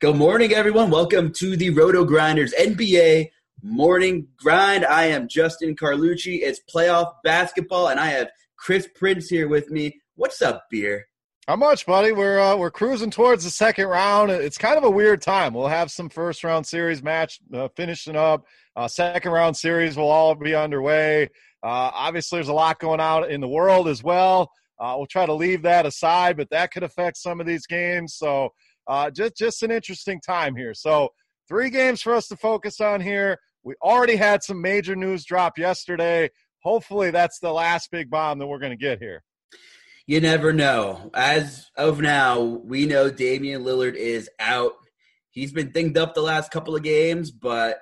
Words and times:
Good 0.00 0.14
morning, 0.14 0.52
everyone. 0.52 0.90
Welcome 0.90 1.32
to 1.38 1.56
the 1.56 1.74
RotoGrinders 1.74 2.52
NBA 2.54 3.30
Morning 3.64 4.28
Grind. 4.36 4.84
I 4.84 5.06
am 5.06 5.26
Justin 5.26 5.74
Carlucci. 5.74 6.38
It's 6.40 6.60
playoff 6.72 7.14
basketball, 7.24 7.88
and 7.88 7.98
I 7.98 8.06
have 8.10 8.28
Chris 8.56 8.88
Prince 8.94 9.28
here 9.28 9.48
with 9.48 9.72
me. 9.72 10.00
What's 10.14 10.40
up, 10.40 10.66
beer? 10.70 11.08
How 11.48 11.56
much, 11.56 11.84
buddy? 11.84 12.12
We're 12.12 12.38
uh, 12.38 12.54
we're 12.54 12.70
cruising 12.70 13.10
towards 13.10 13.42
the 13.42 13.50
second 13.50 13.88
round. 13.88 14.30
It's 14.30 14.56
kind 14.56 14.78
of 14.78 14.84
a 14.84 14.90
weird 14.90 15.20
time. 15.20 15.52
We'll 15.52 15.66
have 15.66 15.90
some 15.90 16.08
first 16.08 16.44
round 16.44 16.64
series 16.64 17.02
match 17.02 17.40
uh, 17.52 17.66
finishing 17.74 18.14
up. 18.14 18.44
Uh, 18.76 18.86
second 18.86 19.32
round 19.32 19.56
series 19.56 19.96
will 19.96 20.10
all 20.10 20.36
be 20.36 20.54
underway. 20.54 21.24
Uh, 21.60 21.90
obviously, 21.92 22.36
there's 22.36 22.46
a 22.46 22.52
lot 22.52 22.78
going 22.78 23.00
on 23.00 23.28
in 23.28 23.40
the 23.40 23.48
world 23.48 23.88
as 23.88 24.04
well. 24.04 24.52
Uh, 24.78 24.94
we'll 24.96 25.06
try 25.06 25.26
to 25.26 25.34
leave 25.34 25.62
that 25.62 25.86
aside, 25.86 26.36
but 26.36 26.50
that 26.50 26.70
could 26.70 26.84
affect 26.84 27.16
some 27.16 27.40
of 27.40 27.48
these 27.48 27.66
games. 27.66 28.14
So 28.14 28.52
uh, 28.88 29.10
just 29.10 29.36
just 29.36 29.62
an 29.62 29.70
interesting 29.70 30.20
time 30.20 30.56
here. 30.56 30.74
So 30.74 31.10
three 31.48 31.70
games 31.70 32.02
for 32.02 32.14
us 32.14 32.26
to 32.28 32.36
focus 32.36 32.80
on 32.80 33.00
here. 33.00 33.38
We 33.62 33.74
already 33.82 34.16
had 34.16 34.42
some 34.42 34.60
major 34.60 34.96
news 34.96 35.24
drop 35.24 35.58
yesterday. 35.58 36.30
Hopefully, 36.62 37.10
that's 37.10 37.38
the 37.38 37.52
last 37.52 37.90
big 37.90 38.10
bomb 38.10 38.38
that 38.38 38.46
we're 38.46 38.58
going 38.58 38.72
to 38.72 38.76
get 38.76 38.98
here. 38.98 39.22
You 40.06 40.20
never 40.22 40.52
know. 40.52 41.10
As 41.12 41.70
of 41.76 42.00
now, 42.00 42.40
we 42.40 42.86
know 42.86 43.10
Damian 43.10 43.62
Lillard 43.62 43.94
is 43.94 44.30
out. 44.40 44.72
He's 45.30 45.52
been 45.52 45.70
dinged 45.70 45.98
up 45.98 46.14
the 46.14 46.22
last 46.22 46.50
couple 46.50 46.74
of 46.74 46.82
games, 46.82 47.30
but 47.30 47.78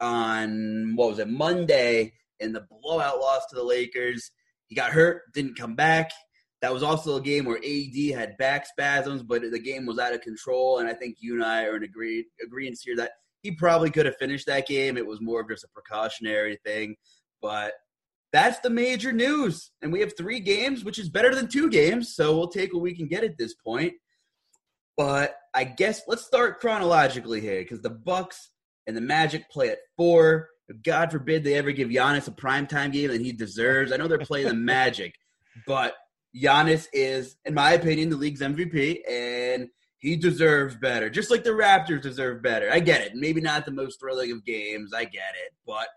on 0.00 0.96
what 0.96 1.10
was 1.10 1.18
it 1.20 1.28
Monday 1.28 2.14
in 2.40 2.52
the 2.52 2.66
blowout 2.68 3.20
loss 3.20 3.46
to 3.50 3.54
the 3.56 3.62
Lakers, 3.62 4.32
he 4.66 4.74
got 4.74 4.90
hurt, 4.90 5.22
didn't 5.32 5.56
come 5.56 5.76
back. 5.76 6.10
That 6.62 6.72
was 6.72 6.82
also 6.82 7.16
a 7.16 7.22
game 7.22 7.46
where 7.46 7.56
AD 7.58 8.14
had 8.14 8.36
back 8.36 8.66
spasms, 8.66 9.22
but 9.22 9.42
the 9.50 9.58
game 9.58 9.86
was 9.86 9.98
out 9.98 10.12
of 10.12 10.20
control. 10.20 10.78
And 10.78 10.88
I 10.88 10.92
think 10.92 11.16
you 11.20 11.34
and 11.34 11.44
I 11.44 11.64
are 11.64 11.76
in 11.76 11.84
agree, 11.84 12.26
agreement 12.44 12.78
here 12.82 12.96
that 12.96 13.12
he 13.42 13.52
probably 13.52 13.90
could 13.90 14.04
have 14.04 14.16
finished 14.16 14.46
that 14.46 14.68
game. 14.68 14.98
It 14.98 15.06
was 15.06 15.20
more 15.22 15.40
of 15.40 15.48
just 15.48 15.64
a 15.64 15.68
precautionary 15.68 16.58
thing. 16.64 16.96
But 17.40 17.72
that's 18.32 18.60
the 18.60 18.68
major 18.70 19.12
news. 19.12 19.70
And 19.80 19.90
we 19.90 20.00
have 20.00 20.16
three 20.16 20.40
games, 20.40 20.84
which 20.84 20.98
is 20.98 21.08
better 21.08 21.34
than 21.34 21.48
two 21.48 21.70
games. 21.70 22.14
So 22.14 22.36
we'll 22.36 22.48
take 22.48 22.74
what 22.74 22.82
we 22.82 22.94
can 22.94 23.08
get 23.08 23.24
at 23.24 23.38
this 23.38 23.54
point. 23.54 23.94
But 24.96 25.36
I 25.54 25.64
guess 25.64 26.02
let's 26.06 26.26
start 26.26 26.60
chronologically 26.60 27.40
here 27.40 27.62
because 27.62 27.80
the 27.80 27.90
Bucks 27.90 28.50
and 28.86 28.94
the 28.94 29.00
Magic 29.00 29.48
play 29.50 29.70
at 29.70 29.78
four. 29.96 30.48
God 30.84 31.10
forbid 31.10 31.42
they 31.42 31.54
ever 31.54 31.72
give 31.72 31.88
Giannis 31.88 32.28
a 32.28 32.32
primetime 32.32 32.92
game 32.92 33.08
that 33.08 33.20
he 33.20 33.32
deserves. 33.32 33.92
I 33.92 33.96
know 33.96 34.06
they're 34.06 34.18
playing 34.18 34.48
the 34.48 34.54
Magic, 34.54 35.14
but 35.66 35.94
Giannis 36.36 36.86
is, 36.92 37.36
in 37.44 37.54
my 37.54 37.72
opinion, 37.72 38.10
the 38.10 38.16
league's 38.16 38.40
MVP, 38.40 39.00
and 39.08 39.68
he 39.98 40.16
deserves 40.16 40.76
better. 40.76 41.10
Just 41.10 41.30
like 41.30 41.44
the 41.44 41.50
Raptors 41.50 42.02
deserve 42.02 42.42
better. 42.42 42.70
I 42.70 42.80
get 42.80 43.02
it. 43.02 43.12
Maybe 43.14 43.40
not 43.40 43.64
the 43.64 43.72
most 43.72 44.00
thrilling 44.00 44.32
of 44.32 44.44
games. 44.44 44.92
I 44.94 45.04
get 45.04 45.34
it. 45.44 45.52
But 45.66 45.88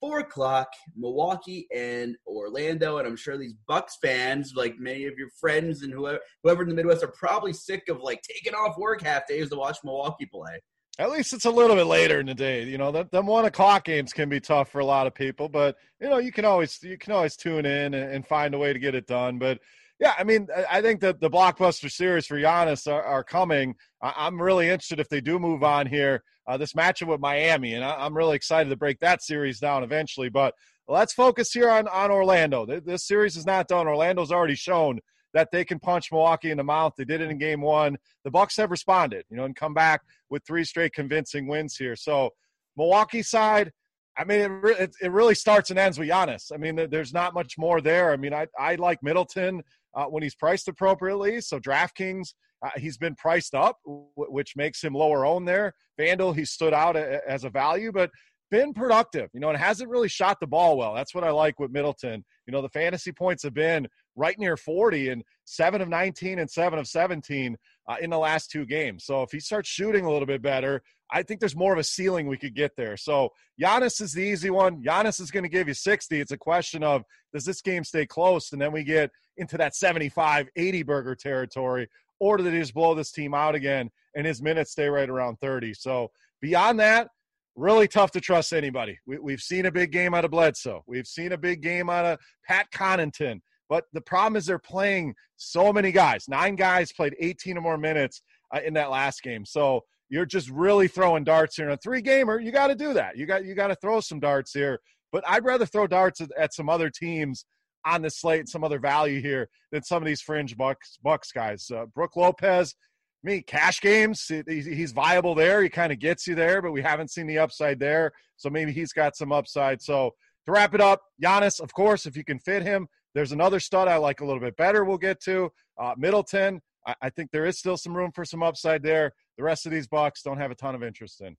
four 0.00 0.20
o'clock, 0.20 0.68
Milwaukee 0.96 1.66
and 1.74 2.16
Orlando, 2.26 2.98
and 2.98 3.06
I'm 3.06 3.16
sure 3.16 3.36
these 3.36 3.54
Bucks 3.68 3.98
fans, 4.02 4.54
like 4.56 4.78
many 4.78 5.04
of 5.04 5.14
your 5.18 5.28
friends 5.38 5.82
and 5.82 5.92
whoever, 5.92 6.20
whoever 6.42 6.62
in 6.62 6.68
the 6.68 6.74
Midwest, 6.74 7.04
are 7.04 7.12
probably 7.18 7.52
sick 7.52 7.84
of 7.88 8.00
like 8.00 8.22
taking 8.22 8.54
off 8.54 8.78
work 8.78 9.02
half 9.02 9.26
days 9.26 9.50
to 9.50 9.56
watch 9.56 9.78
Milwaukee 9.84 10.26
play. 10.32 10.60
At 10.98 11.10
least 11.10 11.32
it's 11.32 11.44
a 11.44 11.50
little 11.50 11.76
bit 11.76 11.86
later 11.86 12.20
in 12.20 12.26
the 12.26 12.34
day. 12.34 12.64
You 12.64 12.76
know, 12.76 12.90
them 12.90 13.26
one 13.26 13.44
o'clock 13.44 13.84
games 13.84 14.12
can 14.12 14.28
be 14.28 14.40
tough 14.40 14.70
for 14.70 14.80
a 14.80 14.84
lot 14.84 15.06
of 15.06 15.14
people, 15.14 15.48
but 15.48 15.76
you 16.00 16.08
know, 16.08 16.18
you 16.18 16.32
can 16.32 16.44
always 16.44 16.78
you 16.82 16.98
can 16.98 17.12
always 17.12 17.36
tune 17.36 17.64
in 17.64 17.94
and, 17.94 18.12
and 18.12 18.26
find 18.26 18.54
a 18.54 18.58
way 18.58 18.72
to 18.72 18.78
get 18.78 18.94
it 18.94 19.06
done. 19.06 19.38
But 19.38 19.60
yeah, 20.00 20.14
I 20.18 20.24
mean, 20.24 20.48
I 20.70 20.80
think 20.80 21.00
that 21.00 21.20
the 21.20 21.28
blockbuster 21.28 21.90
series 21.90 22.26
for 22.26 22.38
Giannis 22.38 22.90
are, 22.90 23.02
are 23.02 23.22
coming. 23.22 23.74
I'm 24.00 24.40
really 24.40 24.68
interested 24.68 24.98
if 24.98 25.10
they 25.10 25.20
do 25.20 25.38
move 25.38 25.62
on 25.62 25.86
here. 25.86 26.22
Uh, 26.46 26.56
this 26.56 26.72
matchup 26.72 27.08
with 27.08 27.20
Miami, 27.20 27.74
and 27.74 27.84
I, 27.84 28.06
am 28.06 28.16
really 28.16 28.34
excited 28.34 28.70
to 28.70 28.76
break 28.76 28.98
that 29.00 29.22
series 29.22 29.60
down 29.60 29.84
eventually. 29.84 30.30
But 30.30 30.54
let's 30.88 31.12
focus 31.12 31.52
here 31.52 31.70
on 31.70 31.86
on 31.88 32.10
Orlando. 32.10 32.64
This 32.64 33.06
series 33.06 33.36
is 33.36 33.44
not 33.44 33.68
done. 33.68 33.86
Orlando's 33.86 34.32
already 34.32 34.54
shown 34.54 35.00
that 35.34 35.50
they 35.52 35.64
can 35.64 35.78
punch 35.78 36.10
Milwaukee 36.10 36.50
in 36.50 36.56
the 36.56 36.64
mouth. 36.64 36.94
They 36.96 37.04
did 37.04 37.20
it 37.20 37.30
in 37.30 37.38
Game 37.38 37.60
One. 37.60 37.98
The 38.24 38.30
Bucks 38.30 38.56
have 38.56 38.70
responded, 38.70 39.26
you 39.30 39.36
know, 39.36 39.44
and 39.44 39.54
come 39.54 39.74
back 39.74 40.00
with 40.30 40.44
three 40.46 40.64
straight 40.64 40.94
convincing 40.94 41.46
wins 41.46 41.76
here. 41.76 41.94
So 41.94 42.30
Milwaukee 42.76 43.22
side, 43.22 43.70
I 44.16 44.24
mean, 44.24 44.40
it, 44.40 44.48
re- 44.48 44.88
it, 45.00 45.12
really 45.12 45.34
starts 45.34 45.70
and 45.70 45.78
ends 45.78 45.98
with 45.98 46.08
Giannis. 46.08 46.50
I 46.52 46.56
mean, 46.56 46.88
there's 46.90 47.12
not 47.12 47.32
much 47.32 47.56
more 47.58 47.80
there. 47.80 48.12
I 48.12 48.16
mean, 48.16 48.34
I, 48.34 48.46
I 48.58 48.74
like 48.74 49.02
Middleton 49.02 49.62
uh, 49.94 50.04
when 50.04 50.22
he's 50.22 50.34
priced 50.34 50.68
appropriately. 50.68 51.40
So 51.40 51.58
DraftKings, 51.58 52.34
uh, 52.64 52.70
he's 52.76 52.98
been 52.98 53.14
priced 53.14 53.54
up, 53.54 53.78
w- 53.84 54.06
which 54.16 54.54
makes 54.56 54.82
him 54.82 54.94
lower 54.94 55.24
owned 55.24 55.48
there. 55.48 55.74
FanDuel, 55.98 56.36
he 56.36 56.44
stood 56.44 56.74
out 56.74 56.96
a- 56.96 57.20
as 57.28 57.44
a 57.44 57.50
value, 57.50 57.92
but 57.92 58.10
been 58.50 58.74
productive, 58.74 59.30
you 59.32 59.40
know, 59.40 59.48
and 59.48 59.58
hasn't 59.58 59.88
really 59.88 60.08
shot 60.08 60.38
the 60.40 60.46
ball 60.46 60.76
well. 60.76 60.94
That's 60.94 61.14
what 61.14 61.24
I 61.24 61.30
like 61.30 61.60
with 61.60 61.70
Middleton. 61.70 62.24
You 62.46 62.52
know, 62.52 62.62
the 62.62 62.68
fantasy 62.68 63.12
points 63.12 63.42
have 63.44 63.54
been 63.54 63.86
right 64.16 64.38
near 64.38 64.56
40 64.56 65.10
and 65.10 65.22
seven 65.44 65.80
of 65.80 65.88
19 65.88 66.38
and 66.40 66.50
seven 66.50 66.78
of 66.78 66.88
17 66.88 67.56
uh, 67.88 67.96
in 68.00 68.10
the 68.10 68.18
last 68.18 68.50
two 68.50 68.66
games. 68.66 69.04
So 69.04 69.22
if 69.22 69.30
he 69.30 69.40
starts 69.40 69.68
shooting 69.68 70.04
a 70.04 70.10
little 70.10 70.26
bit 70.26 70.42
better, 70.42 70.82
I 71.12 71.22
think 71.22 71.40
there's 71.40 71.56
more 71.56 71.72
of 71.72 71.78
a 71.78 71.84
ceiling 71.84 72.26
we 72.26 72.36
could 72.36 72.54
get 72.54 72.72
there. 72.76 72.96
So 72.96 73.30
Giannis 73.60 74.00
is 74.00 74.12
the 74.12 74.22
easy 74.22 74.50
one. 74.50 74.82
Giannis 74.82 75.20
is 75.20 75.30
going 75.30 75.42
to 75.42 75.48
give 75.48 75.68
you 75.68 75.74
60. 75.74 76.20
It's 76.20 76.32
a 76.32 76.36
question 76.36 76.82
of 76.82 77.02
does 77.32 77.44
this 77.44 77.62
game 77.62 77.84
stay 77.84 78.06
close? 78.06 78.52
And 78.52 78.60
then 78.60 78.72
we 78.72 78.84
get 78.84 79.10
into 79.40 79.56
that 79.56 79.74
75, 79.74 80.48
80 80.54 80.82
burger 80.82 81.14
territory, 81.14 81.88
or 82.20 82.36
do 82.36 82.44
they 82.44 82.52
just 82.52 82.74
blow 82.74 82.94
this 82.94 83.10
team 83.10 83.34
out 83.34 83.54
again 83.54 83.90
and 84.14 84.26
his 84.26 84.42
minutes 84.42 84.72
stay 84.72 84.88
right 84.88 85.08
around 85.08 85.38
30? 85.40 85.74
So 85.74 86.10
beyond 86.40 86.78
that, 86.80 87.08
really 87.56 87.88
tough 87.88 88.10
to 88.12 88.20
trust 88.20 88.52
anybody. 88.52 88.98
We, 89.06 89.32
have 89.32 89.40
seen 89.40 89.66
a 89.66 89.72
big 89.72 89.90
game 89.90 90.14
out 90.14 90.24
of 90.24 90.30
Bledsoe. 90.30 90.84
We've 90.86 91.06
seen 91.06 91.32
a 91.32 91.38
big 91.38 91.62
game 91.62 91.90
out 91.90 92.04
of 92.04 92.18
Pat 92.46 92.66
Connaughton. 92.72 93.40
But 93.68 93.84
the 93.92 94.00
problem 94.00 94.36
is 94.36 94.46
they're 94.46 94.58
playing 94.58 95.14
so 95.36 95.72
many 95.72 95.92
guys. 95.92 96.26
Nine 96.28 96.56
guys 96.56 96.92
played 96.92 97.14
18 97.20 97.56
or 97.56 97.60
more 97.60 97.78
minutes 97.78 98.22
uh, 98.54 98.60
in 98.64 98.74
that 98.74 98.90
last 98.90 99.22
game. 99.22 99.44
So 99.44 99.82
you're 100.08 100.26
just 100.26 100.50
really 100.50 100.88
throwing 100.88 101.22
darts 101.22 101.56
here. 101.56 101.66
In 101.66 101.72
a 101.72 101.76
three 101.76 102.02
gamer, 102.02 102.40
you 102.40 102.50
got 102.50 102.66
to 102.66 102.74
do 102.74 102.92
that. 102.94 103.16
You 103.16 103.26
got 103.26 103.44
you 103.44 103.54
got 103.54 103.68
to 103.68 103.76
throw 103.76 104.00
some 104.00 104.18
darts 104.18 104.52
here. 104.52 104.80
But 105.12 105.24
I'd 105.26 105.44
rather 105.44 105.66
throw 105.66 105.86
darts 105.86 106.20
at, 106.20 106.30
at, 106.36 106.52
some 106.52 106.68
other 106.68 106.90
teams 106.90 107.44
on 107.84 108.02
the 108.02 108.10
slate, 108.10 108.48
some 108.48 108.64
other 108.64 108.78
value 108.78 109.20
here 109.20 109.48
than 109.72 109.82
some 109.82 110.02
of 110.02 110.06
these 110.06 110.20
fringe 110.20 110.56
Bucks 110.56 110.98
Bucks 111.02 111.32
guys. 111.32 111.70
Uh, 111.70 111.86
Brook 111.86 112.16
Lopez, 112.16 112.74
me 113.22 113.42
cash 113.42 113.80
games 113.80 114.30
he's 114.46 114.92
viable 114.92 115.34
there. 115.34 115.62
He 115.62 115.68
kind 115.68 115.92
of 115.92 115.98
gets 115.98 116.26
you 116.26 116.34
there 116.34 116.62
but 116.62 116.72
we 116.72 116.82
haven't 116.82 117.10
seen 117.10 117.26
the 117.26 117.38
upside 117.38 117.78
there. 117.78 118.12
So 118.36 118.48
maybe 118.50 118.72
he's 118.72 118.92
got 118.92 119.16
some 119.16 119.32
upside. 119.32 119.82
So 119.82 120.14
to 120.46 120.52
wrap 120.52 120.74
it 120.74 120.80
up 120.80 121.02
Giannis 121.22 121.60
of 121.60 121.72
course 121.72 122.06
if 122.06 122.16
you 122.16 122.24
can 122.24 122.38
fit 122.38 122.62
him 122.62 122.88
there's 123.14 123.32
another 123.32 123.60
stud 123.60 123.88
I 123.88 123.96
like 123.96 124.20
a 124.20 124.24
little 124.24 124.40
bit 124.40 124.56
better 124.56 124.84
we'll 124.84 124.98
get 124.98 125.20
to. 125.24 125.50
Uh, 125.78 125.94
Middleton 125.96 126.60
I, 126.86 126.94
I 127.02 127.10
think 127.10 127.30
there 127.30 127.46
is 127.46 127.58
still 127.58 127.76
some 127.76 127.96
room 127.96 128.10
for 128.14 128.24
some 128.24 128.42
upside 128.42 128.82
there. 128.82 129.12
The 129.36 129.44
rest 129.44 129.66
of 129.66 129.72
these 129.72 129.86
bucks 129.86 130.22
don't 130.22 130.38
have 130.38 130.50
a 130.50 130.54
ton 130.54 130.74
of 130.74 130.82
interest 130.82 131.20
in. 131.20 131.36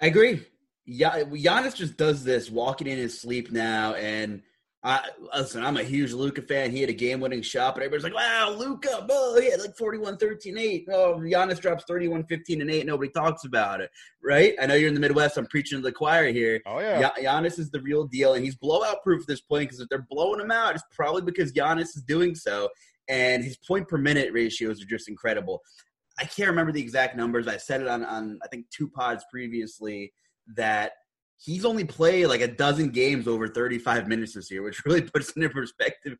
I 0.00 0.06
agree. 0.06 0.44
Yeah 0.84 1.22
Giannis 1.22 1.74
just 1.74 1.96
does 1.96 2.22
this 2.22 2.50
walking 2.50 2.86
in 2.86 2.98
his 2.98 3.18
sleep 3.18 3.50
now 3.50 3.94
and– 3.94 4.42
I 4.88 5.06
listen, 5.34 5.62
I'm 5.62 5.76
a 5.76 5.82
huge 5.82 6.14
Luka 6.14 6.40
fan. 6.40 6.70
He 6.70 6.80
had 6.80 6.88
a 6.88 6.94
game 6.94 7.20
winning 7.20 7.42
shot, 7.42 7.74
but 7.74 7.82
everybody's 7.82 8.04
like, 8.04 8.14
wow, 8.14 8.56
Luka, 8.56 9.06
oh, 9.10 9.38
he 9.38 9.50
had 9.50 9.60
like 9.60 9.76
41 9.76 10.16
13 10.16 10.56
8. 10.56 10.88
Oh, 10.90 11.16
Giannis 11.18 11.60
drops 11.60 11.84
31 11.86 12.24
15 12.24 12.62
and 12.62 12.70
8. 12.70 12.86
Nobody 12.86 13.10
talks 13.10 13.44
about 13.44 13.82
it, 13.82 13.90
right? 14.24 14.54
I 14.58 14.64
know 14.64 14.76
you're 14.76 14.88
in 14.88 14.94
the 14.94 15.00
Midwest. 15.00 15.36
I'm 15.36 15.46
preaching 15.46 15.76
to 15.76 15.82
the 15.82 15.92
choir 15.92 16.32
here. 16.32 16.62
Oh, 16.64 16.78
yeah. 16.78 17.10
Giannis 17.20 17.58
is 17.58 17.70
the 17.70 17.82
real 17.82 18.06
deal, 18.06 18.32
and 18.32 18.42
he's 18.42 18.56
blowout 18.56 19.02
proof 19.02 19.20
at 19.20 19.26
this 19.26 19.42
point 19.42 19.68
because 19.68 19.80
if 19.80 19.90
they're 19.90 20.06
blowing 20.08 20.40
him 20.40 20.50
out, 20.50 20.74
it's 20.74 20.84
probably 20.90 21.20
because 21.20 21.52
Giannis 21.52 21.94
is 21.94 22.02
doing 22.08 22.34
so. 22.34 22.70
And 23.10 23.44
his 23.44 23.58
point 23.58 23.88
per 23.88 23.98
minute 23.98 24.32
ratios 24.32 24.82
are 24.82 24.86
just 24.86 25.10
incredible. 25.10 25.60
I 26.18 26.24
can't 26.24 26.48
remember 26.48 26.72
the 26.72 26.80
exact 26.80 27.14
numbers. 27.14 27.46
I 27.46 27.58
said 27.58 27.82
it 27.82 27.88
on, 27.88 28.06
on 28.06 28.38
I 28.42 28.48
think, 28.48 28.64
two 28.70 28.88
pods 28.88 29.22
previously 29.30 30.14
that 30.56 30.92
he's 31.38 31.64
only 31.64 31.84
played 31.84 32.26
like 32.26 32.40
a 32.40 32.48
dozen 32.48 32.90
games 32.90 33.26
over 33.26 33.48
35 33.48 34.08
minutes 34.08 34.34
this 34.34 34.50
year, 34.50 34.62
which 34.62 34.82
really 34.86 35.02
puts 35.02 35.30
into 35.32 35.48
perspective 35.48 36.18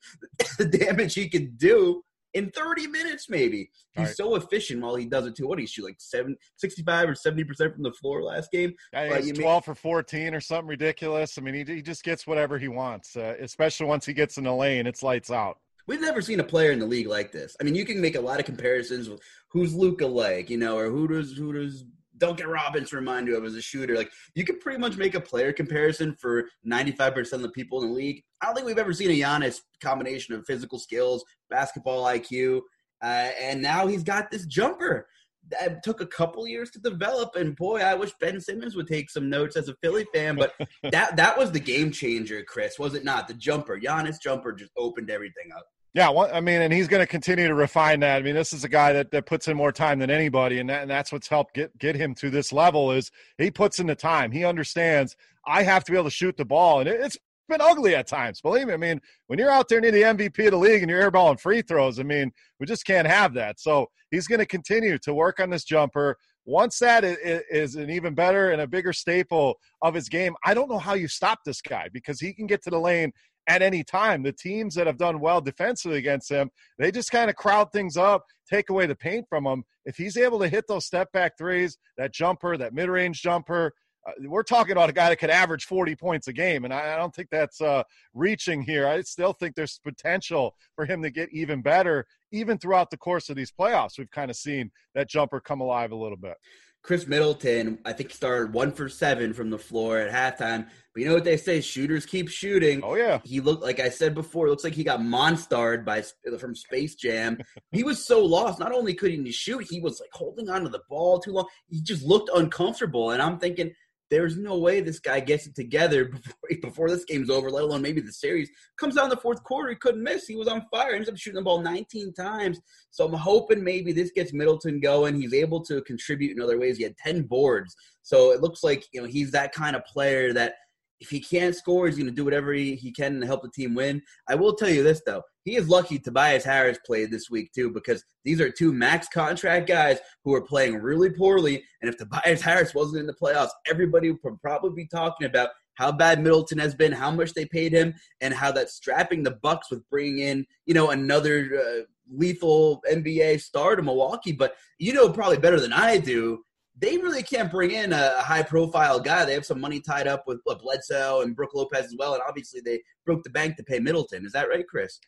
the 0.59 0.65
damage 0.65 1.15
he 1.15 1.29
can 1.29 1.55
do 1.57 2.03
in 2.35 2.51
30 2.51 2.87
minutes, 2.89 3.29
maybe. 3.29 3.71
He's 3.95 4.07
right. 4.07 4.17
so 4.17 4.35
efficient 4.37 4.83
while 4.83 4.95
he 4.95 5.07
does 5.07 5.27
it 5.27 5.35
too. 5.35 5.47
What 5.47 5.57
do 5.57 5.63
he 5.63 5.67
shoot 5.67 5.85
like 5.85 5.97
seven, 5.99 6.37
65 6.57 7.11
or 7.11 7.15
70% 7.15 7.75
from 7.75 7.83
the 7.83 7.93
floor 7.93 8.23
last 8.23 8.51
game? 8.51 8.75
Yeah, 8.93 9.19
he's 9.19 9.33
12 9.33 9.65
for 9.65 9.75
14 9.75 10.35
or 10.35 10.41
something 10.41 10.69
ridiculous. 10.69 11.39
I 11.39 11.41
mean, 11.41 11.55
he, 11.55 11.65
he 11.65 11.83
just 11.83 12.05
gets 12.05 12.27
whatever 12.27 12.59
he 12.59 12.69
wants, 12.69 13.17
uh, 13.17 13.35
especially 13.41 13.87
once 13.87 14.07
he 14.07 14.13
gets 14.13 14.39
in 14.39 14.45
the 14.45 14.55
lane, 14.55 14.87
it's 14.87 15.03
lights 15.03 15.31
out. 15.31 15.59
We've 15.87 16.01
never 16.03 16.21
seen 16.21 16.39
a 16.39 16.45
player 16.45 16.71
in 16.71 16.79
the 16.79 16.87
league 16.87 17.07
like 17.07 17.33
this. 17.33 17.57
I 17.61 17.65
mean, 17.65 17.75
you 17.75 17.87
can 17.87 17.99
make 17.99 18.15
a 18.15 18.21
lot 18.21 18.39
of 18.39 18.45
comparisons 18.45 19.09
with 19.09 19.23
who's 19.49 19.75
Luka 19.75 20.07
like, 20.07 20.51
you 20.51 20.59
know, 20.59 20.77
or 20.77 20.91
who 20.91 21.09
does 21.09 21.33
who 21.33 21.55
does 21.55 21.85
Duncan 22.19 22.49
Robinson 22.49 22.99
remind 22.99 23.29
you 23.29 23.37
of 23.37 23.45
as 23.45 23.55
a 23.55 23.63
shooter. 23.63 23.97
Like 23.97 24.11
you 24.35 24.45
could 24.45 24.61
pretty 24.61 24.79
much 24.79 24.97
make 24.97 25.15
a 25.15 25.21
player 25.21 25.53
comparison 25.53 26.15
for 26.21 26.49
95% 26.67 27.33
of 27.33 27.43
the 27.43 27.51
people 27.51 27.83
in 27.83 27.89
the 27.89 27.95
league. 27.95 28.23
I 28.41 28.47
don't 28.47 28.55
think 28.55 28.67
we've 28.67 28.79
ever 28.79 28.93
seen 28.93 29.11
a 29.11 29.15
Giannis 29.15 29.61
combination 29.83 30.35
of 30.35 30.45
physical 30.47 30.79
skills, 30.79 31.25
basketball 31.51 32.05
IQ, 32.05 32.61
uh, 33.03 33.31
and 33.41 33.63
now 33.63 33.87
he's 33.87 34.03
got 34.03 34.31
this 34.31 34.47
jumper 34.47 35.07
that 35.51 35.83
took 35.83 36.01
a 36.01 36.07
couple 36.07 36.47
years 36.47 36.71
to 36.71 36.81
develop. 36.81 37.37
And 37.37 37.57
boy, 37.57 37.81
I 37.81 37.95
wish 37.95 38.13
Ben 38.21 38.41
Simmons 38.41 38.77
would 38.77 38.87
take 38.87 39.11
some 39.11 39.31
notes 39.31 39.57
as 39.57 39.69
a 39.69 39.75
Philly 39.83 40.07
fan. 40.13 40.37
But 40.37 40.55
that 40.91 41.17
that 41.17 41.39
was 41.39 41.53
the 41.53 41.61
game 41.61 41.91
changer, 41.91 42.43
Chris, 42.43 42.79
was 42.79 42.95
it 42.95 43.05
not? 43.05 43.29
The 43.29 43.35
jumper, 43.35 43.79
Giannis 43.81 44.21
jumper, 44.21 44.53
just 44.53 44.73
opened 44.77 45.11
everything 45.11 45.51
up. 45.57 45.65
Yeah, 45.95 46.11
well, 46.11 46.31
I 46.33 46.41
mean, 46.41 46.61
and 46.61 46.73
he's 46.73 46.87
going 46.87 47.01
to 47.01 47.07
continue 47.07 47.49
to 47.49 47.55
refine 47.55 48.01
that. 48.01 48.19
I 48.19 48.23
mean, 48.23 48.35
this 48.35 48.53
is 48.53 48.63
a 48.63 48.69
guy 48.69 48.93
that, 48.93 49.11
that 49.11 49.27
puts 49.27 49.49
in 49.49 49.57
more 49.57 49.73
time 49.73 49.99
than 49.99 50.11
anybody, 50.11 50.59
and, 50.59 50.69
that, 50.69 50.83
and 50.83 50.91
that's 50.91 51.11
what's 51.11 51.29
helped 51.29 51.55
get 51.55 51.77
get 51.79 51.97
him 51.97 52.15
to 52.17 52.31
this 52.31 52.53
level. 52.53 52.93
Is 52.93 53.11
he 53.39 53.51
puts 53.51 53.79
in 53.79 53.87
the 53.87 53.95
time? 53.95 54.31
He 54.31 54.45
understands 54.45 55.17
I 55.47 55.63
have 55.63 55.85
to 55.85 55.93
be 55.93 55.97
able 55.97 56.05
to 56.05 56.15
shoot 56.15 56.37
the 56.37 56.45
ball, 56.45 56.81
and 56.81 56.89
it, 56.89 57.01
it's 57.01 57.17
been 57.49 57.61
ugly 57.61 57.95
at 57.95 58.07
times. 58.07 58.41
Believe 58.41 58.67
me. 58.67 58.75
I 58.75 58.77
mean, 58.77 59.01
when 59.27 59.39
you're 59.39 59.51
out 59.51 59.69
there 59.69 59.81
near 59.81 59.91
the 59.91 60.03
MVP 60.03 60.45
of 60.45 60.51
the 60.53 60.59
league 60.59 60.83
and 60.83 60.91
you're 60.91 61.11
airballing 61.11 61.41
free 61.41 61.63
throws, 61.63 61.99
I 61.99 62.03
mean, 62.03 62.31
we 62.61 62.67
just 62.67 62.85
can't 62.85 63.09
have 63.09 63.35
that. 63.35 63.59
So 63.59 63.87
he's 64.11 64.27
going 64.27 64.41
to 64.41 64.47
continue 64.47 64.99
to 64.99 65.15
work 65.15 65.41
on 65.41 65.51
this 65.51 65.65
jumper. 65.65 66.19
Once 66.45 66.79
that 66.79 67.05
is 67.05 67.75
an 67.75 67.91
even 67.91 68.15
better 68.15 68.53
and 68.53 68.63
a 68.63 68.67
bigger 68.67 68.93
staple 68.93 69.59
of 69.83 69.95
his 69.95 70.09
game, 70.09 70.35
I 70.45 70.55
don't 70.55 70.71
know 70.71 70.79
how 70.79 70.95
you 70.95 71.09
stop 71.09 71.41
this 71.45 71.61
guy 71.61 71.89
because 71.93 72.21
he 72.21 72.33
can 72.33 72.47
get 72.47 72.63
to 72.63 72.71
the 72.71 72.79
lane 72.79 73.13
at 73.49 73.63
any 73.63 73.83
time. 73.83 74.23
The 74.23 74.33
teams 74.33 74.75
that 74.75 74.87
have 74.87 74.99
done 74.99 75.19
well 75.19 75.41
defensively 75.41 75.99
against 75.99 76.31
him, 76.31 76.51
they 76.79 76.93
just 76.93 77.11
kind 77.11 77.29
of 77.29 77.37
crowd 77.37 77.73
things 77.73 77.97
up, 77.97 78.25
take 78.49 78.71
away 78.71 78.87
the 78.87 78.95
paint 78.95 79.27
from 79.29 79.47
him. 79.47 79.65
If 79.85 79.97
he's 79.97 80.17
able 80.17 80.39
to 80.41 80.49
hit 80.49 80.67
those 80.69 80.85
step 80.85 81.11
back 81.13 81.37
threes, 81.37 81.79
that 81.97 82.13
jumper, 82.13 82.57
that 82.59 82.75
mid 82.75 82.89
range 82.89 83.23
jumper, 83.23 83.73
uh, 84.07 84.13
we're 84.27 84.43
talking 84.43 84.73
about 84.73 84.91
a 84.91 84.93
guy 84.93 85.09
that 85.09 85.17
could 85.17 85.31
average 85.31 85.65
40 85.65 85.97
points 85.97 86.29
a 86.29 86.33
game. 86.33 86.65
And 86.65 86.73
I, 86.73 86.95
I 86.95 86.97
don't 86.97 87.15
think 87.15 87.29
that's 87.31 87.61
uh, 87.61 87.83
reaching 88.15 88.63
here. 88.63 88.87
I 88.87 89.01
still 89.03 89.33
think 89.33 89.55
there's 89.55 89.81
potential 89.83 90.55
for 90.77 90.85
him 90.85 91.03
to 91.03 91.11
get 91.11 91.31
even 91.33 91.63
better, 91.63 92.07
even 92.31 92.59
throughout 92.59 92.91
the 92.91 92.97
course 92.97 93.29
of 93.29 93.37
these 93.37 93.51
playoffs. 93.51 93.99
We've 93.99 94.11
kind 94.11 94.31
of 94.31 94.37
seen 94.37 94.71
that 94.95 95.09
jumper 95.09 95.41
come 95.41 95.61
alive 95.61 95.93
a 95.93 95.97
little 95.97 96.17
bit. 96.17 96.37
Khris 96.83 97.07
Middleton, 97.07 97.79
I 97.85 97.93
think, 97.93 98.13
started 98.13 98.53
one 98.53 98.73
for 98.73 98.89
seven 98.89 99.35
from 99.35 99.51
the 99.51 99.59
floor 99.59 99.99
at 99.99 100.39
halftime. 100.39 100.69
But 100.95 101.03
you 101.03 101.09
know 101.09 101.15
what 101.15 101.25
they 101.25 101.37
say? 101.37 101.61
Shooters 101.61 102.07
keep 102.07 102.29
shooting. 102.29 102.81
Oh 102.83 102.95
yeah. 102.95 103.21
He 103.25 103.41
looked 103.41 103.63
like 103.63 103.79
I 103.79 103.89
said 103.89 104.15
before. 104.15 104.49
looks 104.49 104.65
like 104.65 104.75
he 104.75 104.85
got 104.85 105.01
monstered 105.01 105.85
by 105.85 106.03
from 106.39 106.55
Space 106.55 106.95
Jam. 106.95 107.39
he 107.73 107.83
was 107.83 108.07
so 108.07 108.25
lost. 108.25 108.59
Not 108.59 108.73
only 108.73 108.95
couldn't 108.95 109.27
he 109.27 109.33
shoot, 109.33 109.67
he 109.69 109.81
was 109.81 110.01
like 110.01 110.11
holding 110.13 110.49
onto 110.49 110.71
the 110.71 110.81
ball 110.89 111.21
too 111.21 111.33
long. 111.33 111.47
He 111.69 111.83
just 111.83 112.05
looked 112.05 112.31
uncomfortable. 112.35 113.11
And 113.11 113.21
I'm 113.21 113.39
thinking, 113.39 113.73
there's 114.11 114.37
no 114.37 114.59
way 114.59 114.81
this 114.81 115.01
guy 115.01 115.21
gets 115.21 115.47
it 115.47 115.55
together 115.55 116.05
before, 116.09 116.35
before 116.63 116.91
this 116.91 117.05
game's 117.05 117.31
over, 117.31 117.51
let 117.51 117.65
alone 117.65 117.83
maybe 117.83 118.01
the 118.01 118.13
series. 118.13 118.51
Comes 118.79 118.95
down 118.95 119.09
the 119.09 119.17
fourth 119.17 119.43
quarter, 119.45 119.71
he 119.71 119.77
couldn't 119.77 120.03
miss. 120.03 120.27
He 120.27 120.37
was 120.37 120.49
on 120.49 120.67
fire. 120.71 120.91
He 120.91 120.97
Ends 120.97 121.09
up 121.09 121.17
shooting 121.17 121.37
the 121.37 121.43
ball 121.43 121.61
19 121.61 122.13
times. 122.15 122.61
So 122.91 123.07
I'm 123.07 123.13
hoping 123.13 123.63
maybe 123.63 123.93
this 123.93 124.11
gets 124.11 124.33
Middleton 124.33 124.81
going. 124.81 125.21
He's 125.21 125.35
able 125.35 125.63
to 125.65 125.83
contribute 125.83 126.37
in 126.37 126.43
other 126.43 126.59
ways. 126.59 126.77
He 126.77 126.85
had 126.85 126.97
10 126.99 127.23
boards. 127.23 127.75
So 128.03 128.33
it 128.33 128.41
looks 128.41 128.65
like, 128.65 128.85
you 128.93 129.01
know, 129.01 129.07
he's 129.07 129.31
that 129.33 129.53
kind 129.53 129.77
of 129.77 129.85
player 129.85 130.33
that– 130.33 130.55
if 131.01 131.11
he 131.11 131.21
can't 131.21 131.55
score, 131.55 131.87
he's 131.87 131.97
going 131.97 132.09
to 132.09 132.15
do 132.15 132.25
whatever 132.25 132.53
he, 132.53 132.75
he 132.75 132.91
can 132.91 133.21
to 133.21 133.27
help 133.27 133.43
the 133.43 133.51
team 133.51 133.75
win. 133.75 134.03
I 134.29 134.35
will 134.35 134.55
tell 134.55 134.69
you 134.69 134.83
this, 134.83 135.03
though. 135.07 135.23
He 135.49 135.57
is 135.57 135.67
lucky 135.67 135.99
Tobias 135.99 136.45
Harris 136.45 136.77
played 136.85 137.11
this 137.11 137.31
week, 137.31 137.53
too, 137.55 137.71
because 137.71 138.05
these 138.23 138.39
are 138.39 138.51
two 138.51 138.71
max 138.71 139.09
contract 139.09 139.67
guys 139.67 139.99
who 140.23 140.35
are 140.35 140.43
playing 140.43 140.77
really 140.77 141.09
poorly. 141.09 141.65
And 141.81 141.89
if 141.89 141.97
Tobias 141.97 142.43
Harris 142.49 142.75
wasn't 142.75 143.01
in 143.01 143.07
the 143.07 143.15
playoffs, 143.15 143.49
everybody 143.67 144.11
would 144.11 144.43
probably 144.43 144.75
be 144.75 144.87
talking 144.87 145.27
about 145.27 145.49
how 145.73 145.91
bad 145.91 146.23
Middleton 146.23 146.59
has 146.59 146.75
been, 146.75 146.93
how 146.93 147.11
much 147.11 147.33
they 147.33 147.47
paid 147.47 147.73
him, 147.73 147.95
and 148.21 148.35
how 148.35 148.53
that's 148.53 148.75
strapping 148.75 149.23
the 149.23 149.39
Bucks 149.43 149.71
with 149.71 149.89
bringing 149.89 150.19
in, 150.19 150.47
you 150.67 150.75
know, 150.75 150.91
another 150.91 151.49
uh, 151.59 151.83
lethal 152.13 152.83
NBA 152.93 153.41
star 153.41 153.75
to 153.75 153.83
Milwaukee. 153.83 154.33
But 154.33 154.55
you 154.79 154.93
know 154.93 155.09
probably 155.11 155.39
better 155.39 155.59
than 155.59 155.73
I 155.73 155.97
do 155.97 156.45
they 156.81 156.97
really 156.97 157.25
can't 157.25 157.51
bring 157.51 157.73
in 157.73 157.93
a, 157.93 158.15
a 158.19 158.23
high 158.23 158.45
profile 158.45 159.01
guy. 159.01 159.25
They 159.25 159.35
have 159.35 159.45
some 159.45 159.61
money 159.61 159.81
tied 159.81 160.07
up 160.07 160.29
with 160.29 160.39
what, 160.45 160.63
Bledsoe 160.63 161.23
and 161.23 161.35
Brook 161.35 161.51
Lopez 161.53 161.87
as 161.87 161.97
well, 161.99 162.15
and 162.15 162.23
obviously 162.29 162.61
they 162.61 162.81
broke 163.05 163.25
the 163.25 163.31
bank 163.31 163.57
to 163.57 163.65
pay 163.65 163.81
Middleton. 163.81 164.25
Is 164.25 164.31
that 164.31 164.49
right, 164.49 164.65
Chris? 164.65 165.01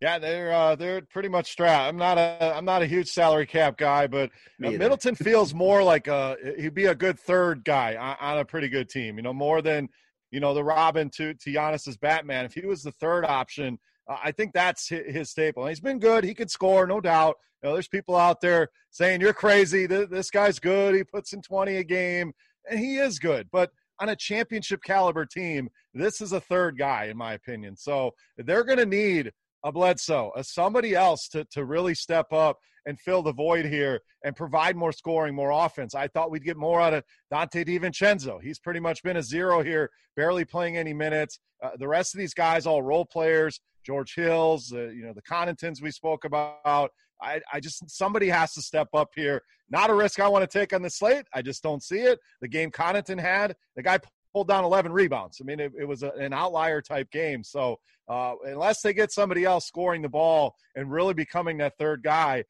Yeah, 0.00 0.18
they're 0.18 0.52
uh, 0.52 0.76
they're 0.76 1.02
pretty 1.02 1.28
much 1.28 1.52
strapped. 1.52 1.88
I'm 1.88 1.98
not 1.98 2.16
a 2.16 2.54
I'm 2.56 2.64
not 2.64 2.80
a 2.82 2.86
huge 2.86 3.08
salary 3.08 3.46
cap 3.46 3.76
guy, 3.76 4.06
but 4.06 4.30
uh, 4.64 4.70
Middleton 4.70 5.14
feels 5.14 5.52
more 5.52 5.82
like 5.82 6.08
a 6.08 6.36
he'd 6.58 6.74
be 6.74 6.86
a 6.86 6.94
good 6.94 7.18
third 7.18 7.64
guy 7.64 7.96
on, 7.96 8.16
on, 8.18 8.38
a 8.38 8.44
pretty 8.44 8.70
good 8.70 8.88
team. 8.88 9.16
You 9.16 9.22
know, 9.22 9.34
more 9.34 9.60
than 9.60 9.90
you 10.30 10.40
know 10.40 10.54
the 10.54 10.64
Robin 10.64 11.10
to 11.16 11.34
to 11.34 11.52
Giannis's 11.52 11.98
Batman. 11.98 12.46
If 12.46 12.54
he 12.54 12.64
was 12.64 12.82
the 12.82 12.92
third 12.92 13.26
option, 13.26 13.78
uh, 14.08 14.16
I 14.24 14.32
think 14.32 14.54
that's 14.54 14.88
his, 14.88 15.14
his 15.14 15.30
staple. 15.30 15.64
And 15.64 15.70
he's 15.70 15.80
been 15.80 15.98
good. 15.98 16.24
He 16.24 16.34
could 16.34 16.50
score, 16.50 16.86
no 16.86 17.02
doubt. 17.02 17.36
You 17.62 17.68
know, 17.68 17.74
there's 17.74 17.88
people 17.88 18.16
out 18.16 18.40
there 18.40 18.68
saying 18.90 19.20
you're 19.20 19.34
crazy. 19.34 19.86
This 19.86 20.30
guy's 20.30 20.58
good. 20.58 20.94
He 20.94 21.04
puts 21.04 21.34
in 21.34 21.42
20 21.42 21.76
a 21.76 21.84
game, 21.84 22.32
and 22.70 22.80
he 22.80 22.96
is 22.96 23.18
good. 23.18 23.48
But 23.52 23.70
on 24.00 24.08
a 24.08 24.16
championship 24.16 24.82
caliber 24.82 25.26
team, 25.26 25.68
this 25.92 26.22
is 26.22 26.32
a 26.32 26.40
third 26.40 26.78
guy, 26.78 27.04
in 27.04 27.18
my 27.18 27.34
opinion. 27.34 27.76
So 27.76 28.12
they're 28.38 28.64
going 28.64 28.78
to 28.78 28.86
need 28.86 29.32
a 29.64 29.72
Bledsoe, 29.72 30.32
a 30.36 30.44
somebody 30.44 30.94
else 30.94 31.28
to, 31.28 31.44
to 31.52 31.64
really 31.64 31.94
step 31.94 32.32
up 32.32 32.58
and 32.86 32.98
fill 32.98 33.22
the 33.22 33.32
void 33.32 33.66
here 33.66 34.00
and 34.24 34.34
provide 34.34 34.76
more 34.76 34.92
scoring, 34.92 35.34
more 35.34 35.50
offense. 35.50 35.94
I 35.94 36.08
thought 36.08 36.30
we'd 36.30 36.44
get 36.44 36.56
more 36.56 36.80
out 36.80 36.94
of 36.94 37.04
Donte 37.32 37.66
DiVincenzo. 37.66 38.40
He's 38.42 38.58
pretty 38.58 38.80
much 38.80 39.02
been 39.02 39.18
a 39.18 39.22
zero 39.22 39.62
here, 39.62 39.90
barely 40.16 40.44
playing 40.44 40.76
any 40.76 40.94
minutes. 40.94 41.38
Uh, 41.62 41.70
the 41.78 41.88
rest 41.88 42.14
of 42.14 42.18
these 42.18 42.34
guys, 42.34 42.66
all 42.66 42.82
role 42.82 43.04
players, 43.04 43.60
George 43.84 44.14
Hills, 44.14 44.72
uh, 44.74 44.88
you 44.88 45.02
know, 45.02 45.12
the 45.12 45.22
Connaughtons 45.22 45.82
we 45.82 45.90
spoke 45.90 46.24
about. 46.24 46.90
I, 47.22 47.40
I 47.52 47.60
just 47.60 47.88
somebody 47.90 48.28
has 48.28 48.54
to 48.54 48.62
step 48.62 48.88
up 48.94 49.10
here. 49.14 49.42
Not 49.68 49.90
a 49.90 49.94
risk 49.94 50.20
I 50.20 50.28
want 50.28 50.48
to 50.48 50.58
take 50.58 50.72
on 50.72 50.82
the 50.82 50.90
slate. 50.90 51.26
I 51.34 51.42
just 51.42 51.62
don't 51.62 51.82
see 51.82 52.00
it. 52.00 52.18
The 52.40 52.48
game 52.48 52.70
Connaughton 52.70 53.20
had, 53.20 53.54
the 53.76 53.82
guy 53.82 53.98
pulled 54.32 54.48
down 54.48 54.64
11 54.64 54.92
rebounds. 54.92 55.38
I 55.40 55.44
mean, 55.44 55.60
it, 55.60 55.72
it 55.78 55.84
was 55.84 56.02
a, 56.02 56.10
an 56.10 56.32
outlier 56.32 56.80
type 56.80 57.10
game. 57.10 57.42
So 57.42 57.78
uh, 58.08 58.34
unless 58.44 58.82
they 58.82 58.92
get 58.92 59.12
somebody 59.12 59.44
else 59.44 59.66
scoring 59.66 60.02
the 60.02 60.08
ball 60.08 60.56
and 60.74 60.90
really 60.90 61.14
becoming 61.14 61.58
that 61.58 61.78
third 61.78 62.02
guy, 62.02 62.44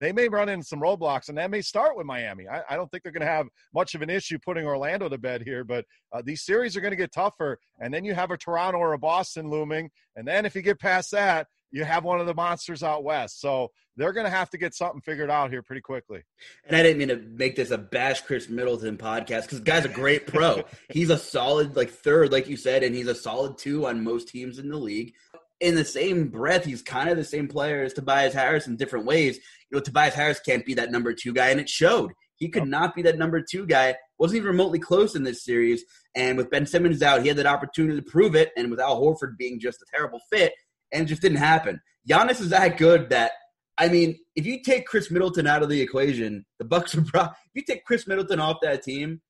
they 0.00 0.12
may 0.12 0.28
run 0.28 0.48
into 0.48 0.66
some 0.66 0.80
roadblocks, 0.80 1.28
and 1.28 1.36
that 1.38 1.50
may 1.50 1.60
start 1.60 1.96
with 1.96 2.06
Miami. 2.06 2.48
I, 2.48 2.62
I 2.70 2.76
don't 2.76 2.90
think 2.90 3.02
they're 3.02 3.12
going 3.12 3.26
to 3.26 3.26
have 3.26 3.46
much 3.74 3.94
of 3.94 4.02
an 4.02 4.10
issue 4.10 4.38
putting 4.38 4.66
Orlando 4.66 5.08
to 5.08 5.18
bed 5.18 5.42
here, 5.42 5.64
but 5.64 5.84
uh, 6.12 6.22
these 6.24 6.44
series 6.44 6.76
are 6.76 6.80
going 6.80 6.92
to 6.92 6.96
get 6.96 7.12
tougher. 7.12 7.58
And 7.78 7.92
then 7.92 8.04
you 8.04 8.14
have 8.14 8.30
a 8.30 8.36
Toronto 8.36 8.78
or 8.78 8.92
a 8.92 8.98
Boston 8.98 9.50
looming, 9.50 9.90
and 10.16 10.26
then 10.26 10.46
if 10.46 10.54
you 10.54 10.62
get 10.62 10.80
past 10.80 11.10
that, 11.12 11.46
you 11.72 11.84
have 11.84 12.04
one 12.04 12.20
of 12.20 12.26
the 12.26 12.34
monsters 12.34 12.82
out 12.82 13.02
west. 13.02 13.40
So 13.40 13.70
they're 13.96 14.12
going 14.12 14.26
to 14.26 14.30
have 14.30 14.50
to 14.50 14.58
get 14.58 14.74
something 14.74 15.00
figured 15.00 15.30
out 15.30 15.50
here 15.50 15.62
pretty 15.62 15.80
quickly. 15.80 16.22
And 16.66 16.76
I 16.76 16.82
didn't 16.82 16.98
mean 16.98 17.08
to 17.08 17.16
make 17.16 17.56
this 17.56 17.70
a 17.70 17.78
bash 17.78 18.20
Khris 18.20 18.48
Middleton 18.48 18.98
podcast 18.98 19.42
because 19.42 19.60
guy's 19.60 19.86
a 19.86 19.88
great 19.88 20.26
pro. 20.26 20.62
he's 20.90 21.10
a 21.10 21.18
solid 21.18 21.74
like 21.74 21.90
third, 21.90 22.30
like 22.30 22.48
you 22.48 22.56
said, 22.56 22.82
and 22.82 22.94
he's 22.94 23.08
a 23.08 23.14
solid 23.14 23.58
two 23.58 23.86
on 23.86 24.04
most 24.04 24.28
teams 24.28 24.58
in 24.58 24.68
the 24.68 24.76
league. 24.76 25.14
In 25.60 25.74
the 25.74 25.84
same 25.84 26.28
breath, 26.28 26.64
he's 26.64 26.82
kind 26.82 27.08
of 27.08 27.16
the 27.16 27.24
same 27.24 27.48
player 27.48 27.82
as 27.82 27.94
Tobias 27.94 28.34
Harris 28.34 28.66
in 28.66 28.76
different 28.76 29.06
ways. 29.06 29.36
You 29.70 29.78
know, 29.78 29.80
Tobias 29.80 30.14
Harris 30.14 30.40
can't 30.40 30.66
be 30.66 30.74
that 30.74 30.90
number 30.90 31.14
two 31.14 31.32
guy, 31.32 31.50
and 31.50 31.60
it 31.60 31.68
showed. 31.68 32.12
He 32.36 32.48
could 32.48 32.66
not 32.66 32.96
be 32.96 33.02
that 33.02 33.16
number 33.16 33.40
two 33.40 33.64
guy. 33.66 33.94
Wasn't 34.18 34.36
even 34.36 34.48
remotely 34.48 34.80
close 34.80 35.14
in 35.14 35.22
this 35.22 35.44
series. 35.44 35.84
And 36.16 36.36
with 36.36 36.50
Ben 36.50 36.66
Simmons 36.66 37.00
out, 37.00 37.22
he 37.22 37.28
had 37.28 37.36
that 37.36 37.46
opportunity 37.46 38.00
to 38.00 38.10
prove 38.10 38.34
it. 38.34 38.50
And 38.56 38.68
with 38.68 38.80
Al 38.80 39.00
Horford 39.00 39.36
being 39.38 39.60
just 39.60 39.80
a 39.80 39.86
terrible 39.94 40.18
fit, 40.28 40.52
and 40.92 41.04
it 41.04 41.06
just 41.06 41.22
didn't 41.22 41.38
happen. 41.38 41.80
Giannis 42.08 42.40
is 42.40 42.50
that 42.50 42.76
good 42.76 43.10
that 43.10 43.32
I 43.78 43.88
mean, 43.88 44.18
if 44.36 44.46
you 44.46 44.62
take 44.62 44.86
Khris 44.86 45.10
Middleton 45.10 45.46
out 45.46 45.62
of 45.62 45.68
the 45.68 45.80
equation, 45.80 46.44
the 46.58 46.64
Bucks 46.64 46.94
are 46.94 47.02
pro- 47.02 47.22
if 47.22 47.50
you 47.54 47.62
take 47.62 47.84
Khris 47.84 48.06
Middleton 48.06 48.38
off 48.38 48.58
that 48.62 48.82
team, 48.82 49.20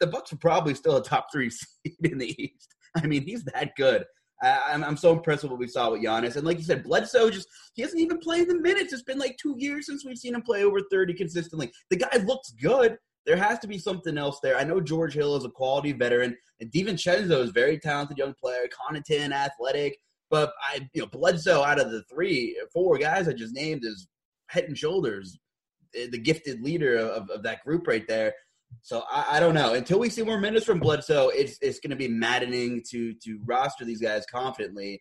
the 0.00 0.06
Bucks 0.06 0.32
are 0.32 0.36
probably 0.36 0.74
still 0.74 0.96
a 0.96 1.02
top 1.02 1.28
three 1.32 1.50
seed 1.84 1.96
in 2.02 2.18
the 2.18 2.34
East. 2.42 2.74
I 2.96 3.06
mean, 3.06 3.22
he's 3.22 3.44
that 3.44 3.72
good. 3.76 4.04
I, 4.42 4.60
I'm, 4.68 4.84
I'm 4.84 4.96
so 4.96 5.12
impressed 5.12 5.42
with 5.42 5.52
what 5.52 5.60
we 5.60 5.68
saw 5.68 5.90
with 5.90 6.02
Giannis. 6.02 6.36
And 6.36 6.46
like 6.46 6.58
you 6.58 6.64
said, 6.64 6.84
Bledsoe 6.84 7.30
just 7.30 7.48
he 7.74 7.82
hasn't 7.82 8.00
even 8.00 8.18
played 8.18 8.48
the 8.48 8.58
minutes. 8.58 8.92
It's 8.92 9.02
been 9.02 9.18
like 9.18 9.36
two 9.40 9.54
years 9.58 9.86
since 9.86 10.04
we've 10.04 10.18
seen 10.18 10.34
him 10.34 10.42
play 10.42 10.64
over 10.64 10.80
30 10.90 11.14
consistently. 11.14 11.70
The 11.90 11.96
guy 11.96 12.16
looks 12.24 12.50
good. 12.50 12.98
There 13.26 13.36
has 13.36 13.58
to 13.60 13.68
be 13.68 13.78
something 13.78 14.18
else 14.18 14.38
there. 14.42 14.56
I 14.56 14.64
know 14.64 14.80
George 14.80 15.14
Hill 15.14 15.36
is 15.36 15.44
a 15.44 15.50
quality 15.50 15.92
veteran, 15.92 16.36
and 16.60 16.70
DiVincenzo 16.70 17.42
is 17.42 17.48
a 17.48 17.52
very 17.52 17.78
talented 17.78 18.18
young 18.18 18.34
player, 18.34 18.68
Connaughton, 18.68 19.32
athletic. 19.32 19.96
But 20.34 20.52
I, 20.60 20.88
you 20.92 21.00
know, 21.00 21.06
Bledsoe 21.06 21.62
out 21.62 21.80
of 21.80 21.92
the 21.92 22.02
three, 22.12 22.60
four 22.72 22.98
guys 22.98 23.28
I 23.28 23.34
just 23.34 23.54
named 23.54 23.84
is 23.84 24.08
head 24.48 24.64
and 24.64 24.76
shoulders 24.76 25.38
eh, 25.94 26.08
the 26.10 26.18
gifted 26.18 26.60
leader 26.60 26.96
of, 26.96 27.30
of 27.30 27.44
that 27.44 27.62
group 27.62 27.86
right 27.86 28.04
there. 28.08 28.34
So 28.82 29.04
I, 29.08 29.36
I, 29.36 29.38
don't 29.38 29.54
know. 29.54 29.74
Until 29.74 30.00
we 30.00 30.10
see 30.10 30.24
more 30.24 30.40
minutes 30.40 30.66
from 30.66 30.80
Bledsoe, 30.80 31.28
it's 31.28 31.56
it's 31.62 31.78
going 31.78 31.92
to 31.92 31.96
be 31.96 32.08
maddening 32.08 32.82
to 32.90 33.14
to 33.22 33.38
roster 33.44 33.84
these 33.84 34.00
guys 34.00 34.26
confidently, 34.28 35.00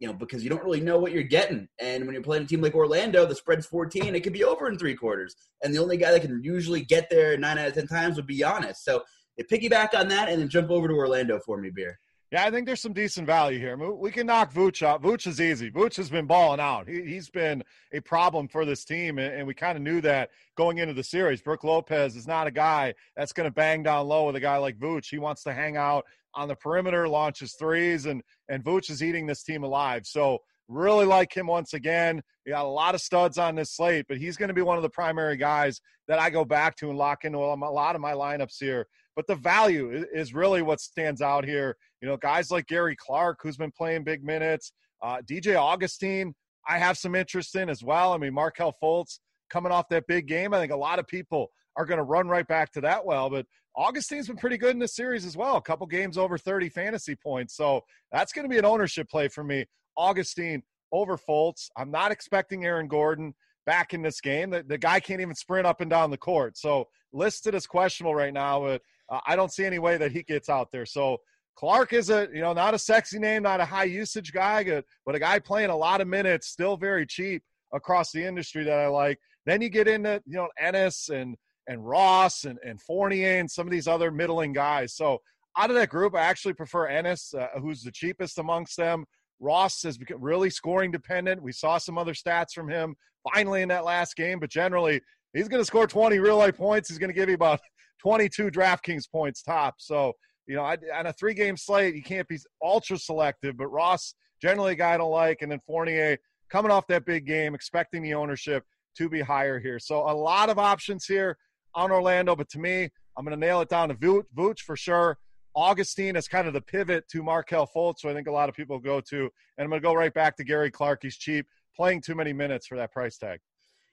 you 0.00 0.08
know, 0.08 0.12
because 0.12 0.42
you 0.42 0.50
don't 0.50 0.64
really 0.64 0.80
know 0.80 0.98
what 0.98 1.12
you're 1.12 1.22
getting. 1.22 1.68
And 1.80 2.04
when 2.04 2.12
you're 2.12 2.24
playing 2.24 2.42
a 2.42 2.46
team 2.46 2.60
like 2.60 2.74
Orlando, 2.74 3.26
the 3.26 3.36
spread's 3.36 3.66
14, 3.66 4.16
it 4.16 4.24
could 4.24 4.32
be 4.32 4.42
over 4.42 4.68
in 4.68 4.76
three 4.76 4.96
quarters. 4.96 5.36
And 5.62 5.72
the 5.72 5.78
only 5.78 5.98
guy 5.98 6.10
that 6.10 6.22
can 6.22 6.42
usually 6.42 6.82
get 6.82 7.08
there 7.10 7.38
nine 7.38 7.58
out 7.58 7.68
of 7.68 7.74
ten 7.74 7.86
times 7.86 8.16
would 8.16 8.26
be 8.26 8.40
Giannis. 8.40 8.78
So 8.78 9.04
piggyback 9.40 9.96
on 9.96 10.08
that 10.08 10.28
and 10.28 10.40
then 10.40 10.48
jump 10.48 10.72
over 10.72 10.88
to 10.88 10.94
Orlando 10.94 11.38
for 11.38 11.58
me, 11.58 11.70
beer. 11.72 11.96
Yeah, 12.34 12.46
I 12.46 12.50
think 12.50 12.66
there's 12.66 12.80
some 12.80 12.92
decent 12.92 13.28
value 13.28 13.60
here. 13.60 13.76
we 13.76 14.10
can 14.10 14.26
knock 14.26 14.52
Vooch 14.52 14.84
out. 14.84 15.00
Vooch 15.00 15.28
is 15.28 15.40
easy. 15.40 15.70
Vooch 15.70 15.96
has 15.98 16.10
been 16.10 16.26
balling 16.26 16.58
out. 16.58 16.88
He, 16.88 17.14
has 17.14 17.30
been 17.30 17.62
a 17.92 18.00
problem 18.00 18.48
for 18.48 18.64
this 18.64 18.84
team, 18.84 19.20
and, 19.20 19.32
and 19.32 19.46
we 19.46 19.54
kind 19.54 19.76
of 19.76 19.84
knew 19.84 20.00
that 20.00 20.30
going 20.56 20.78
into 20.78 20.94
the 20.94 21.04
series. 21.04 21.40
Brook 21.40 21.62
Lopez 21.62 22.16
is 22.16 22.26
not 22.26 22.48
a 22.48 22.50
guy 22.50 22.94
that's 23.16 23.32
going 23.32 23.48
to 23.48 23.54
bang 23.54 23.84
down 23.84 24.08
low 24.08 24.26
with 24.26 24.34
a 24.34 24.40
guy 24.40 24.56
like 24.56 24.80
Vooch. 24.80 25.08
He 25.08 25.18
wants 25.18 25.44
to 25.44 25.52
hang 25.52 25.76
out 25.76 26.06
on 26.34 26.48
the 26.48 26.56
perimeter, 26.56 27.06
launches 27.06 27.54
threes, 27.56 28.06
and 28.06 28.20
and 28.48 28.64
Vooch 28.64 28.90
is 28.90 29.00
eating 29.00 29.26
this 29.26 29.44
team 29.44 29.62
alive. 29.62 30.04
So 30.04 30.38
really 30.66 31.06
like 31.06 31.32
him 31.32 31.46
once 31.46 31.72
again. 31.72 32.20
He 32.44 32.50
got 32.50 32.64
a 32.64 32.68
lot 32.68 32.96
of 32.96 33.00
studs 33.00 33.38
on 33.38 33.54
this 33.54 33.70
slate, 33.70 34.06
but 34.08 34.16
he's 34.16 34.36
going 34.36 34.48
to 34.48 34.54
be 34.54 34.62
one 34.62 34.76
of 34.76 34.82
the 34.82 34.90
primary 34.90 35.36
guys 35.36 35.80
that 36.08 36.18
I 36.18 36.30
go 36.30 36.44
back 36.44 36.74
to 36.78 36.88
and 36.88 36.98
lock 36.98 37.24
into 37.24 37.38
a 37.38 37.54
lot 37.54 37.94
of 37.94 38.00
my 38.00 38.12
lineups 38.12 38.56
here 38.58 38.88
but 39.16 39.26
the 39.26 39.34
value 39.34 40.04
is 40.12 40.34
really 40.34 40.62
what 40.62 40.80
stands 40.80 41.22
out 41.22 41.44
here. 41.44 41.76
You 42.00 42.08
know, 42.08 42.16
guys 42.16 42.50
like 42.50 42.66
Gary 42.66 42.96
Clark, 42.96 43.38
who's 43.42 43.56
been 43.56 43.72
playing 43.72 44.04
big 44.04 44.24
minutes, 44.24 44.72
uh, 45.02 45.18
DJ 45.28 45.56
Augustin, 45.56 46.34
I 46.66 46.78
have 46.78 46.96
some 46.96 47.14
interest 47.14 47.54
in 47.56 47.68
as 47.68 47.82
well. 47.82 48.12
I 48.12 48.18
mean, 48.18 48.34
Markelle 48.34 48.74
Fultz 48.82 49.18
coming 49.50 49.72
off 49.72 49.88
that 49.90 50.06
big 50.06 50.26
game. 50.26 50.54
I 50.54 50.58
think 50.58 50.72
a 50.72 50.76
lot 50.76 50.98
of 50.98 51.06
people 51.06 51.50
are 51.76 51.84
going 51.84 51.98
to 51.98 52.04
run 52.04 52.28
right 52.28 52.46
back 52.46 52.72
to 52.72 52.80
that 52.82 53.04
well, 53.04 53.28
but 53.28 53.46
Augustin's 53.76 54.28
been 54.28 54.36
pretty 54.36 54.56
good 54.56 54.70
in 54.70 54.78
the 54.78 54.88
series 54.88 55.24
as 55.24 55.36
well. 55.36 55.56
A 55.56 55.62
couple 55.62 55.86
games 55.86 56.16
over 56.16 56.38
30 56.38 56.68
fantasy 56.68 57.16
points. 57.16 57.56
So 57.56 57.80
that's 58.12 58.32
going 58.32 58.44
to 58.44 58.48
be 58.48 58.58
an 58.58 58.64
ownership 58.64 59.08
play 59.08 59.28
for 59.28 59.42
me. 59.42 59.66
Augustin 59.96 60.62
over 60.92 61.18
Fultz. 61.18 61.68
I'm 61.76 61.90
not 61.90 62.12
expecting 62.12 62.64
Aaron 62.64 62.86
Gordon 62.86 63.34
back 63.66 63.92
in 63.92 64.02
this 64.02 64.20
game. 64.20 64.50
The, 64.50 64.62
the 64.62 64.78
guy 64.78 65.00
can't 65.00 65.20
even 65.20 65.34
sprint 65.34 65.66
up 65.66 65.80
and 65.80 65.90
down 65.90 66.10
the 66.10 66.16
court. 66.16 66.56
So 66.56 66.86
listed 67.12 67.54
as 67.54 67.66
questionable 67.66 68.14
right 68.14 68.32
now. 68.32 68.60
But 68.60 68.82
uh, 69.10 69.20
I 69.26 69.36
don't 69.36 69.52
see 69.52 69.64
any 69.64 69.78
way 69.78 69.96
that 69.96 70.12
he 70.12 70.22
gets 70.22 70.48
out 70.48 70.70
there. 70.72 70.86
So 70.86 71.18
Clark 71.56 71.92
is 71.92 72.10
a 72.10 72.28
you 72.32 72.40
know 72.40 72.52
not 72.52 72.74
a 72.74 72.78
sexy 72.78 73.18
name, 73.18 73.42
not 73.42 73.60
a 73.60 73.64
high 73.64 73.84
usage 73.84 74.32
guy, 74.32 74.82
but 75.06 75.14
a 75.14 75.18
guy 75.18 75.38
playing 75.38 75.70
a 75.70 75.76
lot 75.76 76.00
of 76.00 76.08
minutes, 76.08 76.48
still 76.48 76.76
very 76.76 77.06
cheap 77.06 77.42
across 77.72 78.12
the 78.12 78.24
industry 78.24 78.64
that 78.64 78.78
I 78.78 78.88
like. 78.88 79.18
Then 79.46 79.62
you 79.62 79.68
get 79.68 79.88
into 79.88 80.22
you 80.26 80.36
know 80.36 80.48
Ennis 80.58 81.08
and 81.08 81.36
and 81.68 81.86
Ross 81.86 82.44
and, 82.44 82.58
and 82.66 82.80
Fournier 82.80 83.38
and 83.38 83.50
some 83.50 83.66
of 83.66 83.70
these 83.70 83.88
other 83.88 84.10
middling 84.10 84.52
guys. 84.52 84.94
So 84.94 85.18
out 85.56 85.70
of 85.70 85.76
that 85.76 85.88
group, 85.88 86.14
I 86.14 86.20
actually 86.20 86.54
prefer 86.54 86.88
Ennis, 86.88 87.32
uh, 87.32 87.46
who's 87.60 87.82
the 87.82 87.92
cheapest 87.92 88.38
amongst 88.38 88.76
them. 88.76 89.06
Ross 89.40 89.84
become 89.98 90.20
really 90.20 90.50
scoring 90.50 90.90
dependent. 90.90 91.42
We 91.42 91.52
saw 91.52 91.78
some 91.78 91.98
other 91.98 92.14
stats 92.14 92.52
from 92.52 92.68
him 92.68 92.96
finally 93.32 93.62
in 93.62 93.68
that 93.68 93.84
last 93.84 94.16
game, 94.16 94.38
but 94.38 94.50
generally 94.50 95.00
he's 95.32 95.48
going 95.48 95.60
to 95.60 95.66
score 95.66 95.86
20 95.86 96.18
real 96.18 96.36
life 96.36 96.56
points. 96.56 96.88
He's 96.88 96.98
going 96.98 97.10
to 97.10 97.14
give 97.14 97.28
you 97.28 97.34
about 97.34 97.60
22 98.04 98.50
DraftKings 98.50 99.10
points 99.10 99.42
top. 99.42 99.76
So, 99.78 100.12
you 100.46 100.56
know, 100.56 100.62
on 100.62 101.06
a 101.06 101.12
three 101.14 101.34
game 101.34 101.56
slate, 101.56 101.94
you 101.94 102.02
can't 102.02 102.28
be 102.28 102.38
ultra 102.62 102.98
selective, 102.98 103.56
but 103.56 103.68
Ross, 103.68 104.14
generally 104.42 104.72
a 104.72 104.76
guy 104.76 104.94
I 104.94 104.98
don't 104.98 105.10
like. 105.10 105.40
And 105.40 105.50
then 105.50 105.60
Fournier 105.66 106.18
coming 106.50 106.70
off 106.70 106.86
that 106.88 107.06
big 107.06 107.26
game, 107.26 107.54
expecting 107.54 108.02
the 108.02 108.12
ownership 108.14 108.62
to 108.98 109.08
be 109.08 109.22
higher 109.22 109.58
here. 109.58 109.78
So, 109.78 110.00
a 110.00 110.12
lot 110.12 110.50
of 110.50 110.58
options 110.58 111.06
here 111.06 111.38
on 111.74 111.90
Orlando, 111.90 112.36
but 112.36 112.50
to 112.50 112.58
me, 112.58 112.90
I'm 113.16 113.24
going 113.24 113.38
to 113.38 113.46
nail 113.46 113.62
it 113.62 113.70
down 113.70 113.88
to 113.88 113.94
Vooch 113.94 114.60
for 114.60 114.76
sure. 114.76 115.18
Augustin 115.56 116.16
is 116.16 116.28
kind 116.28 116.48
of 116.48 116.52
the 116.52 116.60
pivot 116.60 117.08
to 117.08 117.22
Markelle 117.22 117.68
Fultz, 117.74 118.00
so 118.00 118.10
I 118.10 118.12
think 118.14 118.26
a 118.26 118.32
lot 118.32 118.48
of 118.48 118.54
people 118.54 118.78
go 118.78 119.00
to. 119.00 119.20
And 119.56 119.64
I'm 119.64 119.70
going 119.70 119.80
to 119.80 119.86
go 119.86 119.94
right 119.94 120.12
back 120.12 120.36
to 120.36 120.44
Gary 120.44 120.70
Clark. 120.70 121.00
He's 121.02 121.16
cheap, 121.16 121.46
playing 121.74 122.02
too 122.02 122.14
many 122.14 122.32
minutes 122.32 122.66
for 122.66 122.76
that 122.76 122.92
price 122.92 123.16
tag. 123.16 123.38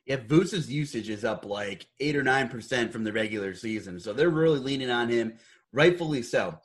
Yeah, 0.06 0.18
Vooch's 0.18 0.72
usage 0.72 1.10
is 1.10 1.24
up 1.24 1.46
like 1.46 1.88
eight 2.00 2.16
or 2.16 2.24
nine 2.24 2.50
percent 2.50 2.92
from 2.92 3.04
the 3.04 3.14
regular 3.14 3.54
season, 3.54 4.00
so 4.00 4.14
they're 4.14 4.30
really 4.30 4.60
leaning 4.60 4.90
on 4.90 5.10
him, 5.10 5.34
rightfully 5.72 6.24
so. 6.24 6.58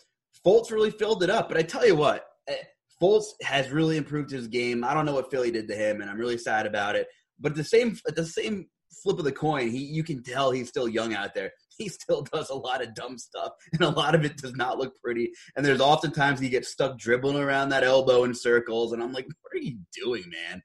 Fultz 0.44 0.70
really 0.70 0.90
filled 0.90 1.22
it 1.22 1.30
up, 1.30 1.48
but 1.48 1.58
I 1.58 1.62
tell 1.62 1.86
you 1.86 1.96
what, 1.96 2.24
eh, 2.48 2.54
Fultz 3.00 3.26
has 3.42 3.70
really 3.70 3.96
improved 3.96 4.30
his 4.30 4.48
game. 4.48 4.84
I 4.84 4.94
don't 4.94 5.06
know 5.06 5.14
what 5.14 5.30
Philly 5.30 5.50
did 5.50 5.68
to 5.68 5.74
him, 5.74 6.00
and 6.00 6.10
I'm 6.10 6.18
really 6.18 6.38
sad 6.38 6.66
about 6.66 6.96
it. 6.96 7.08
But 7.38 7.54
the 7.54 7.64
same 7.64 7.98
at 8.08 8.16
the 8.16 8.24
same 8.24 8.66
flip 9.02 9.18
of 9.18 9.24
the 9.24 9.32
coin, 9.32 9.70
he 9.70 9.78
you 9.78 10.02
can 10.02 10.22
tell 10.22 10.50
he's 10.50 10.68
still 10.68 10.88
young 10.88 11.14
out 11.14 11.34
there. 11.34 11.52
He 11.78 11.90
still 11.90 12.22
does 12.32 12.48
a 12.48 12.54
lot 12.54 12.82
of 12.82 12.94
dumb 12.94 13.18
stuff, 13.18 13.52
and 13.74 13.82
a 13.82 13.90
lot 13.90 14.14
of 14.14 14.24
it 14.24 14.38
does 14.38 14.54
not 14.54 14.78
look 14.78 14.94
pretty. 15.04 15.30
And 15.54 15.66
there's 15.66 15.82
oftentimes 15.82 16.40
he 16.40 16.48
gets 16.48 16.68
stuck 16.68 16.96
dribbling 16.96 17.36
around 17.36 17.68
that 17.68 17.84
elbow 17.84 18.24
in 18.24 18.32
circles, 18.34 18.94
and 18.94 19.02
I'm 19.02 19.12
like, 19.12 19.26
what 19.26 19.52
are 19.52 19.62
you 19.62 19.76
doing, 19.92 20.24
man? 20.24 20.62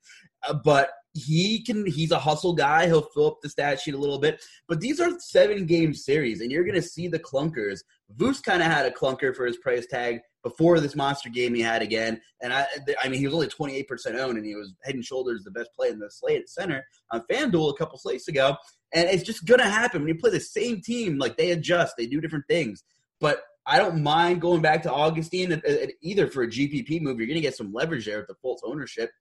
Uh, 0.48 0.54
but 0.54 0.92
he 1.14 1.62
can 1.64 1.86
he's 1.86 2.12
a 2.12 2.20
hustle 2.20 2.54
guy. 2.54 2.88
He'll 2.88 3.02
fill 3.02 3.28
up 3.28 3.42
the 3.42 3.50
stat 3.50 3.80
sheet 3.80 3.94
a 3.94 3.98
little 3.98 4.20
bit. 4.20 4.42
But 4.68 4.80
these 4.80 5.00
are 5.00 5.12
seven 5.20 5.66
game 5.66 5.94
series 5.94 6.42
and 6.42 6.52
you're 6.52 6.64
to 6.76 6.82
see 6.82 7.08
the 7.08 7.20
clunkers. 7.20 7.82
Vooch 8.16 8.42
kind 8.44 8.62
of 8.62 8.72
had 8.72 8.86
a 8.86 8.92
clunker 8.92 9.36
for 9.36 9.46
his 9.46 9.58
price 9.58 9.86
tag 9.88 10.20
before 10.44 10.80
this 10.80 10.96
monster 10.96 11.30
game 11.30 11.54
he 11.54 11.62
had 11.62 11.82
again. 11.82 12.22
And 12.42 12.54
i 12.54 12.66
i 13.04 13.10
mean 13.10 13.20
he 13.20 13.28
was 13.28 13.34
only 13.34 13.48
28% 13.48 13.86
owned 14.20 14.38
and 14.38 14.46
he 14.46 14.56
was 14.56 14.74
head 14.84 14.96
and 14.96 15.04
shoulders 15.04 15.44
the 15.44 15.52
best 15.52 15.70
play 15.76 15.90
in 15.90 16.00
the 16.00 16.10
slate 16.10 16.42
at 16.42 16.50
center 16.50 16.86
on 17.12 17.24
fanduel 17.30 17.72
a 17.72 17.78
couple 17.78 17.98
slates 17.98 18.28
ago. 18.28 18.56
And 18.94 19.10
it's 19.10 19.24
just 19.24 19.46
to 19.46 19.64
happen. 19.64 20.02
When 20.02 20.08
you 20.08 20.16
play 20.16 20.32
the 20.32 20.40
same 20.40 20.82
team 20.82 21.18
like 21.18 21.38
they 21.38 21.52
adjust. 21.52 21.96
They 21.98 22.08
do 22.08 22.22
different 22.22 22.46
things. 22.48 22.84
But 23.20 23.42
I 23.66 23.78
don't 23.78 24.02
mind 24.02 24.42
going 24.42 24.62
back 24.62 24.82
to 24.84 24.92
Augustin. 24.92 25.62
Either 26.02 26.28
for 26.28 26.44
a 26.44 26.48
GPP 26.48 27.02
move. 27.02 27.18
You're 27.18 27.28
going 27.28 27.36
to 27.36 27.42
get 27.42 27.56
some 27.56 27.72
leverage 27.72 28.06
there 28.06 28.18
with 28.18 28.28
the 28.28 28.36
Fultz 28.44 28.60
ownership 28.66 29.12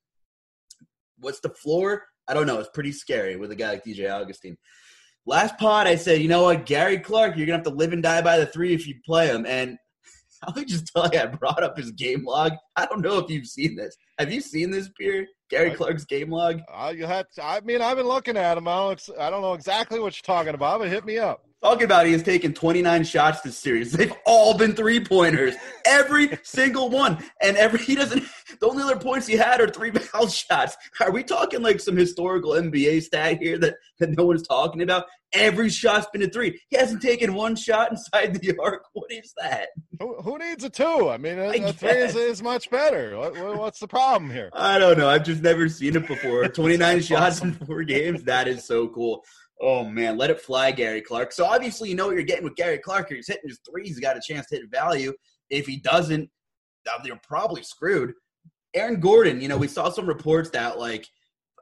what's 1.20 1.40
the 1.40 1.50
floor? 1.50 2.04
I 2.28 2.34
don't 2.34 2.46
know. 2.46 2.58
It's 2.58 2.70
pretty 2.72 2.92
scary 2.92 3.36
with 3.36 3.50
a 3.50 3.56
guy 3.56 3.70
like 3.70 3.84
DJ 3.84 4.10
Augustin. 4.10 4.56
Last 5.26 5.58
pod, 5.58 5.86
I 5.86 5.96
said, 5.96 6.20
you 6.20 6.28
know 6.28 6.44
what, 6.44 6.66
Gary 6.66 6.98
Clark, 6.98 7.36
you're 7.36 7.46
gonna 7.46 7.58
have 7.58 7.66
to 7.66 7.70
live 7.70 7.92
and 7.92 8.02
die 8.02 8.22
by 8.22 8.38
the 8.38 8.46
three 8.46 8.72
if 8.72 8.86
you 8.86 8.94
play 9.04 9.26
him. 9.26 9.44
And 9.46 9.78
I'll 10.42 10.64
just 10.64 10.86
tell 10.94 11.10
you, 11.12 11.20
I 11.20 11.26
brought 11.26 11.62
up 11.62 11.76
his 11.76 11.92
game 11.92 12.24
log. 12.24 12.52
I 12.76 12.86
don't 12.86 13.02
know 13.02 13.18
if 13.18 13.30
you've 13.30 13.46
seen 13.46 13.76
this. 13.76 13.96
Have 14.18 14.32
you 14.32 14.40
seen 14.40 14.70
this, 14.70 14.88
Pierre? 14.98 15.26
Gary 15.50 15.72
Clark's 15.72 16.04
game 16.04 16.30
log? 16.30 16.60
Uh, 16.72 16.92
you 16.96 17.06
had. 17.06 17.26
I 17.42 17.60
mean, 17.60 17.82
I've 17.82 17.96
been 17.96 18.06
looking 18.06 18.36
at 18.36 18.56
him. 18.56 18.68
I 18.68 18.76
don't, 18.76 19.08
I 19.18 19.30
don't 19.30 19.42
know 19.42 19.54
exactly 19.54 19.98
what 19.98 20.16
you're 20.16 20.36
talking 20.36 20.54
about, 20.54 20.78
but 20.78 20.88
hit 20.88 21.04
me 21.04 21.18
up. 21.18 21.44
Talking 21.62 21.84
about 21.84 22.06
he 22.06 22.12
has 22.12 22.22
taken 22.22 22.54
29 22.54 23.04
shots 23.04 23.40
this 23.42 23.58
series. 23.58 23.92
They've 24.00 24.12
all 24.24 24.56
been 24.56 24.74
three 24.74 25.02
pointers, 25.02 25.54
every 25.84 26.38
single 26.42 26.88
one. 26.88 27.22
And 27.42 27.56
every 27.56 27.80
he 27.80 27.94
doesn't. 27.94 28.24
The 28.60 28.68
only 28.68 28.82
other 28.82 28.96
points 28.96 29.26
he 29.26 29.36
had 29.36 29.60
are 29.60 29.68
three 29.68 29.90
foul 29.92 30.28
shots. 30.28 30.76
Are 31.00 31.10
we 31.10 31.22
talking 31.22 31.62
like 31.62 31.80
some 31.80 31.96
historical 31.96 32.52
NBA 32.52 33.02
stat 33.02 33.38
here 33.38 33.58
that 33.58 33.76
that 33.98 34.16
no 34.16 34.24
one's 34.26 34.46
talking 34.46 34.82
about? 34.82 35.04
Every 35.32 35.70
shot's 35.70 36.08
been 36.12 36.22
a 36.22 36.28
three. 36.28 36.60
He 36.70 36.76
hasn't 36.76 37.02
taken 37.02 37.34
one 37.34 37.54
shot 37.54 37.90
inside 37.92 38.34
the 38.34 38.58
arc. 38.62 38.84
What 38.94 39.12
is 39.12 39.32
that? 39.40 39.68
Who, 40.00 40.16
who 40.22 40.38
needs 40.38 40.64
a 40.64 40.70
two? 40.70 41.08
I 41.08 41.18
mean, 41.18 41.38
a, 41.38 41.50
a 41.50 41.72
three 41.72 41.90
is, 41.90 42.16
is, 42.16 42.42
much 42.42 42.68
better. 42.68 43.16
What, 43.16 43.56
what's 43.56 43.78
the 43.78 43.86
problem 43.86 44.30
here? 44.30 44.50
I 44.52 44.78
don't 44.78 44.98
know. 44.98 45.08
I've 45.08 45.24
just 45.24 45.42
never 45.42 45.68
seen 45.68 45.94
it 45.94 46.08
before. 46.08 46.48
29 46.48 47.02
shots 47.02 47.42
in 47.42 47.52
four 47.52 47.84
games. 47.84 48.24
That 48.24 48.48
is 48.48 48.64
so 48.64 48.88
cool. 48.88 49.24
Oh 49.60 49.84
man, 49.84 50.16
let 50.16 50.30
it 50.30 50.40
fly, 50.40 50.72
Gary 50.72 51.02
Clark. 51.02 51.32
So 51.32 51.44
obviously, 51.44 51.90
you 51.90 51.94
know 51.94 52.06
what 52.06 52.14
you're 52.14 52.22
getting 52.24 52.44
with 52.44 52.56
Gary 52.56 52.78
Clark. 52.78 53.10
He's 53.10 53.26
hitting 53.26 53.48
his 53.48 53.60
threes. 53.68 53.88
He's 53.88 54.00
got 54.00 54.16
a 54.16 54.20
chance 54.20 54.46
to 54.46 54.56
hit 54.56 54.70
value. 54.70 55.12
If 55.50 55.66
he 55.66 55.76
doesn't, 55.76 56.30
they're 57.04 57.20
probably 57.22 57.62
screwed. 57.62 58.14
Aaron 58.74 59.00
Gordon, 59.00 59.40
you 59.40 59.48
know, 59.48 59.58
we 59.58 59.68
saw 59.68 59.90
some 59.90 60.06
reports 60.06 60.50
that 60.50 60.78
like 60.78 61.06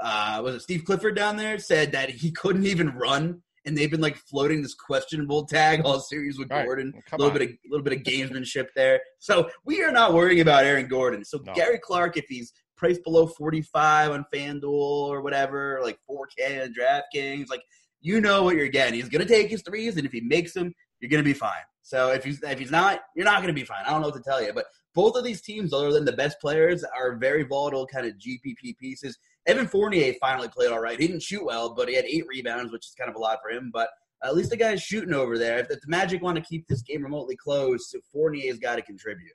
uh 0.00 0.40
was 0.45 0.55
it 0.55 0.61
Steve 0.61 0.85
Clifford 0.85 1.17
down 1.17 1.37
there 1.37 1.59
said 1.59 1.93
that 1.93 2.11
he 2.11 2.31
couldn't 2.37 2.67
even 2.67 2.90
run, 2.90 3.43
and 3.67 3.76
they've 3.76 3.90
been 3.90 4.00
like 4.00 4.17
floating 4.17 4.62
this 4.62 4.75
questionable 4.75 5.45
tag 5.47 5.83
all 5.85 5.99
series 5.99 6.38
with 6.38 6.50
Gordon. 6.50 6.93
a 6.95 7.17
little 7.17 7.33
on. 7.33 7.38
bit 7.38 7.43
of 7.43 7.49
a 7.49 7.69
little 7.69 7.85
bit 7.85 7.95
of 7.95 8.02
gamesmanship 8.05 8.67
there. 8.76 9.00
So 9.19 9.50
we 9.64 9.83
are 9.83 9.93
not 9.93 10.14
worrying 10.14 10.40
about 10.40 10.64
Aaron 10.64 10.87
Gordon. 10.87 11.25
So 11.25 11.40
no. 11.45 11.52
Gary 11.55 11.81
Clark, 11.83 12.17
if 12.17 12.26
he's 12.28 12.52
priced 12.76 13.02
below 13.02 13.26
45 13.26 14.12
on 14.12 14.25
FanDuel 14.33 14.62
or 14.64 15.21
whatever, 15.21 15.81
like 15.83 15.99
4K 16.09 16.62
on 16.62 16.73
DraftKings, 16.73 17.49
like 17.49 17.62
you 18.00 18.21
know 18.21 18.43
what 18.43 18.57
you're 18.57 18.69
getting. 18.69 18.95
He's 18.95 19.09
going 19.09 19.26
to 19.26 19.33
take 19.33 19.50
his 19.50 19.62
threes, 19.62 19.97
and 19.97 20.07
if 20.07 20.12
he 20.12 20.21
makes 20.21 20.52
them, 20.52 20.75
you're 21.00 21.11
going 21.11 21.23
to 21.23 21.28
be 21.28 21.35
fine. 21.35 21.52
So 21.83 22.11
if 22.11 22.25
he's 22.25 22.43
if 22.43 22.59
he's 22.59 22.71
not, 22.71 23.00
you're 23.17 23.25
not 23.25 23.37
going 23.37 23.49
to 23.49 23.59
be 23.59 23.64
fine. 23.64 23.83
I 23.87 23.90
don't 23.90 24.02
know 24.02 24.09
what 24.09 24.17
to 24.17 24.23
tell 24.23 24.43
you, 24.43 24.52
but 24.52 24.67
both 24.95 25.17
of 25.17 25.25
these 25.25 25.40
teams, 25.40 25.73
other 25.73 25.93
than 25.93 26.05
the 26.05 26.12
best 26.12 26.40
players, 26.40 26.85
are 26.85 27.17
very 27.17 27.45
volatile 27.45 27.87
kind 27.87 28.07
of 28.07 28.14
GPP 28.14 28.76
pieces. 28.78 29.17
Evan 29.47 29.67
Fournier 29.67 30.14
finally 30.21 30.49
played 30.49 30.71
all 30.71 30.81
right. 30.81 31.00
He 31.00 31.07
didn't 31.07 31.23
shoot 31.23 31.45
well, 31.45 31.75
but 31.75 31.88
he 31.88 31.95
had 31.95 32.05
eight 32.05 32.25
rebounds, 32.28 32.73
which 32.73 32.87
is 32.87 32.95
kind 32.99 33.09
of 33.09 33.17
a 33.17 33.19
lot 33.19 33.38
for 33.43 33.50
him. 33.50 33.71
But 33.73 33.88
at 34.23 34.35
least 34.35 34.50
the 34.50 34.57
guy's 34.57 34.83
shooting 34.83 35.14
over 35.14 35.38
there. 35.38 35.59
If 35.59 35.69
the 35.69 35.78
Magic 35.87 36.23
want 36.23 36.37
to 36.37 36.43
keep 36.43 36.67
this 36.69 36.83
game 36.83 37.02
remotely 37.02 37.37
closed, 37.37 37.97
Fournier's 38.12 38.59
got 38.59 38.76
to 38.76 38.83
contribute. 38.83 39.33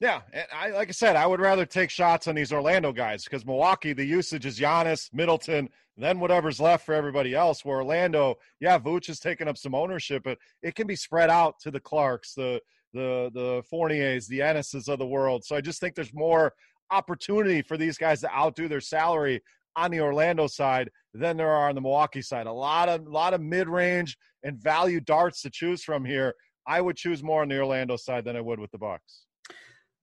Yeah, 0.00 0.22
and 0.32 0.46
I 0.52 0.70
like 0.70 0.88
I 0.88 0.92
said, 0.92 1.14
I 1.14 1.26
would 1.26 1.38
rather 1.38 1.64
take 1.64 1.88
shots 1.88 2.26
on 2.26 2.34
these 2.34 2.52
Orlando 2.52 2.90
guys 2.90 3.22
because 3.22 3.46
Milwaukee, 3.46 3.92
the 3.92 4.04
usage 4.04 4.46
is 4.46 4.58
Giannis, 4.58 5.08
Middleton, 5.12 5.68
then 5.96 6.20
whatever's 6.20 6.60
left 6.60 6.86
for 6.86 6.94
everybody 6.94 7.34
else. 7.34 7.64
Where 7.64 7.78
Orlando, 7.78 8.36
yeah, 8.60 8.78
Vooch 8.78 9.08
is 9.08 9.20
taking 9.20 9.48
up 9.48 9.58
some 9.58 9.74
ownership, 9.74 10.22
but 10.24 10.38
it 10.62 10.74
can 10.74 10.86
be 10.86 10.96
spread 10.96 11.30
out 11.30 11.54
to 11.60 11.70
the 11.70 11.80
Clarks, 11.80 12.34
the 12.34 12.60
the 12.92 13.30
the 13.34 13.62
Fourniers, 13.70 14.26
the 14.26 14.42
Ennises 14.42 14.88
of 14.88 14.98
the 14.98 15.06
world. 15.06 15.44
So 15.44 15.56
I 15.56 15.60
just 15.60 15.80
think 15.80 15.94
there's 15.94 16.14
more 16.14 16.52
opportunity 16.90 17.62
for 17.62 17.76
these 17.76 17.98
guys 17.98 18.20
to 18.20 18.32
outdo 18.34 18.68
their 18.68 18.80
salary 18.80 19.42
on 19.76 19.90
the 19.90 20.00
Orlando 20.00 20.46
side 20.46 20.90
than 21.14 21.36
there 21.36 21.50
are 21.50 21.68
on 21.68 21.74
the 21.74 21.80
Milwaukee 21.80 22.22
side. 22.22 22.46
A 22.46 22.52
lot 22.52 22.88
of 22.88 23.06
lot 23.06 23.34
of 23.34 23.40
mid 23.40 23.68
range 23.68 24.16
and 24.42 24.58
value 24.58 25.00
darts 25.00 25.42
to 25.42 25.50
choose 25.50 25.82
from 25.82 26.04
here. 26.04 26.34
I 26.66 26.80
would 26.80 26.96
choose 26.96 27.22
more 27.22 27.42
on 27.42 27.48
the 27.48 27.58
Orlando 27.58 27.96
side 27.96 28.24
than 28.24 28.36
I 28.36 28.40
would 28.40 28.60
with 28.60 28.70
the 28.70 28.78
Bucks. 28.78 29.26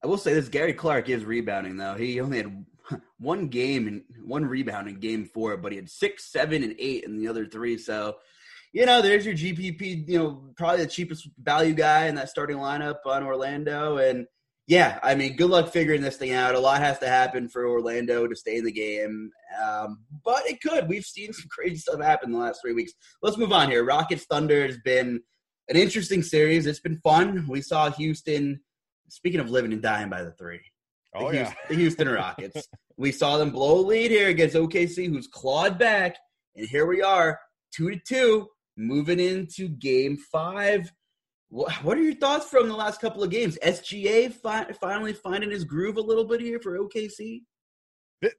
I 0.02 0.06
will 0.06 0.18
say 0.18 0.34
this: 0.34 0.48
Gary 0.48 0.72
Clark 0.72 1.08
is 1.08 1.24
rebounding 1.24 1.76
though. 1.76 1.94
He 1.94 2.20
only 2.20 2.38
had 2.38 2.64
one 3.18 3.48
game 3.48 3.86
and 3.86 4.02
one 4.24 4.44
rebound 4.44 4.88
in 4.88 5.00
game 5.00 5.24
four, 5.24 5.56
but 5.56 5.72
he 5.72 5.76
had 5.76 5.90
six, 5.90 6.30
seven, 6.30 6.62
and 6.62 6.74
eight 6.78 7.04
in 7.04 7.18
the 7.18 7.28
other 7.28 7.46
three. 7.46 7.78
So, 7.78 8.16
you 8.72 8.86
know, 8.86 9.02
there's 9.02 9.26
your 9.26 9.34
GPP. 9.34 10.08
You 10.08 10.18
know, 10.18 10.52
probably 10.56 10.84
the 10.84 10.90
cheapest 10.90 11.28
value 11.38 11.74
guy 11.74 12.06
in 12.06 12.14
that 12.16 12.28
starting 12.28 12.58
lineup 12.58 12.98
on 13.06 13.22
Orlando. 13.22 13.98
And 13.98 14.26
yeah, 14.66 15.00
I 15.02 15.14
mean, 15.14 15.36
good 15.36 15.50
luck 15.50 15.72
figuring 15.72 16.00
this 16.00 16.16
thing 16.16 16.32
out. 16.32 16.54
A 16.54 16.60
lot 16.60 16.80
has 16.80 16.98
to 17.00 17.08
happen 17.08 17.48
for 17.48 17.68
Orlando 17.68 18.26
to 18.26 18.36
stay 18.36 18.56
in 18.56 18.64
the 18.64 18.72
game, 18.72 19.30
um, 19.64 20.04
but 20.24 20.46
it 20.46 20.60
could. 20.60 20.88
We've 20.88 21.04
seen 21.04 21.32
some 21.32 21.48
crazy 21.50 21.76
stuff 21.76 22.00
happen 22.00 22.28
in 22.28 22.32
the 22.32 22.38
last 22.38 22.60
three 22.62 22.74
weeks. 22.74 22.92
Let's 23.22 23.36
move 23.36 23.52
on 23.52 23.70
here. 23.70 23.84
Rockets 23.84 24.26
Thunder 24.26 24.66
has 24.66 24.78
been 24.84 25.20
an 25.68 25.76
interesting 25.76 26.22
series. 26.22 26.66
It's 26.66 26.80
been 26.80 27.00
fun. 27.02 27.46
We 27.48 27.62
saw 27.62 27.90
Houston 27.90 28.60
speaking 29.10 29.40
of 29.40 29.50
living 29.50 29.72
and 29.72 29.82
dying 29.82 30.08
by 30.08 30.22
the 30.22 30.32
three, 30.32 30.60
the, 31.12 31.18
oh, 31.18 31.30
Houston, 31.30 31.56
yeah. 31.62 31.68
the 31.68 31.74
Houston 31.74 32.08
Rockets. 32.08 32.68
we 32.96 33.12
saw 33.12 33.36
them 33.36 33.50
blow 33.50 33.80
a 33.80 33.82
lead 33.82 34.10
here 34.10 34.28
against 34.28 34.56
OKC, 34.56 35.08
who's 35.08 35.26
clawed 35.26 35.78
back, 35.78 36.16
and 36.56 36.68
here 36.68 36.86
we 36.86 37.02
are, 37.02 37.38
two 37.74 37.90
to 37.90 38.00
two, 38.06 38.48
moving 38.76 39.20
into 39.20 39.68
Game 39.68 40.16
Five. 40.16 40.92
What 41.48 41.98
are 41.98 42.02
your 42.02 42.14
thoughts 42.14 42.48
from 42.48 42.68
the 42.68 42.76
last 42.76 43.00
couple 43.00 43.24
of 43.24 43.30
games? 43.30 43.58
SGA 43.60 44.32
fi- 44.32 44.70
finally 44.80 45.12
finding 45.12 45.50
his 45.50 45.64
groove 45.64 45.96
a 45.96 46.00
little 46.00 46.24
bit 46.24 46.40
here 46.40 46.60
for 46.60 46.78
OKC. 46.78 47.42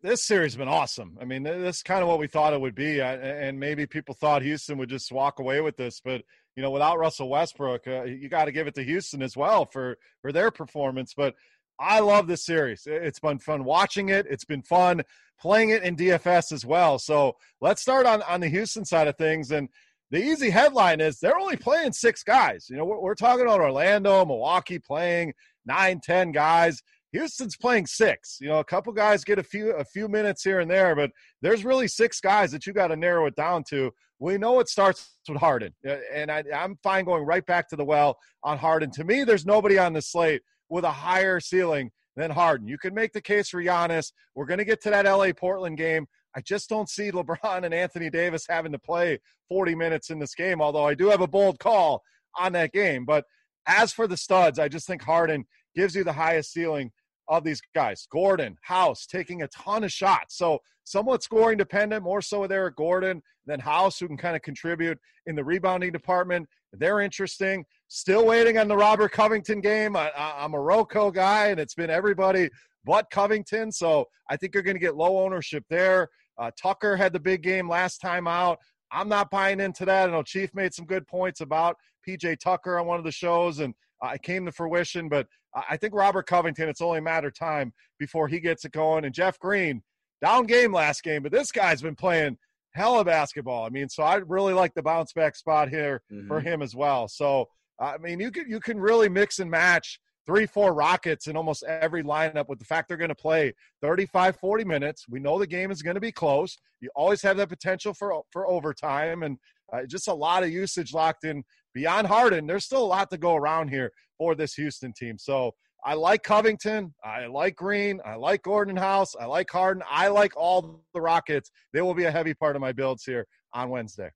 This 0.02 0.24
series 0.24 0.54
has 0.54 0.58
been 0.58 0.68
awesome. 0.68 1.18
I 1.20 1.26
mean, 1.26 1.44
this 1.44 1.78
is 1.78 1.84
kind 1.84 2.04
of 2.04 2.08
what 2.08 2.20
we 2.20 2.28
thought 2.28 2.54
it 2.54 2.62
would 2.62 2.76
be, 2.76 3.02
and 3.02 3.60
maybe 3.60 3.86
people 3.86 4.16
thought 4.16 4.44
Houston 4.44 4.78
would 4.78 4.90
just 4.90 5.12
walk 5.12 5.40
away 5.40 5.60
with 5.60 5.76
this, 5.76 6.00
but 6.00 6.22
you 6.56 6.62
know, 6.62 6.72
without 6.72 7.00
Russell 7.00 7.30
Westbrook, 7.30 7.88
uh, 7.88 8.04
you 8.04 8.30
got 8.30 8.46
to 8.46 8.52
give 8.52 8.68
it 8.68 8.76
to 8.76 8.84
Houston 8.84 9.22
as 9.22 9.38
well 9.38 9.66
for 9.66 9.98
for 10.22 10.32
their 10.32 10.52
performance. 10.52 11.14
But 11.16 11.36
I 11.82 12.00
love 12.00 12.28
this 12.28 12.46
series. 12.46 12.84
It's 12.86 13.20
been 13.20 13.40
fun 13.40 13.64
watching 13.64 14.10
it. 14.10 14.28
It's 14.30 14.46
been 14.46 14.62
fun 14.62 15.02
playing 15.40 15.72
it 15.72 15.82
in 15.82 15.96
DFS 15.96 16.52
as 16.52 16.64
well. 16.64 17.00
So 17.00 17.36
let's 17.60 17.82
start 17.82 18.06
on 18.06 18.22
on 18.24 18.40
the 18.40 18.48
Houston 18.48 18.86
side 18.86 19.08
of 19.08 19.18
things. 19.18 19.52
And 19.52 19.68
the 20.12 20.24
easy 20.24 20.52
headline 20.52 21.02
is 21.02 21.20
they're 21.20 21.40
only 21.40 21.58
playing 21.58 21.94
six 21.94 22.22
guys. 22.22 22.68
You 22.70 22.78
know, 22.78 22.86
we're, 22.86 23.00
we're 23.00 23.16
talking 23.16 23.46
about 23.46 23.62
Orlando, 23.62 24.24
Milwaukee 24.26 24.78
playing 24.78 25.34
nine, 25.66 26.00
ten 26.02 26.32
guys. 26.32 26.84
Houston's 27.14 27.58
playing 27.58 27.88
six. 27.88 28.38
You 28.40 28.50
know, 28.50 28.60
a 28.60 28.64
couple 28.64 28.94
guys 28.94 29.24
get 29.24 29.40
a 29.40 29.44
few 29.44 29.72
a 29.72 29.84
few 29.84 30.08
minutes 30.08 30.44
here 30.44 30.60
and 30.60 30.70
there, 30.70 30.96
but 30.96 31.10
there's 31.42 31.66
really 31.66 31.88
six 31.88 32.22
guys 32.22 32.52
that 32.52 32.68
you 32.68 32.74
got 32.74 32.88
to 32.88 32.96
narrow 32.96 33.26
it 33.26 33.36
down 33.36 33.64
to. 33.70 33.92
We 34.20 34.38
know 34.38 34.60
it 34.60 34.70
starts 34.70 35.18
with 35.28 35.40
Harden, 35.40 35.74
uh, 35.88 35.96
and 36.14 36.30
I, 36.30 36.44
am 36.54 36.78
fine 36.84 37.06
going 37.06 37.26
right 37.26 37.46
back 37.46 37.68
to 37.70 37.76
the 37.76 37.84
well 37.84 38.20
on 38.44 38.60
Harden. 38.60 38.92
To 38.92 39.04
me, 39.04 39.24
there's 39.24 39.48
nobody 39.48 39.80
on 39.80 39.94
the 39.94 40.02
slate 40.02 40.44
with 40.72 40.86
a 40.86 40.92
higher 40.92 41.40
ceiling 41.40 41.92
than 42.16 42.32
Harden. 42.32 42.68
You 42.68 42.78
can 42.78 42.96
make 42.96 43.12
the 43.12 43.22
case 43.22 43.50
for 43.50 43.62
Giannis. 43.62 44.12
We're 44.34 44.46
going 44.46 44.58
to 44.58 44.66
get 44.66 44.82
to 44.84 44.90
that 44.90 45.06
LA 45.06 45.34
Portland 45.34 45.78
game. 45.78 46.08
I 46.36 46.42
just 46.42 46.70
don't 46.70 46.90
see 46.90 47.12
LeBron 47.12 47.64
and 47.66 47.74
Anthony 47.74 48.10
Davis 48.10 48.46
having 48.50 48.72
to 48.72 48.80
play 48.80 49.20
40 49.50 49.76
minutes 49.76 50.10
in 50.10 50.18
this 50.18 50.34
game, 50.34 50.62
although 50.62 50.88
I 50.88 50.96
do 50.96 51.10
have 51.10 51.22
a 51.22 51.28
bold 51.28 51.60
call 51.60 52.02
on 52.40 52.54
that 52.54 52.72
game. 52.72 53.06
But 53.06 53.26
as 53.68 53.92
for 53.92 54.08
the 54.08 54.18
studs, 54.18 54.58
I 54.58 54.70
just 54.70 54.88
think 54.88 55.04
Harden 55.04 55.46
gives 55.76 55.94
you 55.94 56.04
the 56.04 56.14
highest 56.14 56.54
ceiling 56.54 56.92
of 57.28 57.44
these 57.44 57.62
guys. 57.76 58.08
Gordon, 58.12 58.58
House 58.64 59.06
taking 59.06 59.42
a 59.42 59.48
ton 59.50 59.84
of 59.84 59.92
shots. 59.92 60.38
So 60.38 60.60
somewhat 60.86 61.22
scoring 61.22 61.58
dependent, 61.58 62.04
more 62.04 62.22
so 62.22 62.42
with 62.42 62.52
Eric 62.52 62.78
Gordon 62.78 63.22
than 63.46 63.60
House, 63.60 64.00
who 64.00 64.08
can 64.08 64.18
kind 64.18 64.36
of 64.36 64.42
contribute 64.42 64.98
in 65.26 65.36
the 65.36 65.44
rebounding 65.44 65.92
department. 65.92 66.48
They're 66.74 67.02
interesting. 67.02 67.66
Still 67.94 68.26
waiting 68.26 68.58
on 68.58 68.70
the 68.70 68.78
Robert 68.78 69.12
Covington 69.12 69.60
game. 69.60 69.98
I, 69.98 70.10
am 70.16 70.54
a 70.54 70.60
Rocco 70.62 71.12
guy, 71.12 71.48
and 71.48 71.60
it's 71.60 71.76
been 71.76 71.90
everybody 71.90 72.50
but 72.86 73.10
Covington. 73.10 73.70
So 73.70 74.06
I 74.30 74.38
think 74.38 74.54
you're 74.54 74.64
going 74.64 74.78
to 74.78 74.80
get 74.80 74.96
low 74.96 75.20
ownership 75.20 75.66
there. 75.70 76.08
Uh, 76.38 76.52
Tucker 76.58 76.96
had 76.96 77.12
the 77.12 77.20
big 77.20 77.44
game 77.44 77.68
last 77.68 77.98
time 77.98 78.30
out. 78.30 78.60
I'm 78.94 79.10
not 79.10 79.30
buying 79.30 79.60
into 79.60 79.84
that. 79.84 80.08
I 80.08 80.12
know 80.14 80.24
Chief 80.24 80.56
made 80.56 80.74
some 80.74 80.86
good 80.86 81.06
points 81.06 81.42
about 81.42 81.76
PJ 82.08 82.40
Tucker 82.40 82.80
on 82.80 82.88
one 82.88 82.98
of 82.98 83.04
the 83.04 83.12
shows, 83.12 83.60
and 83.60 83.74
uh, 84.02 84.12
it 84.16 84.22
came 84.24 84.46
to 84.46 84.54
fruition. 84.54 85.10
But 85.10 85.28
I 85.54 85.76
think 85.76 85.94
Robert 85.94 86.28
Covington, 86.28 86.70
it's 86.70 86.80
only 86.80 87.00
a 87.00 87.02
matter 87.02 87.28
of 87.28 87.38
time 87.38 87.74
before 88.00 88.30
he 88.30 88.40
gets 88.40 88.64
it 88.64 88.72
going. 88.72 89.04
And 89.04 89.14
Jeff 89.14 89.38
Green, 89.38 89.84
down 90.22 90.46
game 90.46 90.72
last 90.72 91.04
game, 91.04 91.24
but 91.24 91.34
this 91.34 91.52
guy's 91.52 91.82
been 91.82 91.98
playing 91.98 92.38
hella 92.74 93.04
basketball. 93.04 93.66
I 93.66 93.70
mean, 93.70 93.90
so 93.90 94.04
I 94.04 94.16
really 94.16 94.54
like 94.54 94.74
the 94.76 94.82
bounce 94.82 95.12
back 95.12 95.36
spot 95.36 95.68
here 95.68 96.02
mm-hmm. 96.10 96.30
for 96.30 96.40
him 96.40 96.62
as 96.62 96.74
well. 96.74 97.10
So 97.10 97.50
I 97.82 97.98
mean, 97.98 98.20
you 98.20 98.32
can 98.32 98.50
you 98.50 98.60
can 98.60 98.80
really 98.80 99.10
mix 99.10 99.40
and 99.40 99.50
match 99.50 100.00
three, 100.28 100.46
four 100.46 100.74
Rockets 100.74 101.28
in 101.28 101.36
almost 101.36 101.64
every 101.64 102.04
lineup 102.04 102.48
with 102.48 102.60
the 102.60 102.66
fact 102.66 102.88
they're 102.88 102.98
going 102.98 103.10
to 103.10 103.16
play 103.16 103.54
35, 103.82 104.36
40 104.36 104.64
minutes. 104.66 105.06
We 105.10 105.20
know 105.20 105.40
the 105.40 105.48
game 105.48 105.72
is 105.72 105.82
going 105.82 105.96
to 105.96 106.02
be 106.02 106.12
close. 106.12 106.58
You 106.80 106.90
always 106.96 107.22
have 107.24 107.38
that 107.38 107.50
potential 107.50 107.94
for 107.94 108.22
for 108.32 108.48
overtime 108.48 109.24
and 109.24 109.38
uh, 109.74 109.86
just 109.88 110.08
a 110.08 110.14
lot 110.14 110.44
of 110.44 110.50
usage 110.50 110.94
locked 110.94 111.24
in 111.24 111.44
beyond 111.74 112.08
Harden. 112.08 112.46
There's 112.46 112.66
still 112.66 112.84
a 112.84 112.86
lot 112.86 113.10
to 113.12 113.18
go 113.18 113.36
around 113.36 113.70
here 113.70 113.92
for 114.18 114.36
this 114.36 114.54
Houston 114.56 114.94
team. 114.94 115.18
So 115.18 115.52
I 115.84 115.96
like 115.96 116.22
Covington. 116.22 116.94
I 117.04 117.26
like 117.26 117.56
Green. 117.56 118.00
I 118.06 118.16
like 118.16 118.44
Gordon 118.44 118.78
House. 118.78 119.16
I 119.20 119.26
like 119.26 119.50
Harden. 119.50 119.82
I 119.90 120.10
like 120.10 120.36
all 120.38 120.84
the 120.94 121.02
Rockets. 121.02 121.50
They 121.74 121.82
will 121.82 121.96
be 121.96 122.04
a 122.04 122.12
heavy 122.12 122.34
part 122.34 122.56
of 122.56 122.62
my 122.62 122.72
builds 122.72 123.04
here 123.04 123.26
on 123.54 123.70
Wednesday. 123.70 124.12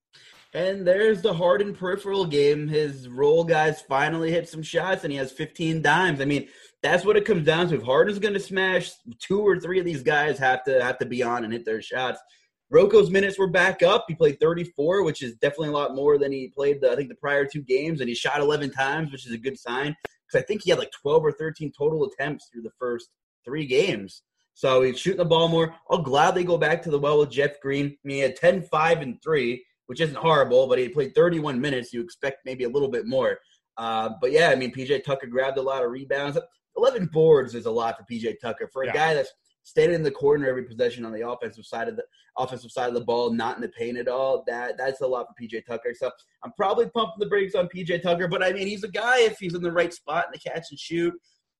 And 0.56 0.88
there's 0.88 1.22
the 1.22 1.34
Harden 1.34 1.76
peripheral 1.76 2.26
game. 2.26 2.70
His 2.70 3.10
role 3.10 3.44
guys 3.44 3.82
finally 3.82 4.32
hit 4.32 4.48
some 4.48 4.64
shots, 4.64 5.04
and 5.04 5.12
he 5.12 5.18
has 5.18 5.34
15 5.34 5.82
dimes. 5.82 6.22
I 6.22 6.26
mean, 6.26 6.48
that's 6.82 7.04
what 7.04 7.18
it 7.18 7.26
comes 7.26 7.46
down 7.46 7.68
to. 7.68 7.76
If 7.76 7.82
Harden's 7.82 8.20
going 8.20 8.36
to 8.36 8.40
smash, 8.40 8.92
two 9.20 9.42
or 9.42 9.60
three 9.60 9.80
of 9.80 9.86
these 9.86 10.02
guys 10.02 10.40
have 10.40 10.64
to 10.64 10.82
have 10.82 10.98
to 11.00 11.06
be 11.06 11.22
on 11.22 11.44
and 11.44 11.52
hit 11.52 11.66
their 11.66 11.82
shots. 11.82 12.22
Rocco's 12.70 13.10
minutes 13.10 13.38
were 13.38 13.50
back 13.50 13.84
up. 13.84 14.06
He 14.08 14.16
played 14.16 14.40
34, 14.40 15.04
which 15.04 15.22
is 15.22 15.36
definitely 15.36 15.70
a 15.70 15.74
lot 15.74 15.94
more 15.94 16.18
than 16.18 16.32
he 16.32 16.48
played, 16.48 16.80
the, 16.80 16.90
I 16.90 16.96
think, 16.96 17.10
the 17.10 17.16
prior 17.16 17.46
two 17.46 17.62
games. 17.62 18.00
And 18.00 18.08
he 18.08 18.16
shot 18.16 18.40
11 18.40 18.72
times, 18.72 19.12
which 19.12 19.26
is 19.26 19.34
a 19.34 19.38
good 19.38 19.60
sign 19.60 19.94
because 20.26 20.42
I 20.42 20.46
think 20.46 20.62
he 20.64 20.70
had 20.70 20.80
like 20.80 20.92
12 21.02 21.22
or 21.22 21.34
13 21.34 21.74
total 21.78 22.06
attempts 22.06 22.48
through 22.48 22.62
the 22.62 22.72
first 22.80 23.10
three 23.44 23.66
games. 23.66 24.22
So 24.54 24.84
he's 24.84 24.98
shooting 24.98 25.18
the 25.18 25.26
ball 25.26 25.50
more. 25.50 25.76
I'll 25.92 26.02
gladly 26.02 26.46
go 26.46 26.58
back 26.58 26.82
to 26.84 26.90
the 26.90 26.98
well 26.98 27.20
with 27.20 27.30
Jeff 27.30 27.60
Green. 27.60 27.88
I 27.88 27.98
mean, 28.06 28.16
he 28.16 28.22
had 28.22 28.38
10, 28.38 28.64
5, 28.64 29.02
and 29.02 29.22
3, 29.22 29.62
which 29.88 30.02
isn't 30.02 30.18
horrible, 30.18 30.68
but 30.68 30.80
he 30.80 30.90
played 30.90 31.14
31 31.16 31.60
minutes. 31.60 31.94
You 31.94 32.02
expect 32.02 32.46
maybe 32.46 32.64
a 32.64 32.70
little 32.70 32.90
bit 32.90 33.06
more. 33.06 33.40
Uh, 33.78 34.10
but 34.22 34.32
yeah, 34.32 34.50
I 34.50 34.56
mean, 34.56 34.74
PJ 34.74 35.04
Tucker 35.04 35.28
grabbed 35.28 35.58
a 35.58 35.62
lot 35.62 35.84
of 35.84 35.92
rebounds. 35.92 36.38
11 36.78 37.08
boards 37.08 37.56
is 37.56 37.66
a 37.66 37.72
lot 37.72 37.98
for 37.98 38.04
PJ 38.04 38.40
Tucker. 38.40 38.70
For 38.72 38.84
a 38.84 38.88
yeah. 38.88 38.94
guy 38.94 39.14
that's 39.14 39.32
standing 39.64 39.96
in 39.96 40.04
the 40.04 40.12
corner 40.12 40.48
every 40.48 40.64
possession 40.64 41.06
on 41.06 41.12
the 41.12 41.28
offensive 41.28 41.66
side 41.66 41.88
of 41.88 41.96
the 41.96 42.04
offensive 42.38 42.72
side 42.72 42.88
of 42.88 42.94
the 42.94 43.02
ball, 43.02 43.32
not 43.32 43.56
in 43.56 43.62
the 43.62 43.70
paint 43.70 43.98
at 43.98 44.08
all. 44.08 44.44
That 44.48 44.78
that's 44.78 45.02
a 45.02 45.08
lot 45.08 45.28
for 45.28 45.44
PJ 45.44 45.66
Tucker. 45.66 45.94
So 45.94 46.10
I'm 46.44 46.54
probably 46.54 46.88
pumping 46.90 47.20
the 47.20 47.26
brakes 47.26 47.56
on 47.56 47.68
PJ 47.68 48.02
Tucker, 48.02 48.28
but 48.28 48.44
I 48.44 48.54
mean 48.54 48.68
he's 48.68 48.84
a 48.84 48.90
guy 48.90 49.22
if 49.22 49.38
he's 49.40 49.56
in 49.56 49.62
the 49.62 49.72
right 49.72 49.94
spot 49.94 50.26
in 50.28 50.32
the 50.32 50.50
catch 50.50 50.68
and 50.70 50.80
shoot, 50.80 51.14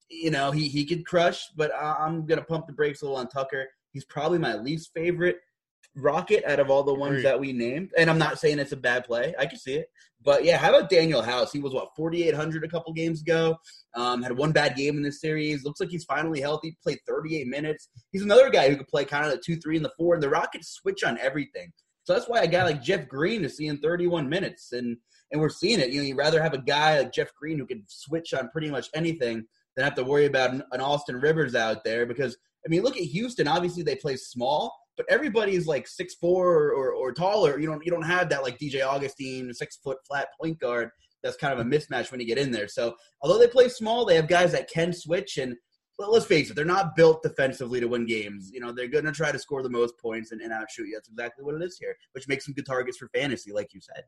you 0.10 0.32
know 0.32 0.52
he 0.52 0.68
he 0.68 0.86
could 0.86 1.06
crush. 1.06 1.48
But 1.56 1.72
I'm 1.76 2.26
gonna 2.26 2.44
pump 2.44 2.68
the 2.68 2.74
brakes 2.74 3.02
a 3.02 3.06
little 3.06 3.18
on 3.18 3.28
Tucker. 3.28 3.68
He's 3.92 4.06
probably 4.06 4.40
my 4.40 4.56
least 4.56 4.92
favorite 4.94 5.38
Rocket 5.96 6.44
out 6.46 6.60
of 6.60 6.70
all 6.70 6.84
the 6.84 6.94
ones 6.94 7.24
that 7.24 7.40
we 7.40 7.54
named. 7.54 7.92
And 7.98 8.10
I'm 8.10 8.18
not 8.18 8.40
saying 8.40 8.60
it's 8.60 8.72
a 8.72 8.78
bad 8.78 9.06
play. 9.06 9.34
I 9.40 9.46
can 9.46 9.58
see 9.58 9.76
it. 9.76 9.88
But 10.24 10.44
yeah, 10.44 10.58
how 10.58 10.70
about 10.70 10.90
Danuel 10.90 11.24
House? 11.24 11.52
He 11.52 11.60
was 11.60 11.74
what 11.74 11.96
4,800 11.96 12.64
a 12.64 12.68
couple 12.68 12.92
games 12.94 13.22
ago. 13.22 13.58
Um, 13.96 14.24
had 14.24 14.36
one 14.36 14.52
bad 14.52 14.76
game 14.76 14.98
in 14.98 15.04
this 15.04 15.22
series. 15.22 15.64
Looks 15.64 15.80
like 15.80 15.90
he's 15.90 16.04
finally 16.04 16.42
healthy. 16.42 16.76
Played 16.84 17.00
38 17.08 17.48
minutes. 17.48 17.90
He's 18.12 18.24
another 18.24 18.50
guy 18.50 18.70
who 18.70 18.76
could 18.76 18.88
play 18.88 19.06
kind 19.06 19.26
of 19.26 19.32
the 19.32 19.38
two, 19.38 19.56
three, 19.58 19.76
and 19.76 19.86
the 19.86 19.94
four. 19.98 20.16
And 20.16 20.24
the 20.24 20.30
Rockets 20.30 20.70
switch 20.70 21.04
on 21.04 21.20
everything. 21.20 21.72
So 22.06 22.14
that's 22.14 22.28
why 22.28 22.42
a 22.42 22.48
guy 22.48 22.64
like 22.64 22.84
Jeff 22.84 23.08
Green 23.08 23.44
is 23.44 23.58
seeing 23.58 23.80
31 23.80 24.30
minutes, 24.30 24.72
and 24.74 24.98
and 25.32 25.42
we're 25.42 25.50
seeing 25.50 25.80
it. 25.80 25.90
You 25.90 26.02
know, 26.02 26.08
you'd 26.08 26.18
rather 26.18 26.42
have 26.42 26.54
a 26.54 26.62
guy 26.62 27.00
like 27.00 27.12
Jeff 27.12 27.34
Green 27.34 27.58
who 27.58 27.66
can 27.66 27.84
switch 27.88 28.34
on 28.34 28.50
pretty 28.50 28.70
much 28.70 28.90
anything 28.94 29.46
than 29.76 29.84
have 29.84 29.96
to 29.96 30.04
worry 30.04 30.26
about 30.26 30.52
an, 30.52 30.64
an 30.72 30.82
Austin 30.82 31.20
Rivers 31.20 31.56
out 31.56 31.84
there. 31.84 32.06
Because 32.06 32.38
I 32.66 32.70
mean, 32.70 32.84
look 32.84 32.96
at 32.96 33.04
Houston. 33.04 33.48
Obviously, 33.48 33.82
they 33.82 33.96
play 33.96 34.18
small, 34.18 34.76
but 34.98 35.06
everybody's 35.10 35.68
like 35.68 35.88
six 35.88 36.16
four 36.16 36.70
or, 36.70 36.92
or, 36.94 37.12
taller. 37.14 37.60
You 37.60 37.68
don't 37.68 37.86
you 37.86 37.92
don't 37.92 38.06
have 38.06 38.30
that 38.30 38.44
like 38.44 38.58
DJ 38.58 38.86
Augustin 38.86 39.54
six 39.54 39.78
foot 39.78 39.98
flat 40.08 40.30
point 40.40 40.60
guard. 40.60 40.90
That's 41.24 41.38
kind 41.38 41.58
of 41.58 41.60
a 41.60 41.70
mismatch 41.70 42.12
when 42.12 42.20
you 42.20 42.28
get 42.28 42.38
in 42.38 42.52
there. 42.52 42.68
So 42.68 42.96
although 43.22 43.40
they 43.40 43.48
play 43.48 43.68
small, 43.68 44.06
they 44.06 44.16
have 44.16 44.28
guys 44.28 44.52
that 44.52 44.70
can 44.70 44.94
switch. 44.94 45.38
And 45.38 45.56
well, 45.98 46.12
let's 46.12 46.26
face 46.26 46.50
it, 46.50 46.56
they're 46.56 46.66
not 46.66 46.96
built 46.96 47.24
defensively 47.24 47.80
to 47.80 47.88
win 47.88 48.06
games. 48.06 48.52
You 48.54 48.60
know, 48.60 48.72
they're 48.72 48.88
going 48.88 49.06
to 49.06 49.12
try 49.12 49.32
to 49.32 49.40
score 49.40 49.64
the 49.64 49.70
most 49.70 49.98
points 49.98 50.32
and, 50.32 50.42
and 50.42 50.52
outshoot 50.52 50.88
you. 50.88 50.96
That's 50.96 51.10
exactly 51.10 51.44
what 51.44 51.56
it 51.56 51.64
is 51.64 51.78
here, 51.80 51.96
which 52.12 52.28
makes 52.28 52.46
them 52.46 52.54
good 52.54 52.66
targets 52.66 52.98
for 52.98 53.10
fantasy, 53.14 53.52
like 53.52 53.74
you 53.74 53.82
said. 53.82 54.04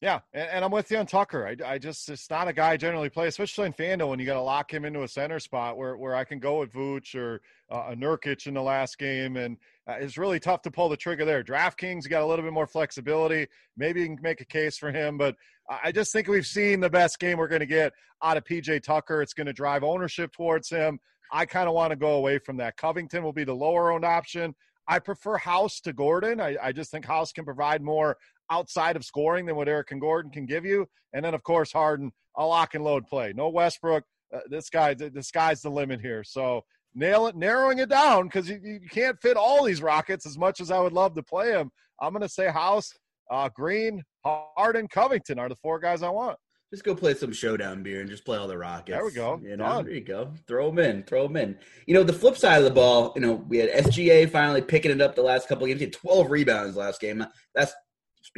Yeah, 0.00 0.20
and, 0.32 0.48
and, 0.50 0.64
I'm 0.64 0.70
with 0.70 0.92
you 0.92 0.98
on 0.98 1.06
Tucker. 1.06 1.44
I, 1.44 1.72
I 1.72 1.78
just 1.78 2.08
it's 2.08 2.30
not 2.30 2.46
a 2.46 2.52
guy 2.52 2.70
I 2.70 2.76
generally 2.76 3.08
play, 3.08 3.26
especially 3.26 3.66
in 3.66 3.72
FanDuel 3.72 4.10
when 4.10 4.20
you 4.20 4.26
got 4.26 4.34
to 4.34 4.40
lock 4.40 4.72
him 4.72 4.84
into 4.84 5.02
a 5.02 5.08
center 5.08 5.40
spot 5.40 5.76
where, 5.76 5.96
where 5.96 6.14
I 6.14 6.22
can 6.22 6.38
go 6.38 6.60
with 6.60 6.72
Vooch 6.72 7.16
or 7.16 7.40
uh, 7.68 7.88
a 7.90 7.96
Nurkic 7.96 8.46
in 8.46 8.54
the 8.54 8.62
last 8.62 8.96
game, 8.96 9.36
and 9.36 9.56
uh, 9.88 9.96
it's 9.98 10.16
really 10.16 10.38
tough 10.38 10.62
to 10.62 10.70
pull 10.70 10.88
the 10.88 10.96
trigger 10.96 11.24
there. 11.24 11.42
DraftKings, 11.42 12.08
got 12.08 12.22
a 12.22 12.26
little 12.26 12.44
bit 12.44 12.52
more 12.52 12.68
flexibility. 12.68 13.48
Maybe 13.76 14.02
you 14.02 14.06
can 14.06 14.18
make 14.22 14.40
a 14.40 14.44
case 14.44 14.78
for 14.78 14.92
him, 14.92 15.18
but 15.18 15.34
I 15.68 15.90
just 15.90 16.12
think 16.12 16.28
we've 16.28 16.46
seen 16.46 16.78
the 16.78 16.88
best 16.88 17.18
game 17.18 17.36
we're 17.36 17.48
going 17.48 17.60
to 17.60 17.66
get 17.66 17.92
out 18.22 18.36
of 18.36 18.44
PJ 18.44 18.84
Tucker. 18.84 19.20
It's 19.20 19.34
going 19.34 19.48
to 19.48 19.52
drive 19.52 19.82
ownership 19.82 20.32
towards 20.32 20.70
him. 20.70 21.00
I 21.32 21.44
kind 21.44 21.68
of 21.68 21.74
want 21.74 21.90
to 21.90 21.96
go 21.96 22.12
away 22.12 22.38
from 22.38 22.56
that. 22.58 22.76
Covington 22.76 23.22
will 23.24 23.32
be 23.32 23.44
the 23.44 23.54
lower 23.54 23.90
owned 23.90 24.04
option. 24.04 24.54
I 24.86 24.98
prefer 24.98 25.36
House 25.36 25.80
to 25.80 25.92
Gordon. 25.92 26.40
I, 26.40 26.56
I, 26.62 26.72
just 26.72 26.90
think 26.90 27.04
House 27.04 27.30
can 27.30 27.44
provide 27.44 27.82
more 27.82 28.16
outside 28.50 28.96
of 28.96 29.04
scoring 29.04 29.46
than 29.46 29.56
what 29.56 29.68
Eric 29.68 29.90
and 29.90 30.00
Gordon 30.00 30.30
can 30.30 30.46
give 30.46 30.64
you. 30.64 30.86
And 31.12 31.24
then, 31.24 31.34
of 31.34 31.42
course, 31.42 31.72
Harden, 31.72 32.12
a 32.36 32.44
lock 32.44 32.74
and 32.74 32.84
load 32.84 33.06
play. 33.06 33.32
No 33.34 33.48
Westbrook. 33.48 34.04
Uh, 34.34 34.40
this 34.50 34.68
guy, 34.68 34.94
the 34.94 35.22
sky's 35.22 35.62
the 35.62 35.70
limit 35.70 36.00
here. 36.00 36.22
So 36.22 36.62
nail 36.94 37.26
it, 37.28 37.36
narrowing 37.36 37.78
it 37.78 37.88
down 37.88 38.24
because 38.24 38.48
you, 38.48 38.60
you 38.62 38.80
can't 38.90 39.20
fit 39.20 39.36
all 39.36 39.64
these 39.64 39.80
Rockets 39.82 40.26
as 40.26 40.36
much 40.36 40.60
as 40.60 40.70
I 40.70 40.78
would 40.80 40.92
love 40.92 41.14
to 41.14 41.22
play 41.22 41.52
them. 41.52 41.70
I'm 42.00 42.12
going 42.12 42.22
to 42.22 42.28
say 42.28 42.50
House, 42.50 42.92
uh, 43.30 43.48
Green, 43.54 44.02
Harden, 44.24 44.88
Covington 44.88 45.38
are 45.38 45.48
the 45.48 45.56
four 45.56 45.78
guys 45.78 46.02
I 46.02 46.10
want. 46.10 46.38
Just 46.70 46.84
go 46.84 46.94
play 46.94 47.14
some 47.14 47.32
showdown 47.32 47.82
beer 47.82 48.02
and 48.02 48.10
just 48.10 48.26
play 48.26 48.36
all 48.36 48.46
the 48.46 48.58
Rockets. 48.58 48.94
There 48.94 49.04
we 49.04 49.12
go. 49.12 49.40
You 49.42 49.56
know, 49.56 49.64
Done. 49.64 49.84
there 49.86 49.94
you 49.94 50.02
go. 50.02 50.30
Throw 50.46 50.68
them 50.68 50.78
in. 50.78 51.02
Throw 51.04 51.26
them 51.26 51.38
in. 51.38 51.56
You 51.86 51.94
know, 51.94 52.02
the 52.02 52.12
flip 52.12 52.36
side 52.36 52.58
of 52.58 52.64
the 52.64 52.70
ball. 52.70 53.12
You 53.14 53.22
know, 53.22 53.32
we 53.48 53.56
had 53.56 53.70
SGA 53.70 54.30
finally 54.30 54.60
picking 54.60 54.90
it 54.90 55.00
up 55.00 55.14
the 55.14 55.22
last 55.22 55.48
couple 55.48 55.64
of 55.64 55.68
games. 55.68 55.80
He 55.80 55.86
had 55.86 55.94
12 55.94 56.30
rebounds 56.30 56.76
last 56.76 57.00
game. 57.00 57.24
That's 57.54 57.72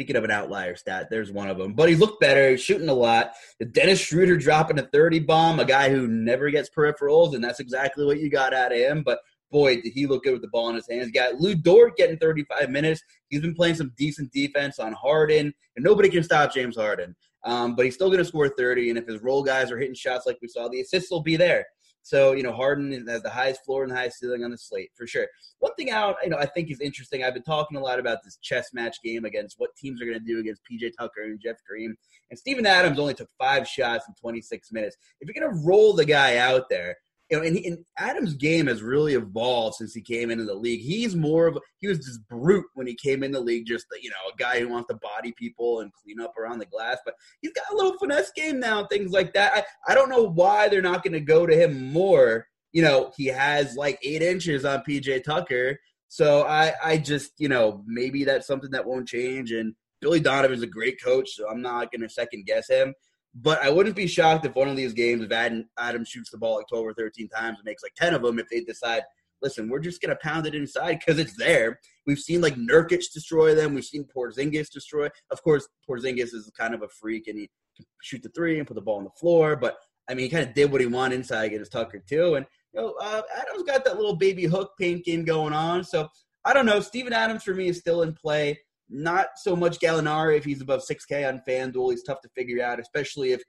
Speaking 0.00 0.16
of 0.16 0.24
an 0.24 0.30
outlier 0.30 0.76
stat, 0.76 1.08
there's 1.10 1.30
one 1.30 1.50
of 1.50 1.58
them. 1.58 1.74
But 1.74 1.90
he 1.90 1.94
looked 1.94 2.22
better, 2.22 2.56
shooting 2.56 2.88
a 2.88 2.94
lot. 2.94 3.32
The 3.58 3.66
Dennis 3.66 4.00
Schroeder 4.00 4.38
dropping 4.38 4.78
a 4.78 4.82
30 4.82 5.18
bomb, 5.18 5.60
a 5.60 5.64
guy 5.66 5.90
who 5.90 6.08
never 6.08 6.48
gets 6.48 6.70
peripherals, 6.70 7.34
and 7.34 7.44
that's 7.44 7.60
exactly 7.60 8.06
what 8.06 8.18
you 8.18 8.30
got 8.30 8.54
out 8.54 8.72
of 8.72 8.78
him. 8.78 9.02
But 9.04 9.18
boy, 9.52 9.82
did 9.82 9.92
he 9.92 10.06
look 10.06 10.24
good 10.24 10.32
with 10.32 10.40
the 10.40 10.48
ball 10.48 10.70
in 10.70 10.76
his 10.76 10.88
hands. 10.88 11.08
You 11.08 11.12
got 11.12 11.34
Lu 11.34 11.54
Dort 11.54 11.98
getting 11.98 12.16
35 12.16 12.70
minutes. 12.70 13.02
He's 13.28 13.42
been 13.42 13.54
playing 13.54 13.74
some 13.74 13.92
decent 13.98 14.32
defense 14.32 14.78
on 14.78 14.94
Harden, 14.94 15.52
and 15.76 15.84
nobody 15.84 16.08
can 16.08 16.22
stop 16.22 16.54
James 16.54 16.76
Harden. 16.76 17.14
Um, 17.44 17.76
but 17.76 17.84
he's 17.84 17.94
still 17.94 18.08
going 18.08 18.20
to 18.20 18.24
score 18.24 18.48
30, 18.48 18.88
and 18.88 18.98
if 18.98 19.06
his 19.06 19.20
role 19.20 19.42
guys 19.42 19.70
are 19.70 19.78
hitting 19.78 19.94
shots 19.94 20.24
like 20.24 20.38
we 20.40 20.48
saw, 20.48 20.68
the 20.68 20.80
assists 20.80 21.10
will 21.10 21.22
be 21.22 21.36
there. 21.36 21.66
So 22.02 22.32
you 22.32 22.42
know, 22.42 22.52
Harden 22.52 23.06
has 23.08 23.22
the 23.22 23.30
highest 23.30 23.64
floor 23.64 23.82
and 23.82 23.92
the 23.92 23.96
highest 23.96 24.18
ceiling 24.18 24.44
on 24.44 24.50
the 24.50 24.58
slate 24.58 24.90
for 24.94 25.06
sure. 25.06 25.26
One 25.58 25.74
thing 25.74 25.90
out, 25.90 26.16
you 26.22 26.30
know 26.30 26.38
I 26.38 26.46
think 26.46 26.70
is 26.70 26.80
interesting. 26.80 27.22
I've 27.22 27.34
been 27.34 27.42
talking 27.42 27.76
a 27.76 27.80
lot 27.80 27.98
about 27.98 28.18
this 28.24 28.38
chess 28.42 28.72
match 28.72 28.96
game 29.02 29.24
against 29.24 29.56
what 29.58 29.74
teams 29.76 30.00
are 30.00 30.06
going 30.06 30.18
to 30.18 30.24
do 30.24 30.40
against 30.40 30.62
PJ 30.70 30.92
Tucker 30.98 31.22
and 31.24 31.40
Jeff 31.42 31.56
Green. 31.68 31.94
And 32.30 32.38
Steven 32.38 32.66
Adams 32.66 32.98
only 32.98 33.14
took 33.14 33.28
five 33.38 33.66
shots 33.66 34.06
in 34.08 34.14
26 34.14 34.72
minutes. 34.72 34.96
If 35.20 35.28
you're 35.28 35.44
going 35.44 35.54
to 35.54 35.66
roll 35.66 35.92
the 35.92 36.04
guy 36.04 36.36
out 36.36 36.68
there, 36.68 36.96
you 37.30 37.38
know, 37.38 37.44
and, 37.44 37.56
he, 37.56 37.66
and, 37.66 37.78
Adams' 37.96 38.34
game 38.34 38.66
has 38.66 38.82
really 38.82 39.14
evolved 39.14 39.76
since 39.76 39.94
he 39.94 40.00
came 40.00 40.30
into 40.30 40.44
the 40.44 40.54
league. 40.54 40.80
He's 40.80 41.14
more 41.14 41.46
of 41.46 41.58
he 41.78 41.86
was 41.86 41.98
just 41.98 42.26
brute 42.28 42.66
when 42.74 42.86
he 42.86 42.94
came 42.94 43.22
in 43.22 43.30
the 43.30 43.40
league, 43.40 43.66
just 43.66 43.86
you 44.02 44.10
know, 44.10 44.16
a 44.32 44.36
guy 44.36 44.58
who 44.58 44.68
wants 44.68 44.88
to 44.88 44.94
body 44.94 45.32
people 45.38 45.80
and 45.80 45.92
clean 45.92 46.20
up 46.20 46.36
around 46.36 46.58
the 46.58 46.66
glass. 46.66 46.98
But 47.04 47.14
he's 47.40 47.52
got 47.52 47.72
a 47.72 47.76
little 47.76 47.96
finesse 47.98 48.32
game 48.34 48.58
now, 48.58 48.86
things 48.86 49.12
like 49.12 49.32
that. 49.34 49.52
I, 49.54 49.92
I 49.92 49.94
don't 49.94 50.10
know 50.10 50.24
why 50.24 50.68
they're 50.68 50.82
not 50.82 51.04
going 51.04 51.12
to 51.12 51.20
go 51.20 51.46
to 51.46 51.54
him 51.54 51.92
more. 51.92 52.46
You 52.72 52.82
know, 52.82 53.12
he 53.16 53.26
has 53.26 53.76
like 53.76 53.98
eight 54.02 54.22
inches 54.22 54.64
on 54.64 54.82
PJ 54.88 55.24
Tucker, 55.24 55.78
so 56.08 56.42
I 56.44 56.72
I 56.82 56.96
just 56.98 57.32
you 57.38 57.48
know 57.48 57.84
maybe 57.86 58.24
that's 58.24 58.46
something 58.46 58.70
that 58.72 58.86
won't 58.86 59.08
change. 59.08 59.52
And 59.52 59.74
Billy 60.00 60.20
Donovan's 60.20 60.62
a 60.62 60.66
great 60.66 61.00
coach, 61.02 61.30
so 61.36 61.48
I'm 61.48 61.62
not 61.62 61.92
going 61.92 62.02
to 62.02 62.08
second 62.08 62.46
guess 62.46 62.68
him. 62.68 62.94
But 63.34 63.62
I 63.62 63.70
wouldn't 63.70 63.96
be 63.96 64.06
shocked 64.06 64.44
if 64.44 64.54
one 64.54 64.68
of 64.68 64.76
these 64.76 64.92
games, 64.92 65.22
if 65.22 65.30
Adam, 65.30 65.68
Adam 65.78 66.04
shoots 66.04 66.30
the 66.30 66.38
ball 66.38 66.56
like 66.56 66.68
12 66.68 66.86
or 66.86 66.94
13 66.94 67.28
times 67.28 67.58
and 67.58 67.64
makes 67.64 67.82
like 67.82 67.94
10 67.94 68.14
of 68.14 68.22
them, 68.22 68.38
if 68.38 68.48
they 68.48 68.60
decide, 68.60 69.02
listen, 69.40 69.68
we're 69.68 69.78
just 69.78 70.00
going 70.00 70.10
to 70.10 70.20
pound 70.20 70.46
it 70.46 70.54
inside 70.54 70.98
because 70.98 71.18
it's 71.20 71.36
there. 71.36 71.78
We've 72.06 72.18
seen 72.18 72.40
like 72.40 72.56
Nurkic 72.56 73.12
destroy 73.12 73.54
them. 73.54 73.74
We've 73.74 73.84
seen 73.84 74.04
Porzingis 74.04 74.70
destroy. 74.70 75.08
Of 75.30 75.42
course, 75.42 75.68
Porzingis 75.88 76.34
is 76.34 76.50
kind 76.56 76.74
of 76.74 76.82
a 76.82 76.88
freak 76.88 77.28
and 77.28 77.38
he 77.38 77.48
can 77.76 77.86
shoot 78.02 78.22
the 78.22 78.30
three 78.30 78.58
and 78.58 78.66
put 78.66 78.74
the 78.74 78.80
ball 78.80 78.98
on 78.98 79.04
the 79.04 79.10
floor. 79.10 79.54
But 79.54 79.76
I 80.08 80.14
mean, 80.14 80.24
he 80.24 80.30
kind 80.30 80.46
of 80.46 80.54
did 80.54 80.72
what 80.72 80.80
he 80.80 80.88
wanted 80.88 81.14
inside 81.14 81.44
against 81.44 81.72
Tucker 81.72 82.02
too. 82.06 82.34
And 82.34 82.46
you 82.74 82.80
know, 82.80 82.94
uh, 83.00 83.22
Adams 83.36 83.62
got 83.62 83.84
that 83.84 83.96
little 83.96 84.16
baby 84.16 84.44
hook 84.44 84.72
paint 84.78 85.04
game 85.04 85.24
going 85.24 85.52
on. 85.52 85.84
So 85.84 86.08
I 86.44 86.52
don't 86.52 86.66
know. 86.66 86.80
Steven 86.80 87.12
Adams 87.12 87.44
for 87.44 87.54
me 87.54 87.68
is 87.68 87.78
still 87.78 88.02
in 88.02 88.12
play. 88.12 88.58
Not 88.90 89.28
so 89.36 89.54
much 89.54 89.78
Gallinari 89.78 90.36
if 90.36 90.44
he's 90.44 90.60
above 90.60 90.82
6K 90.82 91.28
on 91.28 91.42
FanDuel. 91.48 91.92
He's 91.92 92.02
tough 92.02 92.20
to 92.22 92.28
figure 92.36 92.62
out, 92.62 92.80
especially 92.80 93.32
if 93.32 93.42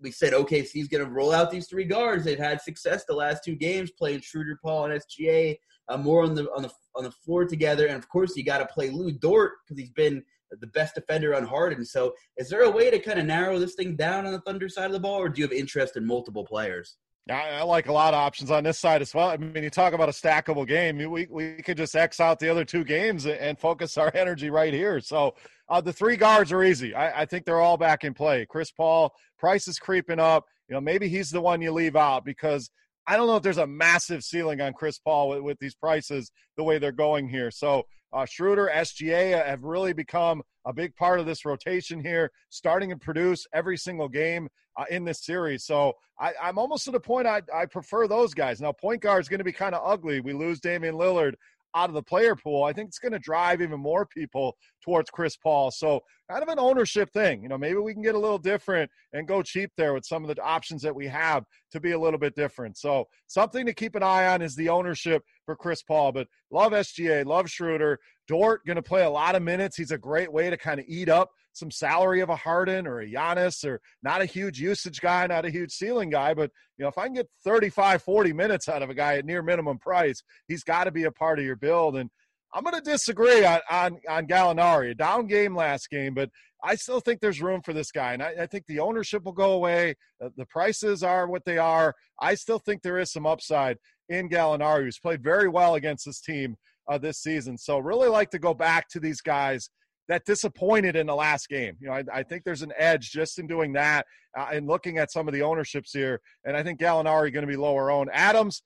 we 0.00 0.10
said 0.10 0.34
he's 0.48 0.88
going 0.88 1.04
to 1.04 1.10
roll 1.10 1.32
out 1.32 1.50
these 1.50 1.68
three 1.68 1.84
guards. 1.84 2.24
They've 2.24 2.38
had 2.38 2.60
success 2.60 3.04
the 3.06 3.14
last 3.14 3.44
two 3.44 3.54
games 3.54 3.90
playing 3.92 4.20
Schroeder, 4.20 4.58
Paul, 4.62 4.86
and 4.86 5.00
SGA 5.00 5.56
uh, 5.88 5.96
more 5.96 6.22
on 6.22 6.34
the 6.34 6.48
on 6.54 6.62
the 6.62 6.70
on 6.94 7.04
the 7.04 7.10
floor 7.10 7.44
together. 7.44 7.86
And 7.86 7.96
of 7.96 8.08
course, 8.08 8.36
you 8.36 8.44
got 8.44 8.58
to 8.58 8.66
play 8.66 8.90
Lu 8.90 9.12
Dort 9.12 9.52
because 9.64 9.80
he's 9.80 9.92
been 9.92 10.22
the 10.60 10.66
best 10.68 10.94
defender 10.94 11.34
on 11.34 11.44
Harden. 11.44 11.84
So, 11.84 12.12
is 12.36 12.48
there 12.48 12.62
a 12.62 12.70
way 12.70 12.90
to 12.90 12.98
kind 12.98 13.18
of 13.18 13.26
narrow 13.26 13.58
this 13.58 13.74
thing 13.74 13.96
down 13.96 14.26
on 14.26 14.32
the 14.32 14.40
Thunder 14.40 14.68
side 14.68 14.86
of 14.86 14.92
the 14.92 15.00
ball, 15.00 15.20
or 15.20 15.28
do 15.28 15.40
you 15.40 15.46
have 15.46 15.52
interest 15.52 15.96
in 15.96 16.06
multiple 16.06 16.44
players? 16.44 16.96
I, 17.30 17.50
I, 17.50 17.62
like 17.62 17.86
a 17.86 17.92
lot 17.92 18.14
of 18.14 18.18
options 18.18 18.50
on 18.50 18.64
this 18.64 18.80
side 18.80 19.00
as 19.00 19.14
well. 19.14 19.28
I 19.28 19.36
mean, 19.36 19.62
you 19.62 19.70
talk 19.70 19.92
about 19.92 20.08
a 20.08 20.12
stackable 20.12 20.66
game. 20.66 20.98
We 20.98 21.26
we 21.30 21.54
could 21.62 21.76
just 21.76 21.94
X 21.94 22.18
out 22.18 22.40
the 22.40 22.48
other 22.48 22.64
two 22.64 22.82
games 22.82 23.26
and 23.26 23.58
focus 23.58 23.96
our 23.96 24.10
energy 24.14 24.50
right 24.50 24.74
here. 24.74 24.98
So 25.00 25.34
uh, 25.68 25.80
the 25.80 25.92
three 25.92 26.16
guards 26.16 26.50
are 26.50 26.64
easy. 26.64 26.94
I, 26.94 27.22
I, 27.22 27.26
think 27.26 27.44
they're 27.44 27.60
all 27.60 27.76
back 27.76 28.02
in 28.04 28.12
play. 28.12 28.44
Chris 28.46 28.72
Paul, 28.72 29.12
price 29.38 29.68
is 29.68 29.78
creeping 29.78 30.18
up. 30.18 30.46
You 30.68 30.74
know, 30.74 30.80
maybe 30.80 31.08
he's 31.08 31.30
the 31.30 31.40
one 31.40 31.62
you 31.62 31.70
leave 31.70 31.96
out 31.96 32.24
because 32.24 32.70
I 33.06 33.16
don't 33.16 33.26
know 33.26 33.36
if 33.36 33.42
there's 33.42 33.58
a 33.58 33.66
massive 33.66 34.22
ceiling 34.24 34.60
on 34.60 34.72
Chris 34.72 34.98
Paul 34.98 35.30
with, 35.30 35.40
with 35.42 35.58
these 35.60 35.74
prices 35.74 36.30
the 36.56 36.64
way 36.64 36.78
they're 36.78 36.92
going 36.92 37.28
here. 37.28 37.50
So 37.50 37.84
uh, 38.12 38.26
Schroeder, 38.26 38.70
SGA 38.74 39.44
have 39.46 39.62
really 39.62 39.92
become 39.92 40.42
a 40.66 40.72
big 40.72 40.94
part 40.96 41.18
of 41.18 41.26
this 41.26 41.44
rotation 41.44 42.00
here, 42.00 42.30
starting 42.50 42.90
to 42.90 42.96
produce 42.96 43.46
every 43.54 43.76
single 43.76 44.08
game 44.08 44.48
uh, 44.76 44.84
in 44.90 45.04
this 45.04 45.24
series. 45.24 45.64
So 45.64 45.94
I, 46.18 46.32
am 46.42 46.58
almost 46.58 46.84
to 46.84 46.90
the 46.90 47.00
point 47.00 47.26
I, 47.26 47.42
I 47.54 47.66
prefer 47.66 48.06
those 48.06 48.34
guys. 48.34 48.60
Now, 48.60 48.72
point 48.72 49.00
guard 49.00 49.20
is 49.22 49.28
going 49.28 49.38
to 49.38 49.44
be 49.44 49.52
kind 49.52 49.74
of 49.74 49.82
ugly. 49.84 50.20
We 50.20 50.32
lose 50.32 50.60
Damian 50.60 50.94
Lillard. 50.94 51.34
out 51.74 51.88
of 51.88 51.94
the 51.94 52.02
player 52.02 52.36
pool, 52.36 52.64
I 52.64 52.72
think 52.72 52.88
it's 52.88 52.98
going 52.98 53.12
to 53.12 53.18
drive 53.18 53.62
even 53.62 53.80
more 53.80 54.06
people 54.06 54.56
towards 54.84 55.10
Chris 55.10 55.36
Paul. 55.36 55.70
So, 55.70 56.00
kind 56.30 56.42
of 56.42 56.48
an 56.48 56.58
ownership 56.58 57.10
thing. 57.12 57.42
You 57.42 57.48
know, 57.48 57.58
maybe 57.58 57.78
we 57.78 57.92
can 57.92 58.02
get 58.02 58.14
a 58.14 58.18
little 58.18 58.38
different 58.38 58.90
and 59.12 59.26
go 59.26 59.42
cheap 59.42 59.70
there 59.76 59.94
with 59.94 60.04
some 60.04 60.22
of 60.24 60.34
the 60.34 60.42
options 60.42 60.82
that 60.82 60.94
we 60.94 61.06
have 61.08 61.44
to 61.72 61.80
be 61.80 61.92
a 61.92 61.98
little 61.98 62.18
bit 62.18 62.34
different. 62.34 62.76
So, 62.76 63.06
something 63.26 63.66
to 63.66 63.72
keep 63.72 63.94
an 63.94 64.02
eye 64.02 64.26
on 64.26 64.42
is 64.42 64.54
the 64.54 64.68
ownership 64.68 65.22
for 65.46 65.56
Chris 65.56 65.82
Paul. 65.82 66.12
But 66.12 66.28
love 66.50 66.72
SGA, 66.72 67.24
love 67.24 67.50
Schroeder. 67.50 67.98
Dort 68.28 68.64
going 68.66 68.76
to 68.76 68.82
play 68.82 69.04
a 69.04 69.10
lot 69.10 69.34
of 69.34 69.42
minutes. 69.42 69.76
He's 69.76 69.90
a 69.90 69.98
great 69.98 70.32
way 70.32 70.50
to 70.50 70.56
kind 70.56 70.78
of 70.78 70.86
eat 70.88 71.08
up 71.08 71.30
some 71.52 71.70
salary 71.70 72.20
of 72.20 72.28
a 72.28 72.36
Harden 72.36 72.86
or 72.86 73.00
a 73.00 73.06
Giannis 73.06 73.64
or 73.64 73.80
not 74.02 74.22
a 74.22 74.26
huge 74.26 74.60
usage 74.60 75.00
guy, 75.00 75.26
not 75.26 75.44
a 75.44 75.50
huge 75.50 75.72
ceiling 75.72 76.10
guy. 76.10 76.34
But, 76.34 76.50
you 76.78 76.82
know, 76.82 76.88
if 76.88 76.98
I 76.98 77.06
can 77.06 77.14
get 77.14 77.28
35, 77.44 78.02
40 78.02 78.32
minutes 78.32 78.68
out 78.68 78.82
of 78.82 78.90
a 78.90 78.94
guy 78.94 79.16
at 79.16 79.24
near 79.24 79.42
minimum 79.42 79.78
price, 79.78 80.22
he's 80.48 80.64
got 80.64 80.84
to 80.84 80.90
be 80.90 81.04
a 81.04 81.12
part 81.12 81.38
of 81.38 81.44
your 81.44 81.56
build. 81.56 81.96
And 81.96 82.10
I'm 82.54 82.64
going 82.64 82.74
to 82.74 82.82
disagree 82.82 83.44
on, 83.44 83.60
on, 83.70 83.98
on 84.08 84.26
Gallinari. 84.26 84.90
A 84.90 84.94
down 84.94 85.26
game 85.26 85.54
last 85.54 85.88
game, 85.90 86.14
but 86.14 86.30
I 86.62 86.74
still 86.74 87.00
think 87.00 87.20
there's 87.20 87.42
room 87.42 87.62
for 87.62 87.72
this 87.72 87.90
guy. 87.90 88.12
And 88.12 88.22
I, 88.22 88.34
I 88.42 88.46
think 88.46 88.66
the 88.66 88.80
ownership 88.80 89.24
will 89.24 89.32
go 89.32 89.52
away. 89.52 89.94
The, 90.20 90.32
the 90.36 90.46
prices 90.46 91.02
are 91.02 91.26
what 91.26 91.44
they 91.44 91.58
are. 91.58 91.94
I 92.20 92.34
still 92.34 92.58
think 92.58 92.82
there 92.82 92.98
is 92.98 93.12
some 93.12 93.26
upside 93.26 93.78
in 94.08 94.28
Gallinari, 94.28 94.84
who's 94.84 94.98
played 94.98 95.22
very 95.22 95.48
well 95.48 95.74
against 95.74 96.04
this 96.04 96.20
team 96.20 96.56
uh, 96.90 96.98
this 96.98 97.18
season. 97.18 97.56
So 97.58 97.78
really 97.78 98.08
like 98.08 98.30
to 98.30 98.38
go 98.38 98.54
back 98.54 98.88
to 98.90 99.00
these 99.00 99.20
guys 99.20 99.70
that 100.08 100.24
disappointed 100.24 100.96
in 100.96 101.06
the 101.06 101.14
last 101.14 101.48
game. 101.48 101.76
You 101.80 101.88
know, 101.88 101.94
I, 101.94 102.04
I 102.12 102.22
think 102.22 102.44
there's 102.44 102.62
an 102.62 102.72
edge 102.76 103.10
just 103.10 103.38
in 103.38 103.46
doing 103.46 103.72
that 103.74 104.06
uh, 104.36 104.48
and 104.52 104.66
looking 104.66 104.98
at 104.98 105.12
some 105.12 105.28
of 105.28 105.34
the 105.34 105.42
ownerships 105.42 105.92
here. 105.92 106.20
And 106.44 106.56
I 106.56 106.62
think 106.62 106.80
Gallinari 106.80 107.32
going 107.32 107.46
to 107.46 107.52
be 107.52 107.56
lower 107.56 107.90
owned. 107.90 108.10
Adams, 108.12 108.62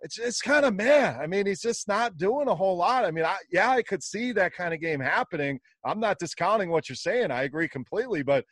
it's 0.00 0.16
just 0.16 0.42
kind 0.42 0.64
of 0.64 0.74
man. 0.74 1.18
I 1.20 1.26
mean, 1.26 1.46
he's 1.46 1.60
just 1.60 1.88
not 1.88 2.16
doing 2.16 2.48
a 2.48 2.54
whole 2.54 2.76
lot. 2.76 3.04
I 3.04 3.10
mean, 3.10 3.24
I, 3.24 3.36
yeah, 3.50 3.70
I 3.70 3.82
could 3.82 4.02
see 4.02 4.32
that 4.32 4.54
kind 4.54 4.72
of 4.72 4.80
game 4.80 5.00
happening. 5.00 5.58
I'm 5.84 5.98
not 5.98 6.18
discounting 6.18 6.70
what 6.70 6.88
you're 6.88 6.96
saying. 6.96 7.30
I 7.30 7.42
agree 7.42 7.68
completely, 7.68 8.22
but 8.22 8.44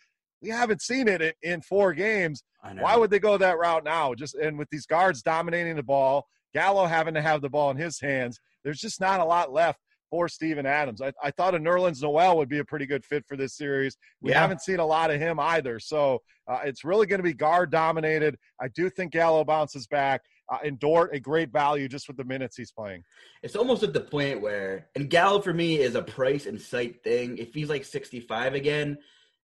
we 0.43 0.49
haven't 0.49 0.83
seen 0.83 1.09
it 1.09 1.23
in, 1.23 1.33
in 1.43 1.61
four 1.62 1.93
games. 1.95 2.43
Why 2.83 2.97
would 2.97 3.11
they 3.11 3.21
go 3.21 3.39
that 3.39 3.59
route 3.59 3.85
now? 3.85 4.12
Just 4.15 4.35
and 4.35 4.59
with 4.59 4.69
these 4.71 4.87
guards 4.87 5.23
dominating 5.23 5.77
the 5.77 5.85
ball, 5.85 6.27
Gallo 6.53 6.87
having 6.87 7.15
to 7.15 7.23
have 7.23 7.41
the 7.41 7.49
ball 7.49 7.71
in 7.71 7.77
his 7.77 8.01
hands, 8.01 8.41
there's 8.65 8.81
just 8.81 9.01
not 9.01 9.21
a 9.21 9.25
lot 9.25 9.53
left 9.53 9.79
for 10.11 10.29
Steven 10.29 10.66
Adams. 10.66 11.01
I, 11.01 11.12
I 11.23 11.31
thought 11.31 11.55
a 11.55 11.59
Nerlens 11.59 12.03
Noel 12.03 12.37
would 12.37 12.49
be 12.49 12.59
a 12.59 12.64
pretty 12.64 12.87
good 12.87 13.05
fit 13.05 13.25
for 13.27 13.37
this 13.37 13.55
series. 13.55 13.97
We 14.21 14.31
yeah. 14.31 14.40
haven't 14.40 14.62
seen 14.62 14.79
a 14.79 14.87
lot 14.87 15.11
of 15.11 15.21
him 15.21 15.40
either. 15.40 15.79
So 15.79 16.23
uh, 16.49 16.61
it's 16.64 16.85
really 16.85 17.07
going 17.07 17.19
to 17.19 17.25
be 17.25 17.35
guard 17.35 17.71
dominated. 17.71 18.37
I 18.61 18.69
do 18.69 18.88
think 18.90 19.12
Gallo 19.12 19.45
bounces 19.45 19.87
back. 19.87 20.23
Uh, 20.49 20.59
and 20.64 20.79
Dort, 20.79 21.12
a 21.12 21.19
great 21.19 21.51
value 21.51 21.88
just 21.88 22.07
with 22.07 22.16
the 22.16 22.25
minutes 22.25 22.57
he's 22.57 22.71
playing. 22.71 23.03
It's 23.42 23.57
almost 23.57 23.83
at 23.83 23.92
the 23.92 24.01
point 24.01 24.40
where, 24.40 24.87
and 24.95 25.11
Gallo 25.11 25.40
for 25.40 25.53
me 25.53 25.81
is 25.81 25.97
a 25.97 26.03
price 26.03 26.47
and 26.47 26.61
sight 26.61 27.03
thing. 27.03 27.38
If 27.38 27.53
he's 27.53 27.69
like 27.69 27.85
65 27.85 28.55
again, 28.55 28.97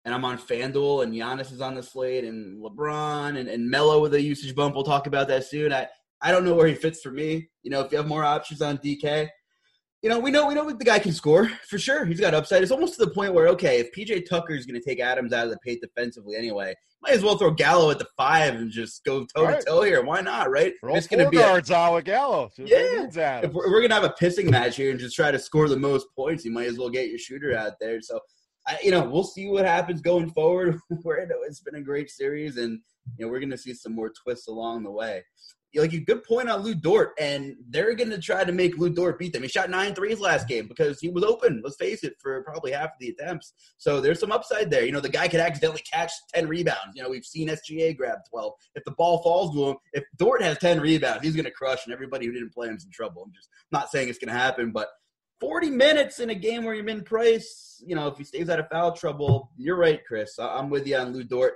and 0.03 0.13
I'm 0.13 0.25
on 0.25 0.37
FanDuel, 0.37 1.03
and 1.03 1.13
Giannis 1.13 1.53
is 1.53 1.61
on 1.61 1.75
the 1.75 1.83
slate, 1.83 2.25
and 2.25 2.61
LeBron 2.61 3.37
and, 3.37 3.47
and 3.47 3.69
Melo 3.69 4.01
with 4.01 4.13
a 4.13 4.21
usage 4.21 4.53
bump, 4.55 4.75
we'll 4.75 4.83
talk 4.83 5.07
about 5.07 5.29
that 5.29 5.45
soon. 5.45 5.71
I, 5.71 5.87
I 6.21 6.31
don't 6.31 6.43
know 6.43 6.53
where 6.53 6.67
he 6.67 6.75
fits 6.75 7.01
for 7.01 7.11
me. 7.11 7.49
You 7.63 7.71
know, 7.71 7.81
if 7.81 7.91
you 7.91 7.97
have 7.97 8.07
more 8.07 8.25
options 8.25 8.61
on 8.61 8.77
DK, 8.79 9.29
you 10.01 10.09
know, 10.09 10.19
we 10.19 10.31
know 10.31 10.47
we 10.47 10.53
know 10.53 10.69
the 10.69 10.85
guy 10.85 10.99
can 10.99 11.11
score 11.11 11.49
for 11.67 11.77
sure. 11.77 12.05
He's 12.05 12.19
got 12.19 12.33
upside. 12.33 12.63
It's 12.63 12.71
almost 12.71 12.97
to 12.97 13.05
the 13.05 13.11
point 13.11 13.33
where 13.33 13.47
okay, 13.49 13.79
if 13.79 13.91
PJ 13.93 14.29
Tucker 14.29 14.53
is 14.53 14.65
going 14.65 14.79
to 14.79 14.85
take 14.85 14.99
Adams 14.99 15.33
out 15.33 15.45
of 15.45 15.51
the 15.51 15.57
paint 15.59 15.81
defensively 15.81 16.37
anyway, 16.37 16.73
might 17.01 17.13
as 17.13 17.23
well 17.23 17.37
throw 17.37 17.51
Gallo 17.51 17.91
at 17.91 17.99
the 17.99 18.07
five 18.15 18.55
and 18.55 18.71
just 18.71 19.03
go 19.03 19.25
toe 19.35 19.47
to 19.47 19.61
toe 19.61 19.81
here. 19.81 20.01
Why 20.03 20.21
not? 20.21 20.49
Right? 20.49 20.73
Roll 20.81 20.95
it's 20.95 21.07
going 21.07 21.23
to 21.23 21.29
be 21.29 21.37
guards 21.37 21.69
a, 21.69 21.91
with 21.93 22.05
Gallo. 22.05 22.49
Yeah. 22.57 23.41
If 23.43 23.51
we're, 23.51 23.69
we're 23.69 23.81
going 23.81 23.89
to 23.89 23.95
have 23.95 24.03
a 24.05 24.15
pissing 24.19 24.49
match 24.49 24.77
here 24.77 24.91
and 24.91 24.99
just 24.99 25.15
try 25.15 25.31
to 25.31 25.39
score 25.39 25.67
the 25.67 25.77
most 25.77 26.07
points, 26.15 26.45
you 26.45 26.51
might 26.51 26.67
as 26.67 26.77
well 26.77 26.89
get 26.89 27.09
your 27.09 27.19
shooter 27.19 27.55
out 27.55 27.73
there. 27.81 28.01
So, 28.01 28.19
I, 28.67 28.77
you 28.81 28.91
know, 28.91 29.03
we'll 29.03 29.23
see 29.23 29.47
what 29.49 29.65
happens 29.65 30.01
going 30.01 30.31
forward. 30.31 30.79
it's 30.89 31.59
been 31.61 31.75
a 31.75 31.81
great 31.81 32.09
series, 32.09 32.57
and 32.57 32.79
you 33.17 33.25
know, 33.25 33.31
we're 33.31 33.39
going 33.39 33.49
to 33.51 33.57
see 33.57 33.73
some 33.73 33.95
more 33.95 34.11
twists 34.23 34.47
along 34.47 34.83
the 34.83 34.91
way 34.91 35.23
like 35.75 35.93
a 35.93 35.99
good 35.99 36.23
point 36.23 36.49
on 36.49 36.61
Lu 36.61 36.73
Dort, 36.73 37.13
and 37.19 37.55
they're 37.69 37.93
going 37.93 38.09
to 38.09 38.19
try 38.19 38.43
to 38.43 38.51
make 38.51 38.77
Lu 38.77 38.89
Dort 38.89 39.19
beat 39.19 39.33
them. 39.33 39.43
He 39.43 39.49
shot 39.49 39.69
nine 39.69 39.93
threes 39.93 40.19
last 40.19 40.47
game 40.47 40.67
because 40.67 40.99
he 40.99 41.09
was 41.09 41.23
open. 41.23 41.61
Let's 41.63 41.75
face 41.75 42.03
it, 42.03 42.15
for 42.19 42.41
probably 42.43 42.71
half 42.71 42.85
of 42.89 42.99
the 42.99 43.09
attempts. 43.09 43.53
So 43.77 44.01
there's 44.01 44.19
some 44.19 44.31
upside 44.31 44.71
there. 44.71 44.85
You 44.85 44.91
know, 44.91 44.99
the 44.99 45.09
guy 45.09 45.27
could 45.27 45.39
accidentally 45.39 45.83
catch 45.91 46.11
ten 46.33 46.47
rebounds. 46.47 46.95
You 46.95 47.03
know, 47.03 47.09
we've 47.09 47.25
seen 47.25 47.49
SGA 47.49 47.95
grab 47.95 48.19
twelve. 48.29 48.53
If 48.75 48.83
the 48.83 48.91
ball 48.91 49.21
falls 49.21 49.53
to 49.55 49.69
him, 49.69 49.77
if 49.93 50.03
Dort 50.17 50.41
has 50.41 50.57
ten 50.57 50.79
rebounds, 50.79 51.23
he's 51.23 51.35
going 51.35 51.45
to 51.45 51.51
crush, 51.51 51.85
and 51.85 51.93
everybody 51.93 52.25
who 52.25 52.31
didn't 52.31 52.53
play 52.53 52.67
him's 52.67 52.85
in 52.85 52.91
trouble. 52.91 53.23
I'm 53.23 53.33
just 53.33 53.49
not 53.71 53.91
saying 53.91 54.09
it's 54.09 54.19
going 54.19 54.33
to 54.33 54.39
happen, 54.39 54.71
but 54.71 54.89
40 55.39 55.69
minutes 55.69 56.19
in 56.19 56.31
a 56.31 56.35
game 56.35 56.65
where 56.65 56.73
you're 56.73 56.87
in 56.89 57.01
price, 57.01 57.81
you 57.85 57.95
know, 57.95 58.07
if 58.07 58.17
he 58.17 58.25
stays 58.25 58.49
out 58.49 58.59
of 58.59 58.67
foul 58.69 58.91
trouble, 58.91 59.51
you're 59.55 59.77
right, 59.77 60.01
Chris. 60.05 60.37
I'm 60.37 60.69
with 60.69 60.85
you 60.85 60.97
on 60.97 61.13
Lu 61.13 61.23
Dort 61.23 61.53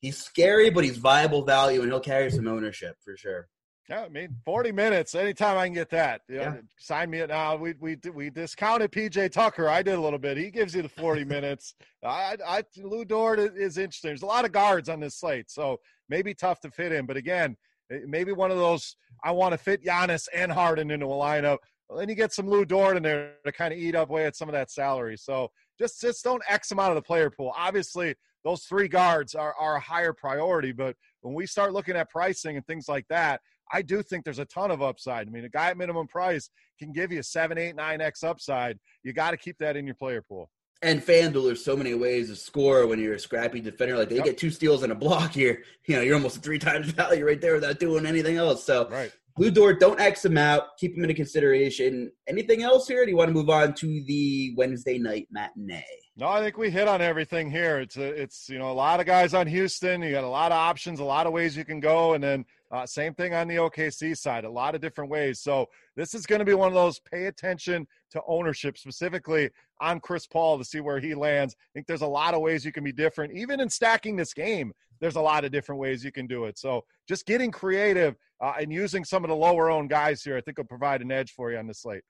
he's 0.00 0.18
scary, 0.18 0.70
but 0.70 0.84
he's 0.84 0.96
viable 0.96 1.44
value, 1.44 1.82
and 1.82 1.90
he'll 1.90 2.00
carry 2.00 2.30
some 2.30 2.48
ownership 2.48 2.96
for 3.04 3.16
sure. 3.16 3.48
Yeah, 3.88 4.04
I 4.04 4.08
mean, 4.08 4.36
forty 4.44 4.70
minutes. 4.70 5.16
Anytime 5.16 5.58
I 5.58 5.66
can 5.66 5.74
get 5.74 5.90
that, 5.90 6.20
you 6.28 6.36
know, 6.36 6.42
yeah. 6.42 6.56
sign 6.78 7.10
me. 7.10 7.26
Now 7.26 7.56
we 7.56 7.74
we 7.80 7.96
we 8.14 8.30
discounted 8.30 8.92
PJ 8.92 9.32
Tucker. 9.32 9.68
I 9.68 9.82
did 9.82 9.94
a 9.94 10.00
little 10.00 10.18
bit. 10.18 10.36
He 10.36 10.50
gives 10.52 10.74
you 10.76 10.82
the 10.82 10.88
forty 10.88 11.24
minutes. 11.36 11.74
I, 12.04 12.36
I 12.46 12.62
Lu 12.76 13.04
Dort 13.04 13.40
is 13.40 13.78
interesting. 13.78 14.10
There's 14.10 14.22
a 14.22 14.26
lot 14.26 14.44
of 14.44 14.52
guards 14.52 14.88
on 14.88 15.00
this 15.00 15.16
slate, 15.18 15.50
so 15.50 15.78
maybe 16.08 16.34
tough 16.34 16.60
to 16.60 16.70
fit 16.70 16.92
in. 16.92 17.04
But 17.04 17.16
again, 17.16 17.56
eh, 17.90 17.98
maybe 18.06 18.30
one 18.30 18.52
of 18.52 18.58
those. 18.58 18.94
I 19.24 19.32
want 19.32 19.52
to 19.52 19.58
fit 19.58 19.84
Giannis 19.84 20.28
and 20.32 20.52
Harden 20.52 20.92
into 20.92 21.06
a 21.06 21.08
lineup. 21.08 21.58
Well, 21.88 21.98
then 21.98 22.08
you 22.08 22.14
get 22.14 22.32
some 22.32 22.48
Lu 22.48 22.64
Dort 22.64 22.96
in 22.96 23.02
there 23.02 23.32
to 23.44 23.50
kind 23.50 23.74
of 23.74 23.80
eat 23.80 23.96
up 23.96 24.10
away 24.10 24.24
at 24.24 24.36
some 24.36 24.48
of 24.48 24.52
that 24.52 24.70
salary. 24.70 25.16
So 25.16 25.50
just 25.80 26.00
just 26.00 26.22
don't 26.22 26.42
X 26.48 26.68
them 26.68 26.78
out 26.78 26.92
of 26.92 26.94
the 26.94 27.02
player 27.02 27.28
pool. 27.28 27.52
Obviously, 27.58 28.14
those 28.44 28.64
three 28.64 28.88
guards 28.88 29.34
are, 29.34 29.54
are 29.58 29.76
a 29.76 29.80
higher 29.80 30.12
priority. 30.12 30.72
But 30.72 30.96
when 31.20 31.34
we 31.34 31.46
start 31.46 31.72
looking 31.72 31.96
at 31.96 32.10
pricing 32.10 32.56
and 32.56 32.66
things 32.66 32.88
like 32.88 33.06
that, 33.08 33.40
I 33.72 33.82
do 33.82 34.02
think 34.02 34.24
there's 34.24 34.38
a 34.38 34.44
ton 34.46 34.70
of 34.70 34.82
upside. 34.82 35.28
I 35.28 35.30
mean, 35.30 35.44
a 35.44 35.48
guy 35.48 35.70
at 35.70 35.76
minimum 35.76 36.08
price 36.08 36.50
can 36.78 36.92
give 36.92 37.12
you 37.12 37.22
seven, 37.22 37.58
eight, 37.58 37.76
nine 37.76 38.00
X 38.00 38.24
upside. 38.24 38.78
You 39.04 39.12
got 39.12 39.30
to 39.30 39.36
keep 39.36 39.56
that 39.58 39.76
in 39.76 39.86
your 39.86 39.94
player 39.94 40.22
pool. 40.22 40.50
And 40.82 41.04
FanDuel, 41.04 41.44
there's 41.44 41.64
so 41.64 41.76
many 41.76 41.92
ways 41.94 42.30
to 42.30 42.36
score 42.36 42.86
when 42.86 42.98
you're 42.98 43.14
a 43.14 43.20
scrappy 43.20 43.60
defender. 43.60 43.98
Like 43.98 44.08
they 44.08 44.16
yep. 44.16 44.24
get 44.24 44.38
two 44.38 44.50
steals 44.50 44.82
and 44.82 44.92
a 44.92 44.94
block 44.94 45.32
here. 45.32 45.62
You 45.86 45.96
know, 45.96 46.02
you're 46.02 46.14
almost 46.14 46.42
three 46.42 46.58
times 46.60 46.86
value 46.92 47.26
right 47.26 47.40
there 47.40 47.54
without 47.54 47.80
doing 47.80 48.06
anything 48.06 48.36
else. 48.36 48.62
So 48.62 48.88
right. 48.90 49.12
Lu 49.38 49.50
Dort, 49.50 49.80
don't 49.80 49.98
X 49.98 50.22
them 50.22 50.38
out. 50.38 50.76
Keep 50.78 50.94
them 50.94 51.02
into 51.02 51.14
consideration. 51.14 52.12
Anything 52.28 52.62
else 52.62 52.86
here? 52.86 53.04
do 53.04 53.10
you 53.10 53.16
want 53.16 53.28
to 53.28 53.34
move 53.34 53.50
on 53.50 53.74
to 53.74 54.04
the 54.04 54.54
Wednesday 54.56 54.98
night 54.98 55.26
matinee? 55.30 55.82
No, 56.16 56.26
I 56.28 56.40
think 56.40 56.58
we 56.58 56.70
hit 56.70 56.88
on 56.88 57.00
everything 57.00 57.50
here. 57.50 57.78
It's 57.78 57.96
a, 57.96 58.02
it's 58.02 58.48
you 58.48 58.58
know 58.58 58.70
a 58.70 58.74
lot 58.74 59.00
of 59.00 59.06
guys 59.06 59.32
on 59.32 59.46
Houston. 59.46 60.02
You 60.02 60.10
got 60.10 60.24
a 60.24 60.28
lot 60.28 60.52
of 60.52 60.58
options, 60.58 61.00
a 61.00 61.04
lot 61.04 61.26
of 61.26 61.32
ways 61.32 61.56
you 61.56 61.64
can 61.64 61.80
go, 61.80 62.14
and 62.14 62.22
then 62.22 62.44
uh, 62.72 62.86
same 62.86 63.14
thing 63.14 63.34
on 63.34 63.48
the 63.48 63.56
OKC 63.56 64.16
side, 64.16 64.44
a 64.44 64.50
lot 64.50 64.74
of 64.74 64.80
different 64.80 65.10
ways. 65.10 65.40
So 65.40 65.66
this 65.96 66.14
is 66.14 66.26
going 66.26 66.38
to 66.38 66.44
be 66.44 66.54
one 66.54 66.68
of 66.68 66.74
those 66.74 67.00
pay 67.00 67.26
attention 67.26 67.86
to 68.10 68.22
ownership, 68.26 68.78
specifically 68.78 69.50
on 69.80 69.98
Chris 70.00 70.26
Paul 70.26 70.58
to 70.58 70.64
see 70.64 70.80
where 70.80 71.00
he 71.00 71.14
lands. 71.14 71.56
I 71.58 71.68
think 71.74 71.86
there's 71.86 72.02
a 72.02 72.06
lot 72.06 72.34
of 72.34 72.40
ways 72.40 72.64
you 72.64 72.72
can 72.72 72.84
be 72.84 72.92
different. 72.92 73.32
Even 73.34 73.60
in 73.60 73.68
stacking 73.68 74.16
this 74.16 74.34
game, 74.34 74.72
there's 75.00 75.16
a 75.16 75.20
lot 75.20 75.44
of 75.44 75.50
different 75.50 75.80
ways 75.80 76.04
you 76.04 76.12
can 76.12 76.26
do 76.26 76.44
it. 76.44 76.58
So 76.58 76.84
just 77.08 77.26
getting 77.26 77.50
creative 77.50 78.16
uh, 78.40 78.54
and 78.60 78.72
using 78.72 79.04
some 79.04 79.24
of 79.24 79.30
the 79.30 79.36
lower 79.36 79.70
owned 79.70 79.90
guys 79.90 80.22
here, 80.22 80.36
I 80.36 80.40
think 80.40 80.58
will 80.58 80.64
provide 80.64 81.02
an 81.02 81.10
edge 81.10 81.32
for 81.32 81.50
you 81.50 81.58
on 81.58 81.66
the 81.66 81.74
slate. 81.74 82.02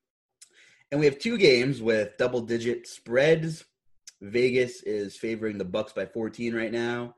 And 0.90 0.98
we 0.98 1.06
have 1.06 1.18
two 1.18 1.38
games 1.38 1.80
with 1.80 2.18
double 2.18 2.40
digit 2.40 2.86
spreads. 2.86 3.64
Vegas 4.22 4.82
is 4.82 5.16
favoring 5.16 5.58
the 5.58 5.64
Bucks 5.64 5.92
by 5.92 6.06
14 6.06 6.54
right 6.54 6.72
now. 6.72 7.14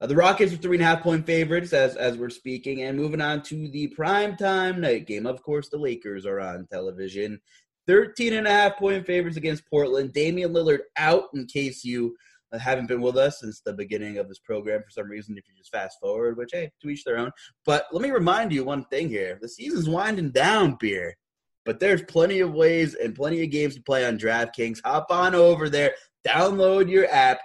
Uh, 0.00 0.06
the 0.06 0.16
Rockets 0.16 0.52
are 0.52 0.56
three 0.56 0.76
and 0.76 0.82
a 0.82 0.86
half 0.86 1.02
point 1.02 1.24
favorites 1.24 1.72
as 1.72 1.96
as 1.96 2.18
we're 2.18 2.30
speaking, 2.30 2.82
and 2.82 2.96
moving 2.96 3.20
on 3.20 3.42
to 3.42 3.68
the 3.68 3.88
prime 3.88 4.36
time 4.36 4.80
night 4.80 5.06
game. 5.06 5.26
Of 5.26 5.42
course, 5.42 5.68
the 5.68 5.78
Lakers 5.78 6.26
are 6.26 6.40
on 6.40 6.66
television. 6.70 7.40
13 7.86 8.32
and 8.32 8.46
a 8.46 8.50
half 8.50 8.76
point 8.76 9.06
favorites 9.06 9.36
against 9.36 9.68
Portland. 9.68 10.12
Damian 10.12 10.52
Lillard 10.52 10.80
out 10.96 11.24
in 11.34 11.46
case 11.46 11.84
you 11.84 12.16
uh, 12.52 12.58
haven't 12.58 12.86
been 12.86 13.02
with 13.02 13.16
us 13.16 13.40
since 13.40 13.60
the 13.60 13.72
beginning 13.72 14.18
of 14.18 14.28
this 14.28 14.38
program 14.38 14.82
for 14.82 14.90
some 14.90 15.08
reason. 15.08 15.36
If 15.38 15.44
you 15.48 15.54
just 15.56 15.70
fast 15.70 15.98
forward, 16.00 16.36
which 16.36 16.50
hey, 16.52 16.70
to 16.82 16.88
each 16.88 17.04
their 17.04 17.18
own. 17.18 17.30
But 17.64 17.86
let 17.92 18.02
me 18.02 18.10
remind 18.10 18.52
you 18.52 18.64
one 18.64 18.84
thing 18.86 19.08
here: 19.08 19.38
the 19.40 19.48
season's 19.48 19.88
winding 19.88 20.30
down, 20.30 20.76
beer. 20.80 21.16
But 21.64 21.80
there's 21.80 22.02
plenty 22.02 22.40
of 22.40 22.52
ways 22.52 22.94
and 22.94 23.14
plenty 23.14 23.42
of 23.42 23.50
games 23.50 23.74
to 23.74 23.82
play 23.82 24.04
on 24.04 24.18
DraftKings. 24.18 24.80
Hop 24.84 25.06
on 25.10 25.34
over 25.34 25.70
there, 25.70 25.94
download 26.26 26.90
your 26.90 27.06
app, 27.10 27.40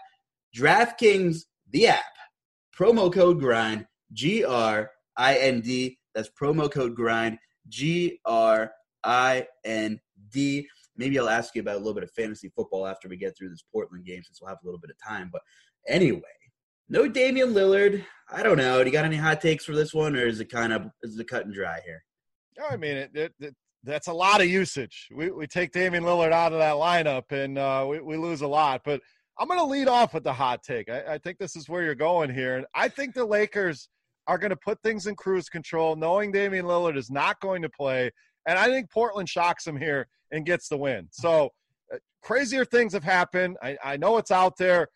DraftKings, 0.56 1.44
the 1.72 1.88
app 1.88 2.04
promo 2.80 3.12
code 3.12 3.39
grind 3.39 3.86
G 4.13 4.44
R 4.44 4.89
I 5.18 5.36
N 5.36 5.62
D. 5.62 5.98
That's 6.15 6.30
promo 6.30 6.72
code 6.72 6.96
grind 6.96 7.38
G 7.68 8.20
R 8.26 8.72
I 9.04 9.48
N 9.65 10.00
D. 10.30 10.68
Maybe 10.96 11.20
I'll 11.20 11.30
ask 11.30 11.56
you 11.56 11.62
about 11.62 11.76
a 11.76 11.80
little 11.80 11.94
bit 11.94 12.04
of 12.04 12.12
fantasy 12.12 12.52
football 12.56 12.88
after 12.88 13.08
we 13.08 13.18
get 13.18 13.38
through 13.38 13.50
this 13.50 13.63
Portland 13.72 14.06
game, 14.06 14.22
since 14.24 14.42
we'll 14.42 14.50
have 14.50 14.60
a 14.63 14.65
little 14.65 14.80
bit 14.80 14.92
of 14.92 14.98
time. 15.06 15.30
But 15.32 15.42
anyway, 15.88 16.22
no 16.89 17.08
Damian 17.08 17.54
Lillard. 17.54 18.04
I 18.30 18.44
don't 18.44 18.58
know. 18.58 18.80
Do 18.80 18.89
you 18.89 18.94
got 18.94 19.06
any 19.06 19.15
hot 19.15 19.42
takes 19.42 19.65
for 19.65 19.76
this 19.76 19.94
one, 19.94 20.15
or 20.15 20.26
is 20.26 20.39
it 20.39 20.52
kind 20.52 20.74
of 20.74 20.88
is 21.04 21.18
it 21.18 21.28
cut 21.28 21.46
and 21.46 21.54
dry 21.54 21.80
here? 21.86 22.04
I 22.70 22.76
mean, 22.76 22.98
it, 22.98 23.12
it, 23.13 23.34
it 23.39 23.56
that's 23.84 24.08
a 24.08 24.13
lot 24.13 24.42
of 24.42 24.48
usage. 24.48 25.08
We 25.13 25.32
we 25.32 25.48
take 25.48 25.72
Damian 25.72 26.04
Lillard 26.04 26.32
out 26.32 26.54
of 26.54 26.60
that 26.60 26.76
lineup 26.76 27.32
and 27.32 27.58
uh, 27.58 27.86
we 27.89 28.00
we 28.00 28.18
lose 28.18 28.42
a 28.42 28.48
lot. 28.48 28.82
But 28.84 29.02
I'm 29.39 29.48
going 29.48 29.60
to 29.60 29.65
lead 29.65 29.88
off 29.88 30.13
with 30.13 30.24
the 30.24 30.34
hot 30.34 30.63
take. 30.63 30.89
I, 30.89 31.13
I 31.13 31.18
think 31.18 31.38
this 31.38 31.56
is 31.56 31.70
where 31.70 31.84
you're 31.84 31.96
going 31.96 32.34
here, 32.34 32.58
and 32.58 32.65
I 32.76 32.89
think 32.89 33.13
the 33.13 33.26
Lakers 33.26 33.89
are 34.28 34.38
going 34.38 34.50
to 34.50 34.58
put 34.58 34.82
things 34.84 35.08
in 35.08 35.15
cruise 35.15 35.50
control, 35.50 35.96
knowing 35.96 36.32
Damian 36.32 36.65
Lillard 36.65 36.98
is 36.98 37.10
not 37.10 37.39
going 37.39 37.62
to 37.62 37.70
play, 37.70 38.12
and 38.46 38.60
I 38.60 38.68
think 38.68 38.92
Portland 38.92 39.30
shocks 39.30 39.65
him 39.65 39.78
here 39.78 40.08
and 40.32 40.46
gets 40.46 40.68
the 40.68 40.78
win. 40.78 41.08
So 41.12 41.50
uh, 41.94 41.98
crazier 42.22 42.65
things 42.65 42.94
have 42.94 43.04
happened. 43.04 43.58
I, 43.63 43.78
I 43.84 43.98
know 43.98 44.18
it's 44.18 44.32
out 44.32 44.58
there. 44.58 44.89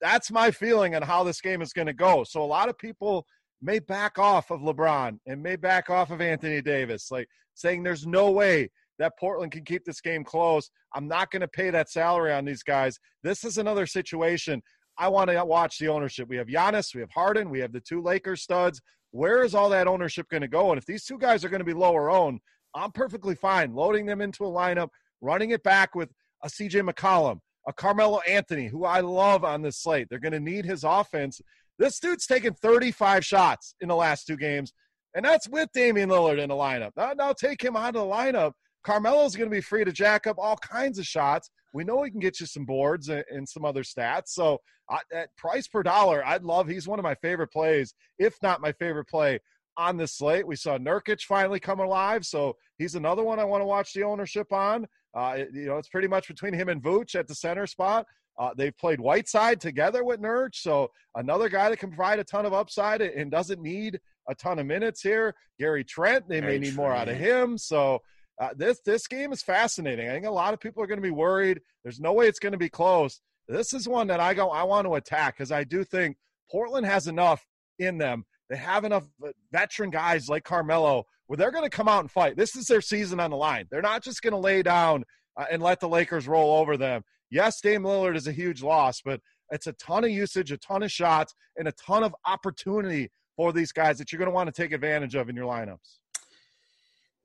That's 0.00 0.30
my 0.30 0.50
feeling 0.50 0.94
on 0.94 1.02
how 1.02 1.24
this 1.24 1.40
game 1.40 1.62
is 1.62 1.72
going 1.72 1.86
to 1.86 1.92
go. 1.92 2.24
So 2.24 2.42
a 2.42 2.44
lot 2.44 2.68
of 2.68 2.78
people 2.78 3.26
may 3.62 3.78
back 3.78 4.18
off 4.18 4.50
of 4.50 4.60
LeBron 4.60 5.18
and 5.26 5.42
may 5.42 5.56
back 5.56 5.90
off 5.90 6.10
of 6.10 6.20
Anthony 6.20 6.62
Davis, 6.62 7.10
like 7.10 7.28
saying 7.54 7.82
there's 7.82 8.06
no 8.06 8.30
way 8.30 8.70
that 8.98 9.18
Portland 9.18 9.52
can 9.52 9.64
keep 9.64 9.84
this 9.84 10.00
game 10.00 10.24
close. 10.24 10.70
I'm 10.94 11.08
not 11.08 11.30
going 11.30 11.40
to 11.40 11.48
pay 11.48 11.70
that 11.70 11.90
salary 11.90 12.32
on 12.32 12.44
these 12.44 12.62
guys. 12.62 12.98
This 13.22 13.44
is 13.44 13.58
another 13.58 13.86
situation. 13.86 14.62
I 14.98 15.08
want 15.08 15.30
to 15.30 15.44
watch 15.44 15.78
the 15.78 15.88
ownership. 15.88 16.28
We 16.28 16.36
have 16.36 16.48
Giannis, 16.48 16.94
we 16.94 17.00
have 17.00 17.10
Harden, 17.10 17.48
we 17.48 17.60
have 17.60 17.72
the 17.72 17.80
two 17.80 18.02
Lakers 18.02 18.42
studs. 18.42 18.80
Where 19.12 19.42
is 19.42 19.54
all 19.54 19.70
that 19.70 19.88
ownership 19.88 20.28
going 20.28 20.42
to 20.42 20.48
go? 20.48 20.70
And 20.70 20.78
if 20.78 20.84
these 20.84 21.04
two 21.04 21.18
guys 21.18 21.44
are 21.44 21.48
going 21.48 21.60
to 21.60 21.64
be 21.64 21.72
lower 21.72 22.10
owned, 22.10 22.40
I'm 22.74 22.92
perfectly 22.92 23.34
fine 23.34 23.74
loading 23.74 24.06
them 24.06 24.20
into 24.20 24.44
a 24.44 24.50
lineup, 24.50 24.88
running 25.20 25.50
it 25.50 25.62
back 25.62 25.94
with 25.94 26.10
a 26.44 26.48
CJ 26.48 26.88
McCollum, 26.88 27.40
a 27.66 27.72
Carmelo 27.72 28.20
Anthony, 28.20 28.68
who 28.68 28.84
I 28.84 29.00
love 29.00 29.44
on 29.44 29.62
this 29.62 29.78
slate. 29.78 30.08
They're 30.08 30.18
going 30.18 30.32
to 30.32 30.40
need 30.40 30.64
his 30.64 30.84
offense. 30.84 31.40
This 31.80 31.98
dude's 31.98 32.26
taken 32.26 32.52
35 32.52 33.24
shots 33.24 33.74
in 33.80 33.88
the 33.88 33.96
last 33.96 34.26
two 34.26 34.36
games, 34.36 34.74
and 35.14 35.24
that's 35.24 35.48
with 35.48 35.70
Damian 35.72 36.10
Lillard 36.10 36.38
in 36.38 36.50
the 36.50 36.54
lineup. 36.54 36.90
Now, 36.94 37.14
now 37.16 37.32
take 37.32 37.64
him 37.64 37.74
out 37.74 37.96
of 37.96 38.06
the 38.06 38.14
lineup. 38.14 38.52
Carmelo's 38.86 39.34
going 39.34 39.48
to 39.48 39.54
be 39.54 39.62
free 39.62 39.84
to 39.84 39.90
jack 39.90 40.26
up 40.26 40.36
all 40.38 40.58
kinds 40.58 40.98
of 40.98 41.06
shots. 41.06 41.50
We 41.72 41.84
know 41.84 42.02
he 42.02 42.10
can 42.10 42.20
get 42.20 42.38
you 42.38 42.44
some 42.44 42.66
boards 42.66 43.08
and, 43.08 43.24
and 43.30 43.48
some 43.48 43.64
other 43.64 43.82
stats. 43.82 44.28
So 44.28 44.58
uh, 44.92 44.98
at 45.14 45.34
price 45.38 45.68
per 45.68 45.82
dollar, 45.82 46.22
I'd 46.26 46.44
love. 46.44 46.68
He's 46.68 46.86
one 46.86 46.98
of 46.98 47.02
my 47.02 47.14
favorite 47.14 47.50
plays, 47.50 47.94
if 48.18 48.36
not 48.42 48.60
my 48.60 48.72
favorite 48.72 49.08
play 49.08 49.38
on 49.78 49.96
this 49.96 50.18
slate. 50.18 50.46
We 50.46 50.56
saw 50.56 50.76
Nurkic 50.76 51.22
finally 51.22 51.60
come 51.60 51.80
alive, 51.80 52.26
so 52.26 52.56
he's 52.76 52.94
another 52.94 53.24
one 53.24 53.38
I 53.38 53.44
want 53.44 53.62
to 53.62 53.66
watch 53.66 53.94
the 53.94 54.02
ownership 54.02 54.52
on. 54.52 54.86
Uh, 55.14 55.38
you 55.52 55.66
know, 55.66 55.78
it's 55.78 55.88
pretty 55.88 56.08
much 56.08 56.28
between 56.28 56.52
him 56.52 56.68
and 56.68 56.82
Vooch 56.82 57.14
at 57.14 57.26
the 57.26 57.34
center 57.34 57.66
spot. 57.66 58.04
Uh, 58.40 58.50
they've 58.56 58.76
played 58.78 58.98
Whiteside 58.98 59.60
together 59.60 60.02
with 60.02 60.18
Nurk, 60.18 60.54
so 60.54 60.90
another 61.14 61.50
guy 61.50 61.68
that 61.68 61.78
can 61.78 61.90
provide 61.90 62.18
a 62.18 62.24
ton 62.24 62.46
of 62.46 62.54
upside 62.54 63.02
and 63.02 63.30
doesn't 63.30 63.60
need 63.60 64.00
a 64.30 64.34
ton 64.34 64.58
of 64.58 64.64
minutes 64.64 65.02
here. 65.02 65.34
Gary 65.58 65.84
Trent, 65.84 66.26
they 66.26 66.40
Gary 66.40 66.54
may 66.54 66.58
need 66.58 66.74
Trent. 66.74 66.76
more 66.78 66.94
out 66.94 67.10
of 67.10 67.16
him. 67.16 67.58
So 67.58 68.00
uh, 68.40 68.48
this 68.56 68.80
this 68.80 69.06
game 69.06 69.32
is 69.32 69.42
fascinating. 69.42 70.08
I 70.08 70.12
think 70.12 70.24
a 70.24 70.30
lot 70.30 70.54
of 70.54 70.60
people 70.60 70.82
are 70.82 70.86
going 70.86 70.98
to 70.98 71.06
be 71.06 71.10
worried. 71.10 71.60
There's 71.84 72.00
no 72.00 72.14
way 72.14 72.28
it's 72.28 72.38
going 72.38 72.52
to 72.52 72.58
be 72.58 72.70
close. 72.70 73.20
This 73.46 73.74
is 73.74 73.86
one 73.86 74.06
that 74.06 74.20
I 74.20 74.32
go 74.32 74.48
I 74.48 74.62
want 74.62 74.86
to 74.86 74.94
attack 74.94 75.36
because 75.36 75.52
I 75.52 75.64
do 75.64 75.84
think 75.84 76.16
Portland 76.50 76.86
has 76.86 77.08
enough 77.08 77.46
in 77.78 77.98
them. 77.98 78.24
They 78.48 78.56
have 78.56 78.84
enough 78.84 79.04
veteran 79.52 79.90
guys 79.90 80.30
like 80.30 80.44
Carmelo 80.44 81.04
where 81.26 81.36
they're 81.36 81.52
going 81.52 81.64
to 81.64 81.70
come 81.70 81.88
out 81.88 82.00
and 82.00 82.10
fight. 82.10 82.36
This 82.36 82.56
is 82.56 82.66
their 82.66 82.80
season 82.80 83.20
on 83.20 83.30
the 83.30 83.36
line. 83.36 83.66
They're 83.70 83.82
not 83.82 84.02
just 84.02 84.22
going 84.22 84.32
to 84.32 84.38
lay 84.38 84.62
down 84.62 85.04
uh, 85.36 85.44
and 85.50 85.62
let 85.62 85.78
the 85.78 85.88
Lakers 85.88 86.26
roll 86.26 86.58
over 86.58 86.76
them. 86.76 87.02
Yes, 87.30 87.60
Dame 87.60 87.82
Lillard 87.82 88.16
is 88.16 88.26
a 88.26 88.32
huge 88.32 88.62
loss, 88.62 89.00
but 89.04 89.20
it's 89.50 89.66
a 89.66 89.72
ton 89.74 90.04
of 90.04 90.10
usage, 90.10 90.52
a 90.52 90.56
ton 90.58 90.82
of 90.82 90.90
shots, 90.90 91.34
and 91.56 91.68
a 91.68 91.72
ton 91.72 92.02
of 92.02 92.14
opportunity 92.26 93.10
for 93.36 93.52
these 93.52 93.72
guys 93.72 93.98
that 93.98 94.12
you're 94.12 94.18
going 94.18 94.30
to 94.30 94.34
want 94.34 94.52
to 94.52 94.62
take 94.62 94.72
advantage 94.72 95.14
of 95.14 95.28
in 95.28 95.36
your 95.36 95.46
lineups. 95.46 95.98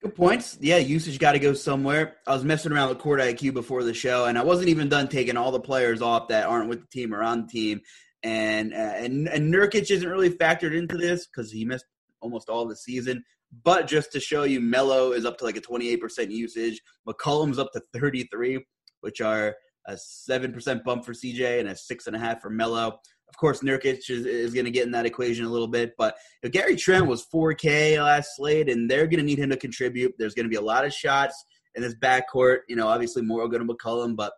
Good 0.02 0.16
points. 0.16 0.58
Yeah, 0.62 0.78
usage 0.78 1.18
got 1.18 1.32
to 1.32 1.40
go 1.40 1.54
somewhere. 1.54 2.18
I 2.28 2.34
was 2.34 2.44
messing 2.44 2.72
around 2.72 2.90
with 2.90 3.00
Court 3.00 3.20
IQ 3.20 3.54
before 3.54 3.84
the 3.84 3.94
show, 3.94 4.26
and 4.26 4.38
I 4.38 4.44
wasn't 4.44 4.70
even 4.70 4.88
done 4.90 5.08
taking 5.08 5.38
all 5.38 5.52
the 5.52 5.60
players 5.60 6.02
off 6.02 6.28
that 6.28 6.46
aren't 6.46 6.70
with 6.70 6.82
the 6.82 6.88
team 6.88 7.14
or 7.14 7.24
on 7.24 7.42
the 7.42 7.48
team. 7.48 7.82
And 8.22 8.74
uh, 8.74 8.78
and 8.98 9.28
and 9.28 9.54
Nurkic 9.54 9.90
isn't 9.90 10.08
really 10.08 10.30
factored 10.30 10.78
into 10.78 10.98
this 10.98 11.28
because 11.28 11.52
he 11.52 11.66
missed 11.66 11.86
almost 12.22 12.50
all 12.50 12.68
the 12.68 12.76
season. 12.76 13.24
But 13.64 13.88
just 13.88 14.12
to 14.12 14.20
show 14.20 14.44
you, 14.44 14.60
Melo 14.60 15.12
is 15.12 15.26
up 15.26 15.38
to 15.40 15.46
like 15.46 15.58
a 15.58 15.62
28% 15.62 16.30
usage. 16.30 16.82
McCollum's 17.08 17.60
up 17.60 17.72
to 17.74 17.82
33, 17.94 18.64
which 19.02 19.22
are 19.22 19.56
a 19.88 19.98
seven 19.98 20.52
percent 20.52 20.84
bump 20.84 21.06
for 21.06 21.14
CJ 21.14 21.60
and 21.60 21.70
a 21.70 21.76
six 21.76 22.08
and 22.08 22.16
a 22.16 22.20
half 22.20 22.42
for 22.42 22.50
Melo. 22.50 23.00
Of 23.28 23.38
course, 23.38 23.62
Nurkic 23.62 24.10
is, 24.10 24.26
is 24.26 24.54
going 24.54 24.66
to 24.66 24.72
get 24.72 24.86
in 24.86 24.92
that 24.92 25.06
equation 25.06 25.46
a 25.46 25.50
little 25.50 25.68
bit, 25.68 25.94
but 25.98 26.16
you 26.42 26.48
know, 26.48 26.52
Gary 26.52 26.76
Trent 26.76 27.08
was 27.08 27.26
4K 27.34 27.98
last 27.98 28.36
slate, 28.36 28.70
and 28.70 28.90
they're 28.90 29.08
going 29.08 29.20
to 29.20 29.26
need 29.26 29.40
him 29.40 29.50
to 29.50 29.58
contribute. 29.58 30.14
There's 30.18 30.36
going 30.36 30.46
to 30.46 30.50
be 30.50 30.56
a 30.56 30.62
lot 30.62 30.86
of 30.86 30.94
shots 30.94 31.44
in 31.74 31.82
this 31.82 31.96
backcourt. 31.96 32.60
You 32.70 32.76
know, 32.76 32.88
obviously 32.88 33.24
more 33.24 33.48
going 33.50 33.66
to 33.66 33.74
McCollum, 33.74 34.16
but 34.16 34.34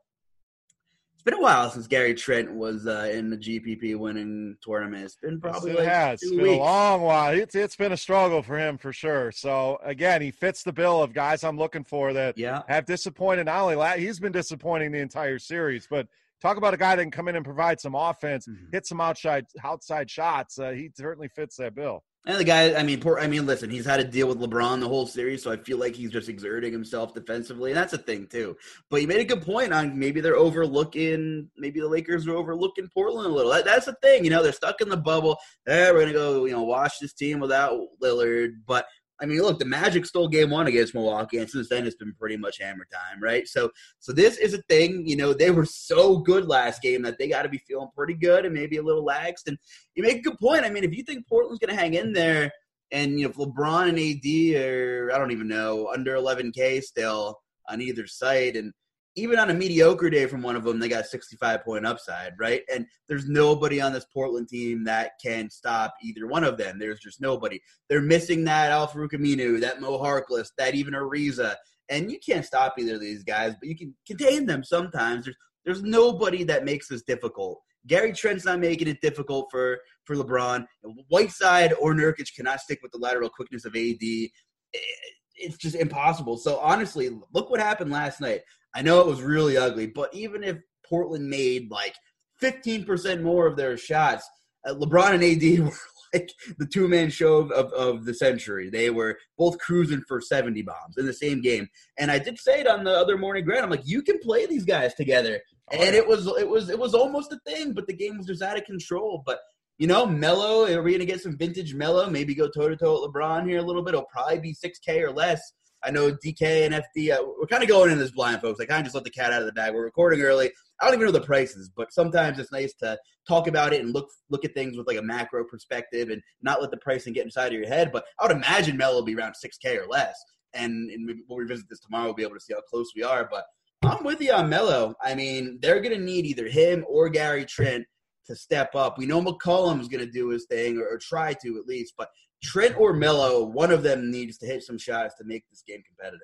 been 1.27 1.39
a 1.39 1.41
while 1.41 1.69
since 1.69 1.87
Gary 1.87 2.13
Trent 2.13 2.53
was 2.53 2.87
uh, 2.87 3.09
in 3.11 3.29
the 3.29 3.37
GPP 3.37 3.97
winning 3.97 4.55
tournament. 4.61 5.03
It's 5.03 5.17
been 5.17 5.41
probably 5.41 5.71
yes, 5.71 5.79
it 5.79 5.83
like 5.83 5.93
has. 5.93 6.23
It's 6.23 6.31
been 6.31 6.41
weeks. 6.41 6.55
a 6.55 6.59
long 6.59 7.01
while. 7.01 7.33
It's 7.33 7.53
it's 7.53 7.75
been 7.75 7.91
a 7.91 7.97
struggle 7.97 8.41
for 8.41 8.57
him 8.57 8.77
for 8.77 8.93
sure. 8.93 9.33
So 9.33 9.77
again, 9.83 10.21
he 10.21 10.31
fits 10.31 10.63
the 10.63 10.71
bill 10.71 11.03
of 11.03 11.13
guys 11.13 11.43
I'm 11.43 11.57
looking 11.57 11.83
for 11.83 12.13
that 12.13 12.37
yeah. 12.37 12.61
have 12.69 12.85
disappointed. 12.85 13.45
Not 13.47 13.61
only 13.61 13.99
he's 13.99 14.19
been 14.19 14.31
disappointing 14.31 14.93
the 14.93 14.99
entire 14.99 15.37
series, 15.37 15.85
but 15.89 16.07
talk 16.41 16.55
about 16.55 16.73
a 16.73 16.77
guy 16.77 16.95
that 16.95 17.01
can 17.01 17.11
come 17.11 17.27
in 17.27 17.35
and 17.35 17.43
provide 17.43 17.81
some 17.81 17.93
offense, 17.93 18.47
mm-hmm. 18.47 18.67
hit 18.71 18.85
some 18.85 19.01
outside 19.01 19.45
outside 19.65 20.09
shots. 20.09 20.57
Uh, 20.57 20.71
he 20.71 20.89
certainly 20.95 21.27
fits 21.27 21.57
that 21.57 21.75
bill. 21.75 22.03
And 22.27 22.37
the 22.37 22.43
guy, 22.43 22.75
I 22.75 22.83
mean, 22.83 22.99
poor, 22.99 23.17
I 23.19 23.27
mean, 23.27 23.45
listen, 23.45 23.69
he's 23.69 23.85
had 23.85 23.97
to 23.97 24.03
deal 24.03 24.27
with 24.27 24.37
LeBron 24.37 24.81
the 24.81 24.87
whole 24.89 25.07
series, 25.07 25.41
so 25.41 25.49
I 25.49 25.55
feel 25.55 25.77
like 25.77 25.95
he's 25.95 26.11
just 26.11 26.27
exerting 26.27 26.73
himself 26.73 27.13
defensively, 27.13 27.71
and 27.71 27.77
that's 27.77 27.93
a 27.93 27.97
thing 27.97 28.27
too. 28.27 28.57
But 28.89 29.01
you 29.01 29.07
made 29.07 29.21
a 29.21 29.23
good 29.23 29.43
point 29.43 29.71
on 29.71 29.97
maybe 29.97 30.19
they're 30.19 30.35
overlooking, 30.35 31.49
maybe 31.57 31.79
the 31.79 31.87
Lakers 31.87 32.27
are 32.27 32.35
overlooking 32.35 32.89
Portland 32.93 33.31
a 33.31 33.33
little. 33.33 33.53
That, 33.53 33.63
that's 33.63 33.85
the 33.85 33.95
thing, 34.01 34.25
you 34.25 34.29
know, 34.29 34.43
they're 34.43 34.51
stuck 34.51 34.81
in 34.81 34.89
the 34.89 34.97
bubble. 34.97 35.37
Eh, 35.67 35.89
we're 35.89 36.01
gonna 36.01 36.11
go, 36.11 36.43
you 36.43 36.51
know, 36.51 36.63
watch 36.63 36.99
this 36.99 37.13
team 37.13 37.39
without 37.39 37.79
Lillard, 38.03 38.55
but 38.65 38.87
I 39.19 39.25
mean, 39.25 39.41
look, 39.41 39.57
the 39.59 39.65
Magic 39.65 40.05
stole 40.05 40.27
game 40.27 40.51
one 40.51 40.67
against 40.67 40.93
Milwaukee, 40.93 41.37
and 41.37 41.49
since 41.49 41.69
then 41.69 41.87
it's 41.87 41.95
been 41.95 42.13
pretty 42.19 42.37
much 42.37 42.59
hammer 42.59 42.85
time, 42.91 43.21
right? 43.21 43.47
So, 43.47 43.71
so 43.99 44.13
this 44.13 44.37
is 44.37 44.53
a 44.53 44.61
thing. 44.63 45.07
You 45.07 45.15
know, 45.15 45.33
they 45.33 45.49
were 45.51 45.65
so 45.65 46.17
good 46.17 46.45
last 46.45 46.81
game 46.81 47.01
that 47.01 47.17
they 47.17 47.27
got 47.27 47.43
to 47.43 47.49
be 47.49 47.57
feeling 47.57 47.89
pretty 47.95 48.13
good 48.13 48.45
and 48.45 48.53
maybe 48.53 48.77
a 48.77 48.83
little 48.83 49.05
laxed. 49.05 49.47
And 49.47 49.57
you 49.95 50.03
make 50.03 50.17
a 50.17 50.21
good 50.21 50.37
point. 50.39 50.65
I 50.65 50.69
mean, 50.69 50.83
if 50.83 50.95
you 50.95 51.03
think 51.03 51.27
Portland's 51.27 51.59
going 51.59 51.75
to 51.75 51.81
hang 51.81 51.95
in 51.95 52.13
there, 52.13 52.51
and 52.91 53.19
you 53.19 53.25
know, 53.25 53.31
if 53.31 53.37
LeBron 53.37 53.89
and 53.89 53.99
AD 53.99 54.61
are, 54.61 55.11
I 55.13 55.17
don't 55.17 55.31
even 55.31 55.47
know, 55.47 55.89
under 55.93 56.15
11K 56.15 56.83
still 56.83 57.39
on 57.67 57.81
either 57.81 58.07
side, 58.07 58.55
and 58.55 58.71
even 59.17 59.39
on 59.39 59.49
a 59.49 59.53
mediocre 59.53 60.09
day 60.09 60.27
from 60.27 60.43
one 60.43 60.55
of 60.55 60.63
them, 60.63 60.79
they 60.79 60.87
got 60.87 61.05
65 61.05 61.65
point 61.65 61.85
upside, 61.85 62.33
right? 62.39 62.61
And 62.73 62.85
there's 63.09 63.27
nobody 63.27 63.81
on 63.81 63.91
this 63.91 64.05
Portland 64.13 64.47
team 64.47 64.83
that 64.85 65.13
can 65.21 65.49
stop 65.49 65.95
either 66.03 66.27
one 66.27 66.43
of 66.43 66.57
them. 66.57 66.77
There's 66.77 66.99
just 66.99 67.19
nobody. 67.19 67.59
They're 67.89 68.01
missing 68.01 68.43
that 68.45 68.71
Al-Farouq 68.71 69.11
Aminu, 69.13 69.59
that 69.61 69.81
Mo 69.81 69.97
Harkless, 69.97 70.49
that 70.57 70.75
even 70.75 70.93
Ariza. 70.93 71.55
And 71.89 72.11
you 72.11 72.19
can't 72.19 72.45
stop 72.45 72.75
either 72.77 72.95
of 72.95 73.01
these 73.01 73.23
guys, 73.23 73.55
but 73.59 73.67
you 73.67 73.75
can 73.75 73.95
contain 74.05 74.45
them 74.45 74.63
sometimes. 74.63 75.25
There's 75.25 75.37
there's 75.67 75.83
nobody 75.83 76.45
that 76.45 76.63
makes 76.63 76.87
this 76.87 77.03
difficult. 77.03 77.59
Gary 77.87 78.13
Trent's 78.13 78.45
not 78.45 78.59
making 78.59 78.87
it 78.87 79.01
difficult 79.01 79.47
for 79.51 79.79
for 80.05 80.15
LeBron. 80.15 80.65
Whiteside 81.09 81.73
or 81.73 81.93
Nurkic 81.93 82.33
cannot 82.35 82.61
stick 82.61 82.79
with 82.81 82.93
the 82.93 82.97
lateral 82.97 83.29
quickness 83.29 83.65
of 83.65 83.75
AD. 83.75 83.97
It's 83.99 85.57
just 85.57 85.75
impossible. 85.75 86.37
So 86.37 86.57
honestly, 86.59 87.09
look 87.33 87.49
what 87.49 87.59
happened 87.59 87.91
last 87.91 88.21
night. 88.21 88.41
I 88.77 88.83
know 88.83 89.01
it 89.01 89.07
was 89.07 89.23
really 89.23 89.57
ugly, 89.57 89.87
but 89.87 90.13
even 90.13 90.43
if 90.43 90.57
Portland 90.87 91.27
made 91.27 91.71
like 91.71 91.95
15% 92.43 93.23
more 93.23 93.47
of 93.47 93.57
their 93.57 93.75
shots, 93.75 94.29
uh, 94.67 94.75
LeBron 94.75 95.15
and 95.15 95.23
AD 95.23 95.59
were 95.65 95.77
like 96.13 96.29
the 96.59 96.67
two 96.67 96.87
man 96.87 97.09
show 97.09 97.37
of, 97.37 97.51
of, 97.53 97.73
of, 97.73 98.05
the 98.05 98.13
century. 98.13 98.69
They 98.69 98.91
were 98.91 99.17
both 99.35 99.57
cruising 99.57 100.03
for 100.07 100.21
70 100.21 100.61
bombs 100.61 100.95
in 100.95 101.07
the 101.07 101.13
same 101.13 101.41
game. 101.41 101.67
And 101.97 102.11
I 102.11 102.19
did 102.19 102.37
say 102.37 102.59
it 102.59 102.67
on 102.67 102.83
the 102.83 102.91
other 102.95 103.17
morning 103.17 103.45
Grant. 103.45 103.63
I'm 103.63 103.71
like, 103.71 103.87
you 103.87 104.03
can 104.03 104.19
play 104.19 104.45
these 104.45 104.63
guys 104.63 104.93
together. 104.93 105.41
Oh, 105.71 105.75
and 105.75 105.95
yeah. 105.95 106.01
it 106.01 106.07
was 106.07 106.27
it 106.27 106.47
was 106.47 106.69
it 106.69 106.77
was 106.77 106.93
almost 106.93 107.33
a 107.33 107.39
thing, 107.47 107.73
but 107.73 107.87
the 107.87 107.95
game 107.95 108.15
was 108.15 108.27
just 108.27 108.43
out 108.43 108.59
of 108.59 108.65
control. 108.65 109.23
But 109.25 109.39
you 109.79 109.87
know, 109.87 110.05
Melo, 110.05 110.71
are 110.71 110.83
we 110.83 110.91
gonna 110.91 111.05
get 111.05 111.21
some 111.21 111.35
vintage 111.35 111.73
Melo? 111.73 112.11
Maybe 112.11 112.35
go 112.35 112.47
toe 112.47 112.69
to 112.69 112.77
toe 112.77 113.01
with 113.01 113.11
LeBron 113.11 113.49
here 113.49 113.57
a 113.57 113.63
little 113.63 113.81
bit. 113.81 113.95
It'll 113.95 114.05
probably 114.05 114.37
be 114.37 114.53
six 114.53 114.77
K 114.77 115.01
or 115.01 115.11
less. 115.11 115.41
I 115.87 115.91
know 115.91 116.11
DK 116.11 116.65
and 116.65 116.73
FD. 116.73 117.17
Uh, 117.17 117.23
we're 117.39 117.47
kind 117.47 117.63
of 117.63 117.69
going 117.69 117.91
in 117.91 117.97
this 117.97 118.11
blind, 118.11 118.41
folks. 118.41 118.59
I 118.59 118.65
kind 118.65 118.79
of 118.81 118.85
just 118.85 118.95
let 118.95 119.05
the 119.05 119.09
cat 119.09 119.31
out 119.31 119.39
of 119.39 119.45
the 119.45 119.53
bag. 119.53 119.73
We're 119.73 119.85
recording 119.85 120.21
early. 120.21 120.51
I 120.81 120.85
don't 120.85 120.95
even 120.95 121.05
know 121.05 121.13
the 121.13 121.21
prices, 121.21 121.71
but 121.73 121.93
sometimes 121.93 122.39
it's 122.39 122.51
nice 122.51 122.73
to 122.81 122.99
talk 123.25 123.47
about 123.47 123.71
it 123.71 123.81
and 123.81 123.93
look 123.93 124.09
look 124.29 124.43
at 124.43 124.53
things 124.53 124.75
with 124.75 124.85
like 124.85 124.97
a 124.97 125.01
macro 125.01 125.45
perspective 125.45 126.09
and 126.09 126.21
not 126.41 126.61
let 126.61 126.71
the 126.71 126.77
pricing 126.77 127.13
get 127.13 127.23
inside 127.23 127.47
of 127.47 127.53
your 127.53 127.69
head. 127.69 127.91
But 127.93 128.03
I 128.19 128.27
would 128.27 128.35
imagine 128.35 128.75
Melo 128.75 128.95
will 128.95 129.05
be 129.05 129.15
around 129.15 129.35
six 129.35 129.57
K 129.57 129.77
or 129.77 129.87
less, 129.87 130.21
and, 130.53 130.89
and 130.91 131.09
we'll 131.29 131.39
revisit 131.39 131.69
this 131.69 131.79
tomorrow. 131.79 132.05
We'll 132.07 132.15
be 132.15 132.23
able 132.23 132.35
to 132.35 132.41
see 132.41 132.53
how 132.53 132.61
close 132.69 132.91
we 132.93 133.03
are. 133.03 133.25
But 133.31 133.45
I'm 133.83 134.03
with 134.03 134.21
you 134.21 134.33
on 134.33 134.49
Melo. 134.49 134.93
I 135.01 135.15
mean, 135.15 135.57
they're 135.61 135.79
going 135.79 135.97
to 135.97 136.03
need 136.03 136.25
either 136.25 136.49
him 136.49 136.83
or 136.89 137.07
Gary 137.07 137.45
Trent 137.45 137.85
to 138.25 138.35
step 138.35 138.75
up. 138.75 138.97
We 138.97 139.05
know 139.05 139.21
McCollum's 139.21 139.87
going 139.87 140.05
to 140.05 140.11
do 140.11 140.29
his 140.29 140.45
thing 140.47 140.77
or, 140.77 140.85
or, 140.85 140.97
try 140.97 141.33
to 141.33 141.57
at 141.57 141.65
least, 141.65 141.93
but 141.97 142.09
Trent 142.43 142.77
or 142.77 142.93
Melo, 142.93 143.43
one 143.43 143.71
of 143.71 143.83
them 143.83 144.11
needs 144.11 144.37
to 144.39 144.45
hit 144.45 144.63
some 144.63 144.77
shots 144.77 145.15
to 145.15 145.23
make 145.23 145.43
this 145.49 145.63
game 145.67 145.81
competitive. 145.87 146.21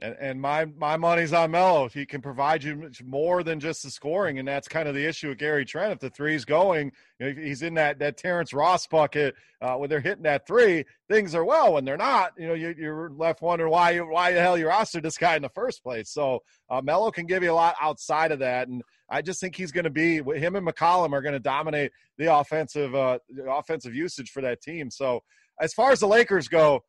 And, 0.00 0.16
and 0.18 0.40
my 0.40 0.64
my 0.64 0.96
money's 0.96 1.32
on 1.32 1.52
Melo. 1.52 1.88
He 1.88 2.04
can 2.04 2.20
provide 2.20 2.64
you 2.64 2.90
more 3.04 3.44
than 3.44 3.60
just 3.60 3.84
the 3.84 3.90
scoring, 3.90 4.40
and 4.40 4.48
that's 4.48 4.66
kind 4.66 4.88
of 4.88 4.94
the 4.94 5.06
issue 5.06 5.28
with 5.28 5.38
Gary 5.38 5.64
Trent. 5.64 5.92
If 5.92 6.00
the 6.00 6.10
three's 6.10 6.44
going, 6.44 6.90
you 7.20 7.32
know, 7.32 7.40
he's 7.40 7.62
in 7.62 7.74
that 7.74 8.00
that 8.00 8.16
Terrence 8.16 8.52
Ross 8.52 8.88
bucket 8.88 9.36
uh, 9.62 9.76
when 9.76 9.88
they're 9.88 10.00
hitting 10.00 10.24
that 10.24 10.48
three. 10.48 10.84
Things 11.08 11.32
are 11.34 11.44
well. 11.44 11.74
When 11.74 11.84
they're 11.84 11.96
not, 11.96 12.32
you 12.36 12.48
know, 12.48 12.54
you, 12.54 12.74
are 12.90 13.10
left 13.10 13.40
wondering 13.40 13.70
why 13.70 13.96
why 13.98 14.32
the 14.32 14.40
hell 14.40 14.58
you 14.58 14.66
rostered 14.66 15.02
this 15.02 15.16
guy 15.16 15.36
in 15.36 15.42
the 15.42 15.48
first 15.50 15.84
place. 15.84 16.10
So 16.10 16.42
uh, 16.68 16.82
Melo 16.82 17.12
can 17.12 17.26
give 17.26 17.44
you 17.44 17.52
a 17.52 17.54
lot 17.54 17.76
outside 17.80 18.32
of 18.32 18.40
that, 18.40 18.66
and 18.66 18.82
I 19.08 19.22
just 19.22 19.40
think 19.40 19.54
he's 19.54 19.70
going 19.70 19.84
to 19.84 19.90
be 19.90 20.16
him 20.16 20.56
and 20.56 20.66
McCollum 20.66 21.12
are 21.12 21.22
going 21.22 21.34
to 21.34 21.40
dominate 21.40 21.92
the 22.18 22.34
offensive 22.34 22.96
uh, 22.96 23.20
offensive 23.48 23.94
usage 23.94 24.32
for 24.32 24.42
that 24.42 24.60
team. 24.60 24.90
So 24.90 25.22
as 25.60 25.72
far 25.72 25.92
as 25.92 26.00
the 26.00 26.08
Lakers 26.08 26.48
go 26.48 26.82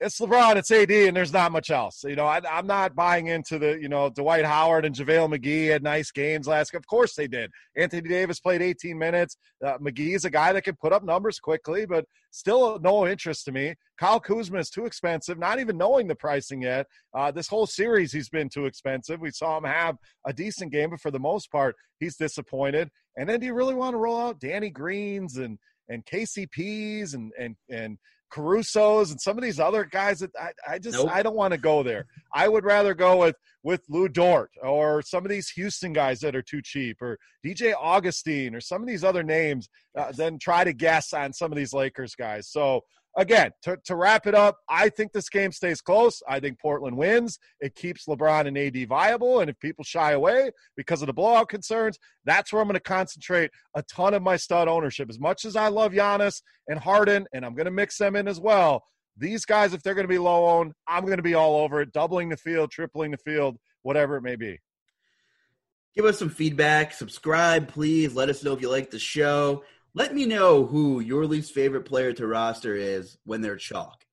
it's 0.00 0.18
LeBron, 0.18 0.56
it's 0.56 0.70
AD, 0.70 0.90
and 0.90 1.14
there's 1.14 1.32
not 1.32 1.52
much 1.52 1.70
else. 1.70 2.04
You 2.04 2.16
know, 2.16 2.24
I, 2.24 2.40
am 2.58 2.66
not 2.66 2.96
buying 2.96 3.26
into 3.26 3.58
the, 3.58 3.78
you 3.78 3.88
know, 3.90 4.08
Dwight 4.08 4.46
Howard 4.46 4.86
and 4.86 4.94
JaVale 4.94 5.36
McGee 5.36 5.70
had 5.70 5.82
nice 5.82 6.10
games 6.10 6.46
last. 6.46 6.72
Of 6.72 6.86
course 6.86 7.14
they 7.14 7.28
did. 7.28 7.50
Anthony 7.76 8.08
Davis 8.08 8.40
played 8.40 8.62
18 8.62 8.98
minutes. 8.98 9.36
Uh, 9.64 9.76
McGee 9.76 10.14
is 10.14 10.24
a 10.24 10.30
guy 10.30 10.54
that 10.54 10.64
can 10.64 10.74
put 10.80 10.94
up 10.94 11.04
numbers 11.04 11.38
quickly, 11.38 11.84
but 11.84 12.06
still 12.30 12.78
no 12.80 13.06
interest 13.06 13.44
to 13.44 13.52
me. 13.52 13.74
Kyle 13.98 14.20
Kuzma 14.20 14.58
is 14.58 14.70
too 14.70 14.86
expensive, 14.86 15.38
not 15.38 15.60
even 15.60 15.76
knowing 15.76 16.08
the 16.08 16.14
pricing 16.14 16.62
yet. 16.62 16.86
Uh, 17.14 17.30
this 17.30 17.48
whole 17.48 17.66
series, 17.66 18.10
he's 18.10 18.30
been 18.30 18.48
too 18.48 18.64
expensive. 18.64 19.20
We 19.20 19.30
saw 19.30 19.58
him 19.58 19.64
have 19.64 19.96
a 20.26 20.32
decent 20.32 20.72
game, 20.72 20.90
but 20.90 21.00
for 21.00 21.10
the 21.10 21.18
most 21.18 21.52
part, 21.52 21.76
he's 21.98 22.16
disappointed. 22.16 22.88
And 23.18 23.28
then 23.28 23.40
do 23.40 23.46
you 23.46 23.52
really 23.52 23.74
want 23.74 23.92
to 23.92 23.98
roll 23.98 24.18
out 24.18 24.40
Danny 24.40 24.70
Greens 24.70 25.36
and 25.36 25.58
and 25.90 26.04
KCPs 26.06 27.14
and 27.14 27.32
and 27.38 27.56
and 27.68 27.98
Caruso's 28.30 29.10
and 29.10 29.20
some 29.20 29.36
of 29.36 29.42
these 29.42 29.58
other 29.60 29.84
guys 29.84 30.20
that 30.20 30.30
I, 30.40 30.74
I 30.74 30.78
just 30.78 30.96
nope. 30.96 31.10
I 31.12 31.22
don't 31.22 31.36
want 31.36 31.52
to 31.52 31.58
go 31.58 31.82
there. 31.82 32.06
I 32.32 32.48
would 32.48 32.64
rather 32.64 32.94
go 32.94 33.18
with 33.18 33.36
with 33.62 33.82
Lu 33.88 34.08
Dort 34.08 34.50
or 34.62 35.02
some 35.02 35.24
of 35.24 35.30
these 35.30 35.50
Houston 35.50 35.92
guys 35.92 36.20
that 36.20 36.34
are 36.34 36.42
too 36.42 36.62
cheap 36.62 37.02
or 37.02 37.18
DJ 37.44 37.74
Augustin 37.78 38.54
or 38.54 38.60
some 38.60 38.80
of 38.80 38.88
these 38.88 39.04
other 39.04 39.22
names 39.22 39.68
uh, 39.98 40.12
than 40.12 40.38
try 40.38 40.64
to 40.64 40.72
guess 40.72 41.12
on 41.12 41.32
some 41.32 41.52
of 41.52 41.58
these 41.58 41.74
Lakers 41.74 42.14
guys. 42.14 42.48
So 42.48 42.82
again, 43.16 43.50
to, 43.62 43.76
to 43.84 43.96
wrap 43.96 44.26
it 44.26 44.34
up, 44.34 44.58
I 44.68 44.88
think 44.88 45.12
this 45.12 45.28
game 45.28 45.52
stays 45.52 45.80
close. 45.80 46.22
I 46.28 46.40
think 46.40 46.58
Portland 46.60 46.96
wins. 46.96 47.38
It 47.60 47.74
keeps 47.74 48.06
LeBron 48.06 48.46
and 48.46 48.56
AD 48.56 48.88
viable. 48.88 49.40
And 49.40 49.50
if 49.50 49.58
people 49.58 49.84
shy 49.84 50.12
away 50.12 50.50
because 50.76 51.02
of 51.02 51.06
the 51.06 51.12
blowout 51.12 51.48
concerns, 51.48 51.98
that's 52.24 52.52
where 52.52 52.62
I'm 52.62 52.68
going 52.68 52.74
to 52.74 52.80
concentrate 52.80 53.50
a 53.74 53.82
ton 53.82 54.14
of 54.14 54.22
my 54.22 54.36
stud 54.36 54.68
ownership. 54.68 55.08
As 55.10 55.18
much 55.18 55.44
as 55.44 55.56
I 55.56 55.68
love 55.68 55.92
Giannis 55.92 56.42
and 56.68 56.78
Harden, 56.78 57.26
and 57.32 57.44
I'm 57.44 57.54
going 57.54 57.66
to 57.66 57.70
mix 57.70 57.98
them 57.98 58.16
in 58.16 58.28
as 58.28 58.40
well, 58.40 58.84
these 59.16 59.44
guys, 59.44 59.74
if 59.74 59.82
they're 59.82 59.94
going 59.94 60.06
to 60.06 60.08
be 60.08 60.18
low 60.18 60.48
owned, 60.48 60.72
I'm 60.86 61.04
going 61.04 61.18
to 61.18 61.22
be 61.22 61.34
all 61.34 61.56
over 61.62 61.80
it, 61.82 61.92
doubling 61.92 62.28
the 62.28 62.36
field, 62.36 62.70
tripling 62.70 63.10
the 63.10 63.18
field, 63.18 63.56
whatever 63.82 64.16
it 64.16 64.22
may 64.22 64.36
be. 64.36 64.58
Give 65.94 66.04
us 66.04 66.18
some 66.18 66.30
feedback. 66.30 66.94
Subscribe, 66.94 67.68
please. 67.68 68.14
Let 68.14 68.28
us 68.28 68.44
know 68.44 68.52
if 68.52 68.62
you 68.62 68.70
like 68.70 68.90
the 68.90 68.98
show. 68.98 69.64
Let 69.92 70.14
me 70.14 70.24
know 70.24 70.66
who 70.66 71.00
your 71.00 71.26
least 71.26 71.52
favorite 71.52 71.84
player 71.84 72.12
to 72.12 72.26
roster 72.26 72.76
is 72.76 73.18
when 73.24 73.40
they're 73.40 73.56
chalk. 73.56 74.04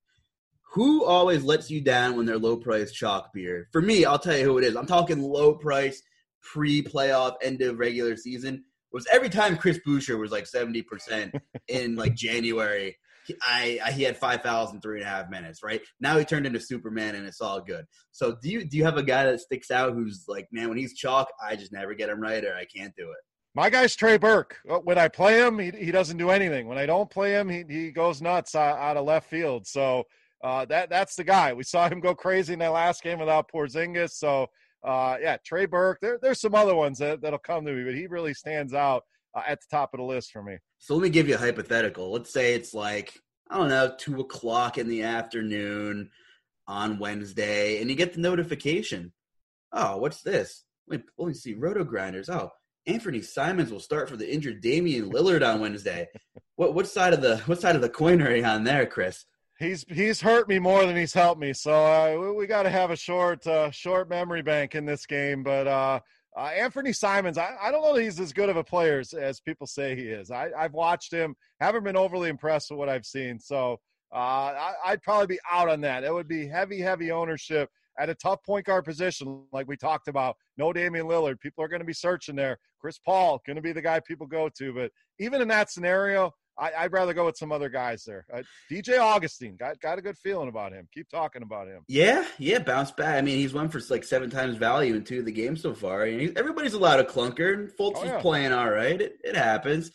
Who 0.73 1.05
always 1.05 1.43
lets 1.43 1.69
you 1.69 1.81
down 1.81 2.17
when 2.17 2.25
they're 2.25 2.39
low 2.39 2.57
price 2.57 2.91
chalk 2.91 3.31
beer? 3.31 3.69
For 3.71 3.81
me, 3.81 4.03
I'll 4.03 4.17
tell 4.17 4.35
you 4.35 4.43
who 4.43 4.57
it 4.57 4.63
is. 4.63 4.75
I'm 4.75 4.87
talking 4.87 5.21
low 5.21 5.53
price, 5.53 6.01
pre 6.41 6.81
playoff, 6.81 7.35
end 7.43 7.61
of 7.61 7.77
regular 7.77 8.15
season. 8.17 8.55
It 8.55 8.61
was 8.91 9.07
every 9.11 9.29
time 9.29 9.55
Chris 9.55 9.79
Boucher 9.85 10.17
was 10.17 10.31
like 10.31 10.45
70% 10.45 11.39
in 11.67 11.95
like 11.95 12.15
January. 12.15 12.97
I, 13.41 13.79
I, 13.83 13.91
he 13.91 14.03
had 14.03 14.17
five 14.17 14.41
fouls 14.41 14.73
in 14.73 14.81
three 14.81 14.99
and 14.99 15.07
a 15.07 15.11
half 15.11 15.29
minutes. 15.29 15.61
Right 15.61 15.81
now, 15.99 16.17
he 16.17 16.25
turned 16.25 16.47
into 16.47 16.61
Superman, 16.61 17.13
and 17.13 17.27
it's 17.27 17.41
all 17.41 17.61
good. 17.61 17.85
So, 18.11 18.37
do 18.41 18.49
you 18.49 18.63
do 18.63 18.77
you 18.77 18.85
have 18.85 18.97
a 18.97 19.03
guy 19.03 19.25
that 19.25 19.41
sticks 19.41 19.69
out 19.69 19.93
who's 19.93 20.23
like, 20.29 20.47
man, 20.51 20.69
when 20.69 20.77
he's 20.77 20.93
chalk, 20.93 21.27
I 21.45 21.57
just 21.57 21.73
never 21.73 21.93
get 21.93 22.09
him 22.09 22.21
right, 22.21 22.43
or 22.43 22.55
I 22.55 22.65
can't 22.65 22.95
do 22.95 23.11
it. 23.11 23.17
My 23.55 23.69
guy's 23.69 23.95
Trey 23.95 24.17
Burke. 24.17 24.57
Uh, 24.69 24.77
when 24.77 24.97
I 24.97 25.07
play 25.07 25.39
him, 25.39 25.57
he, 25.57 25.71
he 25.71 25.91
doesn't 25.91 26.17
do 26.17 26.29
anything. 26.29 26.67
When 26.67 26.77
I 26.77 26.85
don't 26.85 27.09
play 27.09 27.31
him, 27.31 27.49
he, 27.49 27.63
he 27.67 27.91
goes 27.91 28.21
nuts 28.21 28.53
out 28.55 28.97
of 28.97 29.05
left 29.05 29.29
field. 29.29 29.65
So 29.65 30.03
uh, 30.43 30.65
that 30.65 30.89
that's 30.89 31.15
the 31.15 31.23
guy. 31.23 31.53
We 31.53 31.63
saw 31.63 31.89
him 31.89 31.99
go 31.99 32.13
crazy 32.13 32.53
in 32.53 32.59
that 32.59 32.69
last 32.69 33.01
game 33.01 33.19
without 33.19 33.49
Porzingis. 33.51 34.11
So 34.11 34.47
uh, 34.83 35.17
yeah, 35.19 35.37
Trey 35.43 35.65
Burke. 35.65 35.99
There, 36.01 36.19
there's 36.21 36.39
some 36.39 36.55
other 36.55 36.75
ones 36.75 36.99
that, 36.99 37.21
that'll 37.21 37.39
come 37.39 37.65
to 37.65 37.73
me, 37.73 37.83
but 37.83 37.95
he 37.95 38.07
really 38.07 38.33
stands 38.33 38.73
out 38.73 39.03
uh, 39.35 39.41
at 39.47 39.59
the 39.59 39.67
top 39.71 39.93
of 39.93 39.99
the 39.99 40.05
list 40.05 40.31
for 40.31 40.43
me. 40.43 40.57
So 40.77 40.93
let 40.93 41.03
me 41.03 41.09
give 41.09 41.27
you 41.27 41.35
a 41.35 41.39
hypothetical. 41.39 42.11
Let's 42.11 42.31
say 42.31 42.53
it's 42.53 42.73
like 42.73 43.19
I 43.49 43.57
don't 43.57 43.69
know, 43.69 43.93
two 43.97 44.19
o'clock 44.19 44.77
in 44.77 44.87
the 44.87 45.03
afternoon 45.03 46.09
on 46.67 46.99
Wednesday, 46.99 47.81
and 47.81 47.89
you 47.89 47.95
get 47.95 48.13
the 48.13 48.19
notification. 48.19 49.13
Oh, 49.71 49.97
what's 49.97 50.21
this? 50.21 50.63
Me, 50.87 50.99
let 51.17 51.27
me 51.27 51.33
see. 51.33 51.55
RotoGrinders. 51.55 52.29
Oh, 52.29 52.51
Anthony 52.87 53.21
Simons 53.21 53.71
will 53.71 53.81
start 53.81 54.09
for 54.09 54.15
the 54.15 54.33
injured 54.33 54.61
Damian 54.61 55.11
Lillard 55.11 55.45
on 55.47 55.59
Wednesday. 55.59 56.07
What 56.55 56.73
what 56.73 56.87
side 56.87 57.13
of 57.13 57.21
the 57.21 57.37
what 57.39 57.61
side 57.61 57.75
of 57.75 57.81
the 57.81 57.89
coin 57.89 58.21
are 58.21 58.35
you 58.35 58.43
on 58.43 58.63
there, 58.63 58.85
Chris? 58.85 59.25
He's 59.59 59.85
he's 59.89 60.21
hurt 60.21 60.47
me 60.47 60.57
more 60.57 60.85
than 60.85 60.95
he's 60.95 61.13
helped 61.13 61.41
me. 61.41 61.51
So 61.53 61.71
uh, 61.71 62.17
we, 62.19 62.31
we 62.31 62.47
got 62.47 62.63
to 62.63 62.69
have 62.69 62.89
a 62.89 62.95
short 62.95 63.45
uh, 63.45 63.69
short 63.71 64.09
memory 64.09 64.41
bank 64.41 64.73
in 64.73 64.85
this 64.85 65.05
game. 65.05 65.43
But 65.43 65.67
uh, 65.67 65.99
uh, 66.37 66.39
Anthony 66.39 66.93
Simons, 66.93 67.37
I, 67.37 67.55
I 67.61 67.71
don't 67.71 67.81
know 67.81 67.95
that 67.95 68.03
he's 68.03 68.19
as 68.19 68.31
good 68.31 68.49
of 68.49 68.57
a 68.57 68.63
player 68.63 68.99
as, 68.99 69.13
as 69.13 69.39
people 69.41 69.67
say 69.67 69.95
he 69.95 70.03
is. 70.03 70.31
I, 70.31 70.51
I've 70.57 70.73
watched 70.73 71.11
him, 71.11 71.35
haven't 71.59 71.83
been 71.83 71.97
overly 71.97 72.29
impressed 72.29 72.69
with 72.69 72.77
what 72.77 72.89
I've 72.89 73.05
seen. 73.05 73.39
So 73.39 73.79
uh, 74.13 74.17
I, 74.17 74.73
I'd 74.85 75.01
probably 75.01 75.27
be 75.27 75.39
out 75.51 75.69
on 75.69 75.81
that. 75.81 76.03
It 76.03 76.13
would 76.13 76.27
be 76.27 76.47
heavy, 76.47 76.79
heavy 76.79 77.11
ownership 77.11 77.69
at 77.99 78.09
a 78.09 78.15
tough 78.15 78.43
point 78.43 78.65
guard 78.65 78.85
position, 78.85 79.43
like 79.51 79.67
we 79.67 79.77
talked 79.77 80.07
about. 80.07 80.35
No 80.57 80.73
Damian 80.73 81.07
Lillard. 81.07 81.39
People 81.39 81.63
are 81.63 81.67
going 81.67 81.81
to 81.81 81.85
be 81.85 81.93
searching 81.93 82.35
there. 82.35 82.57
Chris 82.79 82.99
Paul 82.99 83.41
going 83.45 83.55
to 83.55 83.61
be 83.61 83.73
the 83.73 83.81
guy 83.81 83.99
people 83.99 84.27
go 84.27 84.49
to. 84.57 84.73
But 84.73 84.91
even 85.19 85.41
in 85.41 85.47
that 85.49 85.71
scenario, 85.71 86.33
I, 86.59 86.83
would 86.83 86.93
rather 86.93 87.13
go 87.13 87.25
with 87.25 87.37
some 87.37 87.51
other 87.51 87.69
guys 87.69 88.03
there. 88.03 88.25
Uh, 88.33 88.41
DJ 88.71 88.99
Augustin 88.99 89.55
got 89.57 89.79
got 89.79 89.99
a 89.99 90.01
good 90.01 90.17
feeling 90.17 90.49
about 90.49 90.73
him. 90.73 90.87
Keep 90.93 91.09
talking 91.09 91.43
about 91.43 91.67
him. 91.67 91.83
Yeah, 91.87 92.25
yeah, 92.39 92.59
bounce 92.59 92.91
back. 92.91 93.17
I 93.17 93.21
mean, 93.21 93.37
he's 93.37 93.53
won 93.53 93.69
for 93.69 93.79
like 93.89 94.03
seven 94.03 94.29
times 94.29 94.57
value 94.57 94.95
in 94.95 95.03
two 95.03 95.19
of 95.19 95.25
the 95.25 95.31
games 95.31 95.61
so 95.61 95.73
far. 95.73 96.03
And 96.03 96.35
everybody's 96.37 96.73
allowed 96.73 96.99
a 96.99 97.03
clunker, 97.03 97.53
and 97.53 97.69
Fultz 97.69 97.97
oh, 97.97 98.05
yeah. 98.05 98.15
is 98.15 98.21
playing 98.21 98.53
all 98.53 98.69
right. 98.69 98.99
It, 98.99 99.17
it 99.23 99.35
happens. 99.35 99.91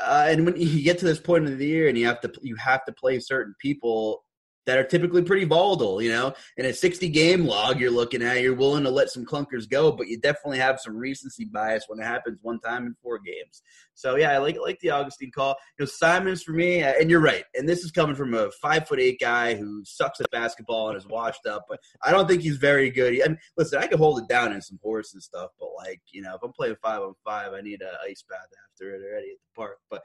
Uh, 0.00 0.26
and 0.28 0.46
when 0.46 0.56
you 0.56 0.82
get 0.82 0.98
to 0.98 1.04
this 1.04 1.20
point 1.20 1.46
of 1.46 1.58
the 1.58 1.66
year, 1.66 1.88
and 1.88 1.96
you 1.96 2.06
have 2.06 2.20
to 2.22 2.32
you 2.42 2.56
have 2.56 2.84
to 2.86 2.92
play 2.92 3.20
certain 3.20 3.54
people 3.60 4.24
that 4.66 4.78
are 4.78 4.84
typically 4.84 5.22
pretty 5.22 5.44
volatile, 5.44 6.00
you 6.00 6.10
know. 6.10 6.32
In 6.56 6.66
a 6.66 6.72
60 6.72 7.08
game 7.08 7.44
log 7.46 7.80
you're 7.80 7.90
looking 7.90 8.22
at, 8.22 8.40
you're 8.42 8.54
willing 8.54 8.84
to 8.84 8.90
let 8.90 9.10
some 9.10 9.24
clunkers 9.24 9.68
go, 9.68 9.90
but 9.90 10.08
you 10.08 10.18
definitely 10.18 10.58
have 10.58 10.80
some 10.80 10.96
recency 10.96 11.44
bias 11.44 11.84
when 11.88 11.98
it 11.98 12.04
happens 12.04 12.38
one 12.42 12.60
time 12.60 12.86
in 12.86 12.94
four 13.02 13.18
games. 13.18 13.62
So 13.94 14.16
yeah, 14.16 14.32
I 14.32 14.38
like 14.38 14.56
like 14.60 14.78
the 14.80 14.90
Augustin 14.90 15.30
call. 15.30 15.56
You 15.78 15.84
know, 15.84 15.86
Simons 15.86 16.42
for 16.42 16.52
me, 16.52 16.82
uh, 16.82 16.94
and 17.00 17.10
you're 17.10 17.20
right. 17.20 17.44
And 17.54 17.68
this 17.68 17.84
is 17.84 17.90
coming 17.90 18.16
from 18.16 18.34
a 18.34 18.50
five 18.62 18.86
foot 18.86 19.00
eight 19.00 19.20
guy 19.20 19.54
who 19.54 19.82
sucks 19.84 20.20
at 20.20 20.30
basketball 20.30 20.88
and 20.88 20.96
is 20.96 21.06
washed 21.06 21.46
up, 21.46 21.66
but 21.68 21.80
I 22.02 22.10
don't 22.10 22.28
think 22.28 22.42
he's 22.42 22.56
very 22.56 22.90
good. 22.90 23.14
And 23.14 23.38
listen, 23.56 23.78
I 23.78 23.86
can 23.86 23.98
hold 23.98 24.20
it 24.20 24.28
down 24.28 24.52
in 24.52 24.62
some 24.62 24.78
horse 24.82 25.12
and 25.12 25.22
stuff, 25.22 25.50
but 25.58 25.70
like 25.76 26.00
you 26.12 26.22
know, 26.22 26.34
if 26.34 26.42
I'm 26.42 26.52
playing 26.52 26.76
five 26.82 27.02
on 27.02 27.14
five, 27.24 27.52
I 27.52 27.60
need 27.60 27.82
an 27.82 27.88
ice 28.08 28.24
bath 28.28 28.48
after 28.70 28.94
it 28.94 29.02
already 29.02 29.30
at 29.30 29.38
the 29.38 29.56
park. 29.56 29.78
But 29.90 30.02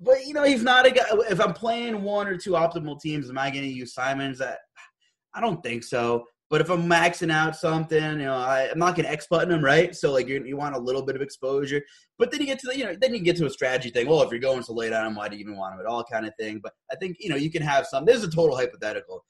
but 0.00 0.26
you 0.26 0.34
know, 0.34 0.44
he's 0.44 0.62
not 0.62 0.86
a 0.86 0.90
guy. 0.90 1.04
If 1.30 1.40
I'm 1.40 1.52
playing 1.52 2.02
one 2.02 2.26
or 2.26 2.36
two 2.36 2.52
optimal 2.52 3.00
teams, 3.00 3.30
am 3.30 3.38
I 3.38 3.50
going 3.50 3.64
to 3.64 3.70
use 3.70 3.94
Simons? 3.94 4.38
That 4.38 4.58
I 5.34 5.40
don't 5.40 5.62
think 5.62 5.84
so. 5.84 6.26
But 6.48 6.60
if 6.60 6.70
I'm 6.70 6.88
maxing 6.88 7.32
out 7.32 7.56
something, 7.56 8.00
you 8.00 8.18
know, 8.18 8.36
I, 8.36 8.68
am 8.70 8.78
not 8.78 8.94
going 8.94 9.04
to 9.04 9.10
X 9.10 9.26
button 9.28 9.50
him, 9.52 9.64
right? 9.64 9.96
So 9.96 10.12
like 10.12 10.28
you 10.28 10.56
want 10.56 10.76
a 10.76 10.78
little 10.78 11.02
bit 11.02 11.16
of 11.16 11.22
exposure, 11.22 11.82
but 12.18 12.30
then 12.30 12.40
you 12.40 12.46
get 12.46 12.60
to 12.60 12.68
the, 12.68 12.78
you 12.78 12.84
know, 12.84 12.94
then 13.00 13.12
you 13.12 13.20
get 13.20 13.36
to 13.38 13.46
a 13.46 13.50
strategy 13.50 13.90
thing. 13.90 14.06
Well, 14.08 14.22
if 14.22 14.30
you're 14.30 14.38
going 14.38 14.62
so 14.62 14.72
late 14.72 14.92
on 14.92 15.06
him, 15.06 15.16
why 15.16 15.28
do 15.28 15.34
you 15.34 15.40
even 15.40 15.56
want 15.56 15.74
him 15.74 15.80
at 15.80 15.86
all, 15.86 16.04
kind 16.04 16.24
of 16.24 16.32
thing. 16.38 16.60
But 16.62 16.72
I 16.92 16.96
think 16.96 17.16
you 17.18 17.30
know 17.30 17.36
you 17.36 17.50
can 17.50 17.62
have 17.62 17.86
some. 17.86 18.04
This 18.04 18.18
is 18.18 18.24
a 18.24 18.30
total 18.30 18.56
hypothetical. 18.56 19.24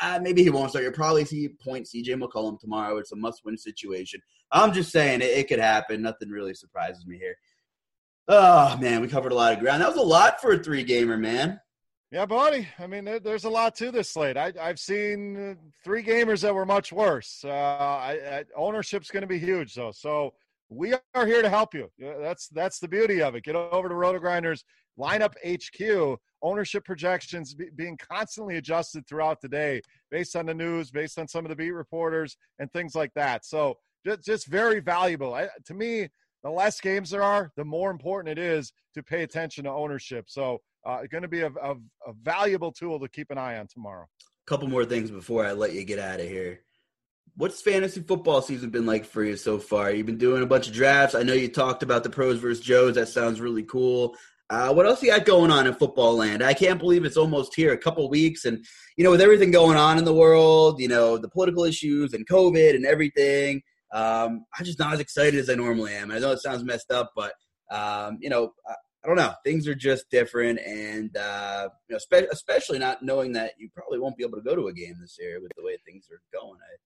Uh, 0.00 0.18
maybe 0.22 0.42
he 0.42 0.48
won't 0.48 0.70
start. 0.70 0.84
You'll 0.84 0.94
probably 0.94 1.26
see 1.26 1.50
point 1.62 1.86
CJ 1.86 2.18
McCollum 2.18 2.58
tomorrow. 2.58 2.96
It's 2.96 3.12
a 3.12 3.16
must-win 3.16 3.58
situation. 3.58 4.20
I'm 4.50 4.72
just 4.72 4.90
saying 4.90 5.20
it, 5.20 5.26
it 5.26 5.48
could 5.48 5.58
happen. 5.58 6.00
Nothing 6.00 6.30
really 6.30 6.54
surprises 6.54 7.06
me 7.06 7.18
here. 7.18 7.36
Oh 8.28 8.76
man, 8.78 9.00
we 9.00 9.08
covered 9.08 9.32
a 9.32 9.34
lot 9.34 9.52
of 9.52 9.58
ground. 9.58 9.82
That 9.82 9.88
was 9.88 9.98
a 9.98 10.06
lot 10.06 10.40
for 10.40 10.52
a 10.52 10.58
three 10.58 10.84
gamer, 10.84 11.16
man. 11.16 11.60
Yeah, 12.12 12.26
buddy. 12.26 12.68
I 12.78 12.86
mean, 12.86 13.08
there's 13.24 13.44
a 13.44 13.50
lot 13.50 13.74
to 13.76 13.90
this 13.90 14.10
slate. 14.10 14.36
I, 14.36 14.52
have 14.58 14.78
seen 14.78 15.56
three 15.82 16.02
gamers 16.02 16.42
that 16.42 16.54
were 16.54 16.66
much 16.66 16.92
worse. 16.92 17.42
Uh, 17.42 17.48
I, 17.48 18.12
I, 18.12 18.44
ownership's 18.54 19.10
going 19.10 19.22
to 19.22 19.26
be 19.26 19.38
huge, 19.38 19.74
though. 19.74 19.92
So 19.92 20.34
we 20.68 20.92
are 21.14 21.26
here 21.26 21.40
to 21.40 21.48
help 21.48 21.72
you. 21.74 21.90
That's 21.98 22.48
that's 22.48 22.78
the 22.78 22.88
beauty 22.88 23.22
of 23.22 23.34
it. 23.34 23.44
Get 23.44 23.56
over 23.56 23.88
to 23.88 23.94
RotoGrinders 23.94 24.62
lineup 24.98 25.34
HQ. 25.44 26.18
Ownership 26.42 26.84
projections 26.84 27.54
be, 27.54 27.70
being 27.76 27.96
constantly 27.96 28.56
adjusted 28.56 29.06
throughout 29.06 29.40
the 29.40 29.48
day 29.48 29.80
based 30.10 30.36
on 30.36 30.46
the 30.46 30.54
news, 30.54 30.90
based 30.90 31.18
on 31.18 31.28
some 31.28 31.44
of 31.44 31.48
the 31.48 31.56
beat 31.56 31.70
reporters, 31.70 32.36
and 32.58 32.70
things 32.72 32.94
like 32.94 33.12
that. 33.14 33.44
So 33.46 33.78
just, 34.04 34.24
just 34.24 34.46
very 34.48 34.80
valuable. 34.80 35.34
I, 35.34 35.48
to 35.66 35.74
me, 35.74 36.08
the 36.42 36.50
less 36.50 36.80
games 36.80 37.10
there 37.10 37.22
are, 37.22 37.52
the 37.56 37.64
more 37.64 37.90
important 37.90 38.38
it 38.38 38.42
is 38.42 38.72
to 38.94 39.02
pay 39.02 39.22
attention 39.22 39.64
to 39.64 39.70
ownership. 39.70 40.26
So, 40.28 40.60
uh, 40.84 41.02
going 41.10 41.22
to 41.22 41.28
be 41.28 41.42
a, 41.42 41.46
a, 41.62 41.74
a, 42.06 42.12
valuable 42.22 42.72
tool 42.72 42.98
to 42.98 43.08
keep 43.08 43.30
an 43.30 43.38
eye 43.38 43.58
on 43.58 43.68
tomorrow. 43.68 44.04
A 44.04 44.50
couple 44.50 44.66
more 44.66 44.84
things 44.84 45.12
before 45.12 45.46
I 45.46 45.52
let 45.52 45.74
you 45.74 45.84
get 45.84 46.00
out 46.00 46.18
of 46.18 46.26
here. 46.26 46.60
what's 47.36 47.62
fantasy 47.62 48.00
football 48.00 48.42
season 48.42 48.70
been 48.70 48.84
like 48.84 49.04
for 49.04 49.22
you 49.22 49.36
so 49.36 49.60
far? 49.60 49.92
You've 49.92 50.06
been 50.06 50.18
doing 50.18 50.42
a 50.42 50.46
bunch 50.46 50.66
of 50.66 50.74
drafts. 50.74 51.14
I 51.14 51.22
know 51.22 51.34
you 51.34 51.48
talked 51.48 51.84
about 51.84 52.02
the 52.02 52.10
pros 52.10 52.40
versus 52.40 52.64
Joes. 52.64 52.96
That 52.96 53.06
sounds 53.06 53.40
really 53.40 53.62
cool. 53.62 54.16
Uh, 54.50 54.70
what 54.70 54.84
else 54.84 55.02
you 55.02 55.10
got 55.10 55.24
going 55.24 55.50
on 55.50 55.66
in 55.66 55.74
football 55.74 56.14
land? 56.14 56.42
I 56.42 56.52
can't 56.52 56.78
believe 56.78 57.04
it's 57.04 57.16
almost 57.16 57.54
here, 57.54 57.72
a 57.72 57.78
couple 57.78 58.06
weeks, 58.10 58.44
and 58.44 58.62
you 58.96 59.04
know, 59.04 59.10
with 59.10 59.22
everything 59.22 59.50
going 59.50 59.78
on 59.78 59.96
in 59.96 60.04
the 60.04 60.12
world, 60.12 60.78
you 60.78 60.88
know, 60.88 61.16
the 61.16 61.28
political 61.28 61.64
issues 61.64 62.12
and 62.12 62.28
COVID 62.28 62.74
and 62.74 62.84
everything, 62.84 63.62
um, 63.92 64.44
I'm 64.58 64.64
just 64.64 64.78
not 64.78 64.94
as 64.94 65.00
excited 65.00 65.38
as 65.38 65.50
I 65.50 65.54
normally 65.54 65.94
am. 65.94 66.10
I 66.10 66.18
know 66.18 66.32
it 66.32 66.40
sounds 66.40 66.64
messed 66.64 66.90
up, 66.90 67.12
but 67.14 67.32
um, 67.70 68.18
you 68.20 68.30
know, 68.30 68.52
I 69.04 69.08
don't 69.08 69.16
know. 69.16 69.32
Things 69.44 69.66
are 69.66 69.74
just 69.74 70.08
different, 70.10 70.60
and 70.60 71.16
uh, 71.16 71.68
you 71.88 71.94
know, 71.94 71.98
spe- 71.98 72.30
especially 72.30 72.78
not 72.78 73.02
knowing 73.02 73.32
that 73.32 73.54
you 73.58 73.68
probably 73.74 73.98
won't 73.98 74.16
be 74.16 74.24
able 74.24 74.38
to 74.38 74.44
go 74.44 74.54
to 74.54 74.68
a 74.68 74.72
game 74.72 74.96
this 75.00 75.16
year 75.18 75.40
with 75.40 75.50
the 75.56 75.64
way 75.64 75.76
things 75.84 76.06
are 76.10 76.22
going. 76.32 76.58
I, 76.60 76.76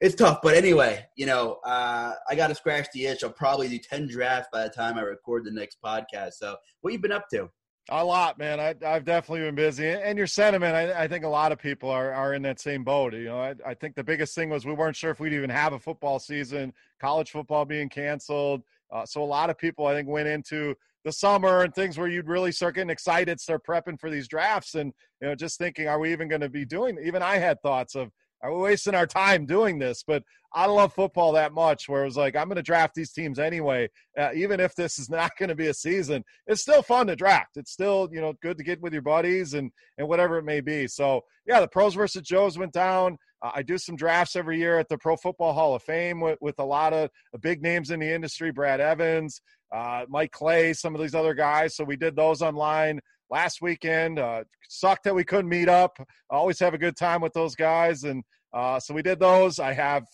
it's 0.00 0.14
tough, 0.14 0.38
but 0.40 0.54
anyway, 0.54 1.04
you 1.16 1.26
know, 1.26 1.58
uh, 1.64 2.12
I 2.28 2.34
got 2.36 2.48
to 2.48 2.54
scratch 2.54 2.86
the 2.92 3.06
itch. 3.06 3.24
I'll 3.24 3.30
probably 3.30 3.68
do 3.68 3.78
ten 3.78 4.06
drafts 4.06 4.48
by 4.52 4.62
the 4.62 4.70
time 4.70 4.98
I 4.98 5.02
record 5.02 5.44
the 5.44 5.50
next 5.50 5.78
podcast. 5.84 6.34
So, 6.34 6.56
what 6.80 6.92
you 6.92 6.98
been 7.00 7.10
up 7.10 7.28
to? 7.30 7.50
A 7.90 8.02
lot, 8.02 8.38
man. 8.38 8.60
I, 8.60 8.74
have 8.80 9.04
definitely 9.04 9.40
been 9.40 9.54
busy, 9.54 9.86
and 9.86 10.16
your 10.16 10.26
sentiment. 10.26 10.74
I, 10.74 11.02
I, 11.02 11.08
think 11.08 11.22
a 11.22 11.28
lot 11.28 11.52
of 11.52 11.58
people 11.58 11.90
are, 11.90 12.12
are 12.14 12.32
in 12.32 12.40
that 12.42 12.58
same 12.58 12.82
boat. 12.82 13.12
You 13.12 13.24
know, 13.24 13.38
I, 13.38 13.54
I 13.66 13.74
think 13.74 13.94
the 13.94 14.02
biggest 14.02 14.34
thing 14.34 14.48
was 14.48 14.64
we 14.64 14.72
weren't 14.72 14.96
sure 14.96 15.10
if 15.10 15.20
we'd 15.20 15.34
even 15.34 15.50
have 15.50 15.74
a 15.74 15.78
football 15.78 16.18
season, 16.18 16.72
college 16.98 17.30
football 17.30 17.66
being 17.66 17.90
canceled. 17.90 18.62
Uh, 18.90 19.04
so 19.04 19.22
a 19.22 19.24
lot 19.24 19.50
of 19.50 19.58
people, 19.58 19.86
I 19.86 19.92
think, 19.92 20.08
went 20.08 20.28
into 20.28 20.74
the 21.04 21.12
summer 21.12 21.62
and 21.62 21.74
things 21.74 21.98
where 21.98 22.08
you'd 22.08 22.26
really 22.26 22.52
start 22.52 22.76
getting 22.76 22.88
excited, 22.88 23.38
start 23.38 23.66
prepping 23.66 24.00
for 24.00 24.08
these 24.08 24.28
drafts, 24.28 24.76
and 24.76 24.94
you 25.20 25.28
know, 25.28 25.34
just 25.34 25.58
thinking, 25.58 25.86
are 25.86 25.98
we 25.98 26.10
even 26.10 26.26
going 26.26 26.40
to 26.40 26.48
be 26.48 26.64
doing? 26.64 26.98
Even 27.04 27.22
I 27.22 27.36
had 27.36 27.60
thoughts 27.60 27.94
of, 27.94 28.10
are 28.44 28.54
we 28.54 28.60
wasting 28.60 28.94
our 28.94 29.06
time 29.06 29.46
doing 29.46 29.78
this? 29.78 30.04
But 30.06 30.22
I 30.52 30.66
love 30.66 30.92
football 30.92 31.32
that 31.32 31.52
much, 31.52 31.88
where 31.88 32.02
it 32.02 32.06
was 32.06 32.16
like, 32.16 32.36
I'm 32.36 32.46
going 32.46 32.56
to 32.56 32.62
draft 32.62 32.94
these 32.94 33.10
teams 33.10 33.38
anyway, 33.38 33.88
uh, 34.18 34.30
even 34.34 34.60
if 34.60 34.74
this 34.74 34.98
is 34.98 35.08
not 35.10 35.32
going 35.38 35.48
to 35.48 35.54
be 35.54 35.68
a 35.68 35.74
season. 35.74 36.22
It's 36.46 36.60
still 36.60 36.82
fun 36.82 37.06
to 37.06 37.16
draft. 37.16 37.56
It's 37.56 37.72
still 37.72 38.08
you 38.12 38.20
know 38.20 38.34
good 38.42 38.58
to 38.58 38.64
get 38.64 38.82
with 38.82 38.92
your 38.92 39.02
buddies 39.02 39.54
and 39.54 39.70
and 39.98 40.06
whatever 40.06 40.38
it 40.38 40.44
may 40.44 40.60
be. 40.60 40.86
So 40.86 41.22
yeah, 41.46 41.60
the 41.60 41.68
pros 41.68 41.94
versus 41.94 42.22
Joes 42.22 42.58
went 42.58 42.72
down. 42.72 43.18
Uh, 43.42 43.52
I 43.54 43.62
do 43.62 43.78
some 43.78 43.96
drafts 43.96 44.36
every 44.36 44.58
year 44.58 44.78
at 44.78 44.88
the 44.88 44.98
Pro 44.98 45.16
Football 45.16 45.52
Hall 45.54 45.74
of 45.74 45.82
Fame 45.82 46.20
with, 46.20 46.38
with 46.40 46.58
a 46.58 46.64
lot 46.64 46.92
of 46.92 47.10
big 47.40 47.62
names 47.62 47.90
in 47.90 48.00
the 48.00 48.10
industry 48.10 48.52
Brad 48.52 48.80
Evans, 48.80 49.40
uh, 49.74 50.04
Mike 50.08 50.32
Clay, 50.32 50.72
some 50.72 50.94
of 50.94 51.00
these 51.00 51.14
other 51.14 51.34
guys. 51.34 51.76
So 51.76 51.84
we 51.84 51.96
did 51.96 52.14
those 52.14 52.42
online 52.42 53.00
last 53.34 53.60
weekend. 53.60 54.20
Uh, 54.20 54.44
sucked 54.68 55.02
that 55.04 55.14
we 55.14 55.24
couldn't 55.24 55.48
meet 55.48 55.68
up. 55.68 55.96
I 56.30 56.36
always 56.36 56.60
have 56.60 56.72
a 56.72 56.78
good 56.78 56.96
time 56.96 57.20
with 57.20 57.32
those 57.32 57.56
guys. 57.56 58.04
And 58.04 58.22
uh, 58.52 58.78
so 58.78 58.94
we 58.94 59.02
did 59.02 59.18
those. 59.18 59.58
I 59.58 59.72
have 59.72 60.04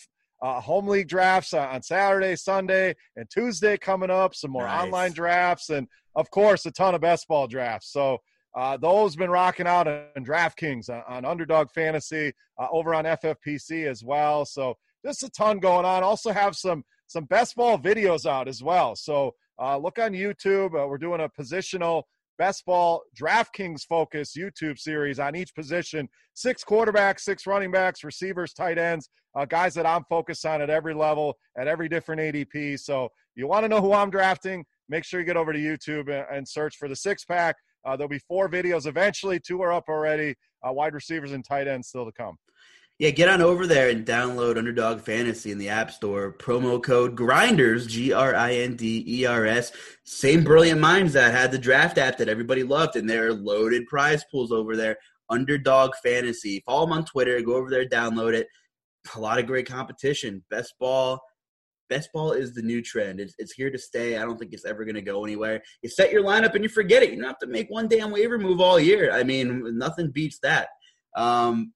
uh, 0.40 0.58
home 0.58 0.88
league 0.88 1.08
drafts 1.08 1.52
on 1.52 1.82
Saturday, 1.82 2.34
Sunday, 2.34 2.94
and 3.16 3.28
Tuesday 3.28 3.76
coming 3.76 4.08
up. 4.08 4.34
Some 4.34 4.52
more 4.52 4.64
nice. 4.64 4.84
online 4.84 5.12
drafts, 5.12 5.68
and 5.68 5.86
of 6.16 6.30
course, 6.30 6.64
a 6.64 6.70
ton 6.70 6.94
of 6.94 7.02
best 7.02 7.28
ball 7.28 7.46
drafts. 7.46 7.92
So 7.92 8.16
uh, 8.56 8.78
those 8.78 9.16
been 9.16 9.30
rocking 9.30 9.66
out 9.66 9.86
on 9.86 10.24
DraftKings, 10.24 10.88
on, 10.88 11.02
on 11.06 11.24
Underdog 11.26 11.70
Fantasy, 11.72 12.32
uh, 12.58 12.68
over 12.72 12.94
on 12.94 13.04
FFPC 13.04 13.86
as 13.86 14.02
well. 14.02 14.46
So 14.46 14.78
just 15.04 15.22
a 15.22 15.28
ton 15.28 15.58
going 15.58 15.84
on. 15.84 16.02
Also 16.02 16.32
have 16.32 16.56
some 16.56 16.84
some 17.06 17.24
best 17.24 17.54
ball 17.54 17.78
videos 17.78 18.24
out 18.24 18.48
as 18.48 18.62
well. 18.62 18.96
So 18.96 19.34
uh, 19.60 19.76
look 19.76 19.98
on 19.98 20.12
YouTube. 20.12 20.68
Uh, 20.68 20.88
we're 20.88 20.96
doing 20.96 21.20
a 21.20 21.28
positional 21.28 22.04
best 22.40 22.64
ball 22.64 23.02
DraftKings 23.20 23.82
focus 23.86 24.34
YouTube 24.34 24.78
series 24.78 25.18
on 25.18 25.36
each 25.36 25.54
position. 25.54 26.08
Six 26.32 26.64
quarterbacks, 26.64 27.20
six 27.20 27.46
running 27.46 27.70
backs, 27.70 28.02
receivers, 28.02 28.54
tight 28.54 28.78
ends, 28.78 29.10
uh, 29.34 29.44
guys 29.44 29.74
that 29.74 29.84
I'm 29.84 30.04
focused 30.08 30.46
on 30.46 30.62
at 30.62 30.70
every 30.70 30.94
level, 30.94 31.36
at 31.58 31.68
every 31.68 31.86
different 31.86 32.18
ADP. 32.22 32.80
So 32.80 33.10
you 33.34 33.46
want 33.46 33.64
to 33.64 33.68
know 33.68 33.82
who 33.82 33.92
I'm 33.92 34.08
drafting? 34.08 34.64
Make 34.88 35.04
sure 35.04 35.20
you 35.20 35.26
get 35.26 35.36
over 35.36 35.52
to 35.52 35.58
YouTube 35.58 36.08
and, 36.34 36.48
search 36.48 36.76
for 36.76 36.88
the 36.88 36.96
six 36.96 37.26
pack. 37.26 37.56
Uh, 37.84 37.94
there'll 37.94 38.08
be 38.08 38.18
four 38.20 38.48
videos 38.48 38.86
eventually. 38.86 39.38
Two 39.38 39.60
are 39.60 39.72
up 39.72 39.84
already. 39.90 40.34
Uh, 40.66 40.72
wide 40.72 40.94
receivers 40.94 41.32
and 41.32 41.44
tight 41.44 41.68
ends 41.68 41.88
still 41.88 42.06
to 42.06 42.12
come. 42.12 42.36
Yeah, 43.00 43.08
get 43.08 43.30
on 43.30 43.40
over 43.40 43.66
there 43.66 43.88
and 43.88 44.04
download 44.04 44.58
Underdog 44.58 45.00
Fantasy 45.00 45.50
in 45.50 45.56
the 45.56 45.70
App 45.70 45.90
Store. 45.90 46.34
Promo 46.34 46.82
code 46.82 47.16
Grinders, 47.16 47.86
G 47.86 48.12
R 48.12 48.34
I 48.34 48.56
N 48.56 48.76
D 48.76 49.02
E 49.08 49.24
R 49.24 49.46
S. 49.46 49.72
Same 50.04 50.44
brilliant 50.44 50.82
minds 50.82 51.14
that 51.14 51.32
had 51.32 51.50
the 51.50 51.58
draft 51.58 51.96
app 51.96 52.18
that 52.18 52.28
everybody 52.28 52.62
loved, 52.62 52.96
and 52.96 53.08
there 53.08 53.28
are 53.28 53.32
loaded 53.32 53.86
prize 53.86 54.22
pools 54.30 54.52
over 54.52 54.76
there. 54.76 54.98
Underdog 55.30 55.92
Fantasy. 56.02 56.62
Follow 56.66 56.84
them 56.84 56.92
on 56.92 57.06
Twitter. 57.06 57.40
Go 57.40 57.54
over 57.54 57.70
there, 57.70 57.88
download 57.88 58.34
it. 58.34 58.48
A 59.16 59.18
lot 59.18 59.38
of 59.38 59.46
great 59.46 59.66
competition. 59.66 60.44
Best 60.50 60.74
ball. 60.78 61.22
Best 61.88 62.12
ball 62.12 62.32
is 62.32 62.52
the 62.52 62.60
new 62.60 62.82
trend. 62.82 63.18
It's, 63.18 63.34
it's 63.38 63.52
here 63.52 63.70
to 63.70 63.78
stay. 63.78 64.18
I 64.18 64.26
don't 64.26 64.36
think 64.38 64.52
it's 64.52 64.66
ever 64.66 64.84
going 64.84 64.94
to 64.96 65.00
go 65.00 65.24
anywhere. 65.24 65.62
You 65.80 65.88
set 65.88 66.12
your 66.12 66.22
lineup 66.22 66.54
and 66.54 66.62
you 66.62 66.68
forget 66.68 67.02
it. 67.02 67.12
You 67.12 67.16
don't 67.16 67.24
have 67.24 67.38
to 67.38 67.46
make 67.46 67.70
one 67.70 67.88
damn 67.88 68.10
waiver 68.10 68.36
move 68.36 68.60
all 68.60 68.78
year. 68.78 69.10
I 69.10 69.22
mean, 69.22 69.78
nothing 69.78 70.10
beats 70.10 70.38
that. 70.42 70.68
Um, 71.16 71.72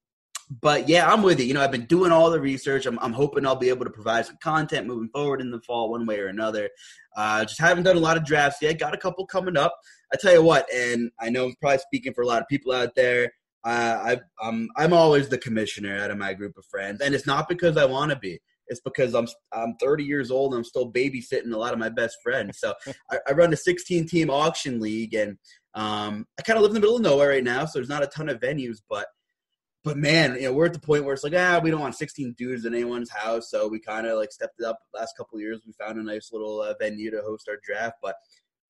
but 0.50 0.88
yeah, 0.88 1.10
I'm 1.10 1.22
with 1.22 1.40
you. 1.40 1.46
You 1.46 1.54
know, 1.54 1.62
I've 1.62 1.72
been 1.72 1.86
doing 1.86 2.12
all 2.12 2.30
the 2.30 2.40
research. 2.40 2.86
I'm, 2.86 2.98
I'm 3.00 3.12
hoping 3.12 3.46
I'll 3.46 3.56
be 3.56 3.70
able 3.70 3.84
to 3.84 3.90
provide 3.90 4.26
some 4.26 4.36
content 4.42 4.86
moving 4.86 5.08
forward 5.08 5.40
in 5.40 5.50
the 5.50 5.60
fall, 5.60 5.90
one 5.90 6.06
way 6.06 6.20
or 6.20 6.26
another. 6.26 6.70
Uh, 7.16 7.44
just 7.44 7.60
haven't 7.60 7.84
done 7.84 7.96
a 7.96 8.00
lot 8.00 8.16
of 8.16 8.24
drafts 8.24 8.60
yet. 8.60 8.78
Got 8.78 8.94
a 8.94 8.98
couple 8.98 9.26
coming 9.26 9.56
up. 9.56 9.74
I 10.12 10.16
tell 10.20 10.32
you 10.32 10.42
what, 10.42 10.66
and 10.72 11.10
I 11.20 11.30
know 11.30 11.46
I'm 11.46 11.54
probably 11.60 11.78
speaking 11.78 12.12
for 12.12 12.22
a 12.22 12.26
lot 12.26 12.42
of 12.42 12.48
people 12.48 12.72
out 12.72 12.94
there. 12.94 13.32
Uh, 13.64 14.16
I, 14.16 14.46
I'm 14.46 14.68
I'm 14.76 14.92
always 14.92 15.28
the 15.28 15.38
commissioner 15.38 15.98
out 15.98 16.10
of 16.10 16.18
my 16.18 16.34
group 16.34 16.58
of 16.58 16.66
friends, 16.66 17.00
and 17.00 17.14
it's 17.14 17.26
not 17.26 17.48
because 17.48 17.76
I 17.76 17.86
want 17.86 18.10
to 18.10 18.18
be. 18.18 18.38
It's 18.68 18.80
because 18.80 19.14
I'm 19.14 19.26
I'm 19.52 19.74
30 19.80 20.04
years 20.04 20.30
old 20.30 20.52
and 20.52 20.58
I'm 20.58 20.64
still 20.64 20.92
babysitting 20.92 21.52
a 21.52 21.56
lot 21.56 21.72
of 21.72 21.78
my 21.78 21.88
best 21.88 22.18
friends. 22.22 22.58
So 22.58 22.74
I, 23.10 23.18
I 23.28 23.32
run 23.32 23.52
a 23.52 23.56
16 23.56 24.06
team 24.06 24.30
auction 24.30 24.80
league, 24.80 25.14
and 25.14 25.38
um, 25.74 26.26
I 26.38 26.42
kind 26.42 26.58
of 26.58 26.62
live 26.62 26.70
in 26.70 26.74
the 26.74 26.80
middle 26.80 26.96
of 26.96 27.02
nowhere 27.02 27.30
right 27.30 27.44
now, 27.44 27.64
so 27.64 27.78
there's 27.78 27.88
not 27.88 28.02
a 28.02 28.08
ton 28.08 28.28
of 28.28 28.40
venues, 28.40 28.78
but 28.90 29.06
but 29.84 29.98
man, 29.98 30.34
you 30.36 30.42
know, 30.42 30.52
we're 30.54 30.64
at 30.64 30.72
the 30.72 30.78
point 30.78 31.04
where 31.04 31.12
it's 31.12 31.22
like, 31.22 31.34
ah, 31.36 31.60
we 31.62 31.70
don't 31.70 31.80
want 31.80 31.94
16 31.94 32.34
dudes 32.38 32.64
in 32.64 32.74
anyone's 32.74 33.10
house. 33.10 33.50
So 33.50 33.68
we 33.68 33.78
kind 33.78 34.06
of 34.06 34.18
like 34.18 34.32
stepped 34.32 34.58
it 34.58 34.64
up 34.64 34.80
last 34.94 35.14
couple 35.16 35.38
years. 35.38 35.60
We 35.66 35.74
found 35.74 35.98
a 35.98 36.02
nice 36.02 36.32
little 36.32 36.62
uh, 36.62 36.72
venue 36.80 37.10
to 37.10 37.20
host 37.20 37.48
our 37.50 37.58
draft. 37.62 37.96
But 38.02 38.16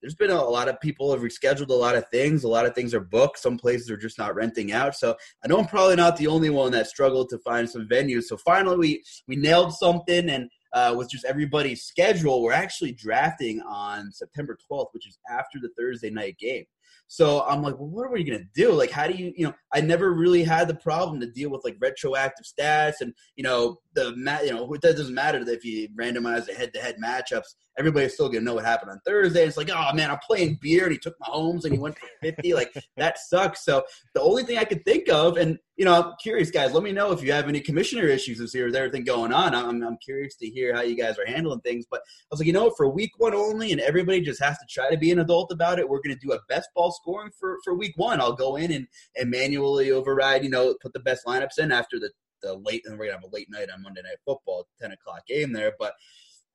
there's 0.02 0.16
been 0.16 0.30
a, 0.30 0.34
a, 0.34 0.36
lot 0.36 0.68
of 0.68 0.80
people 0.80 1.12
have 1.12 1.22
rescheduled 1.22 1.70
a 1.70 1.72
lot 1.72 1.94
of 1.94 2.08
things. 2.08 2.42
A 2.42 2.48
lot 2.48 2.66
of 2.66 2.74
things 2.74 2.92
are 2.94 3.00
booked. 3.00 3.38
Some 3.38 3.56
places 3.56 3.90
are 3.90 3.96
just 3.96 4.18
not 4.18 4.34
renting 4.34 4.72
out. 4.72 4.96
So 4.96 5.16
I 5.42 5.48
know 5.48 5.58
I'm 5.58 5.66
probably 5.66 5.96
not 5.96 6.16
the 6.16 6.26
only 6.26 6.50
one 6.50 6.72
that 6.72 6.88
struggled 6.88 7.30
to 7.30 7.38
find 7.38 7.70
some 7.70 7.88
venues. 7.88 8.24
So 8.24 8.36
finally, 8.36 8.76
we 8.76 9.04
we 9.28 9.36
nailed 9.36 9.72
something, 9.72 10.28
and 10.28 10.50
uh, 10.72 10.94
with 10.98 11.08
just 11.08 11.24
everybody's 11.24 11.84
schedule, 11.84 12.42
we're 12.42 12.52
actually 12.52 12.92
drafting 12.92 13.62
on 13.62 14.10
September 14.10 14.58
12th, 14.70 14.88
which 14.92 15.06
is 15.06 15.16
after 15.30 15.58
the 15.58 15.70
Thursday 15.78 16.10
night 16.10 16.36
game. 16.38 16.64
So 17.06 17.42
I'm 17.42 17.62
like, 17.62 17.78
well, 17.78 17.88
what 17.88 18.06
are 18.06 18.12
we 18.12 18.24
gonna 18.24 18.44
do? 18.54 18.72
Like, 18.72 18.90
how 18.90 19.06
do 19.06 19.14
you, 19.14 19.32
you 19.36 19.46
know, 19.46 19.54
I 19.72 19.80
never 19.80 20.12
really 20.12 20.42
had 20.42 20.68
the 20.68 20.74
problem 20.74 21.20
to 21.20 21.30
deal 21.30 21.50
with 21.50 21.64
like 21.64 21.76
retroactive 21.80 22.44
stats 22.44 23.00
and 23.00 23.14
you 23.36 23.44
know 23.44 23.78
the 23.94 24.14
mat, 24.16 24.46
you 24.46 24.52
know, 24.52 24.72
it 24.72 24.80
doesn't 24.80 25.14
matter 25.14 25.42
if 25.46 25.64
you 25.64 25.88
randomize 25.98 26.46
the 26.46 26.54
head-to-head 26.54 26.96
matchups. 27.02 27.54
Everybody's 27.78 28.14
still 28.14 28.28
gonna 28.28 28.44
know 28.44 28.54
what 28.54 28.64
happened 28.64 28.90
on 28.90 29.00
Thursday. 29.04 29.44
It's 29.44 29.56
like, 29.56 29.70
oh 29.70 29.92
man, 29.94 30.10
I'm 30.10 30.18
playing 30.26 30.58
beer 30.60 30.84
and 30.84 30.92
he 30.92 30.98
took 30.98 31.18
Mahomes 31.18 31.64
and 31.64 31.72
he 31.72 31.78
went 31.78 31.98
for 31.98 32.06
50. 32.22 32.54
like 32.54 32.74
that 32.96 33.18
sucks. 33.18 33.64
So 33.64 33.84
the 34.14 34.20
only 34.20 34.44
thing 34.44 34.58
I 34.58 34.64
could 34.64 34.84
think 34.84 35.08
of, 35.08 35.36
and 35.36 35.58
you 35.76 35.84
know, 35.84 35.94
I'm 35.94 36.12
curious, 36.22 36.50
guys. 36.50 36.72
Let 36.72 36.84
me 36.84 36.92
know 36.92 37.10
if 37.10 37.22
you 37.22 37.32
have 37.32 37.48
any 37.48 37.60
commissioner 37.60 38.06
issues 38.06 38.38
this 38.38 38.54
year. 38.54 38.68
Is 38.68 38.74
everything 38.74 39.02
going 39.02 39.32
on? 39.32 39.54
I'm, 39.54 39.82
I'm 39.82 39.98
curious 39.98 40.36
to 40.36 40.46
hear 40.46 40.72
how 40.72 40.82
you 40.82 40.96
guys 40.96 41.18
are 41.18 41.26
handling 41.26 41.60
things. 41.60 41.84
But 41.90 42.00
I 42.00 42.26
was 42.30 42.40
like, 42.40 42.46
you 42.46 42.52
know, 42.52 42.70
for 42.70 42.88
week 42.88 43.10
one 43.18 43.34
only, 43.34 43.72
and 43.72 43.80
everybody 43.80 44.20
just 44.20 44.40
has 44.40 44.56
to 44.58 44.66
try 44.70 44.88
to 44.90 44.96
be 44.96 45.10
an 45.10 45.18
adult 45.18 45.50
about 45.50 45.80
it. 45.80 45.88
We're 45.88 46.00
going 46.00 46.16
to 46.16 46.26
do 46.26 46.32
a 46.32 46.38
best 46.48 46.68
ball 46.76 46.92
scoring 46.92 47.32
for 47.38 47.58
for 47.64 47.74
week 47.74 47.94
one. 47.96 48.20
I'll 48.20 48.34
go 48.34 48.56
in 48.56 48.70
and 48.70 48.86
and 49.16 49.30
manually 49.30 49.90
override. 49.90 50.44
You 50.44 50.50
know, 50.50 50.74
put 50.80 50.92
the 50.92 51.00
best 51.00 51.26
lineups 51.26 51.58
in 51.58 51.72
after 51.72 51.98
the 51.98 52.10
the 52.44 52.54
late, 52.54 52.82
and 52.84 52.98
we're 52.98 53.06
gonna 53.06 53.16
have 53.20 53.24
a 53.24 53.34
late 53.34 53.50
night 53.50 53.70
on 53.70 53.82
Monday 53.82 54.02
Night 54.02 54.18
Football, 54.24 54.68
ten 54.80 54.92
o'clock 54.92 55.26
game 55.26 55.52
there. 55.52 55.72
But 55.78 55.94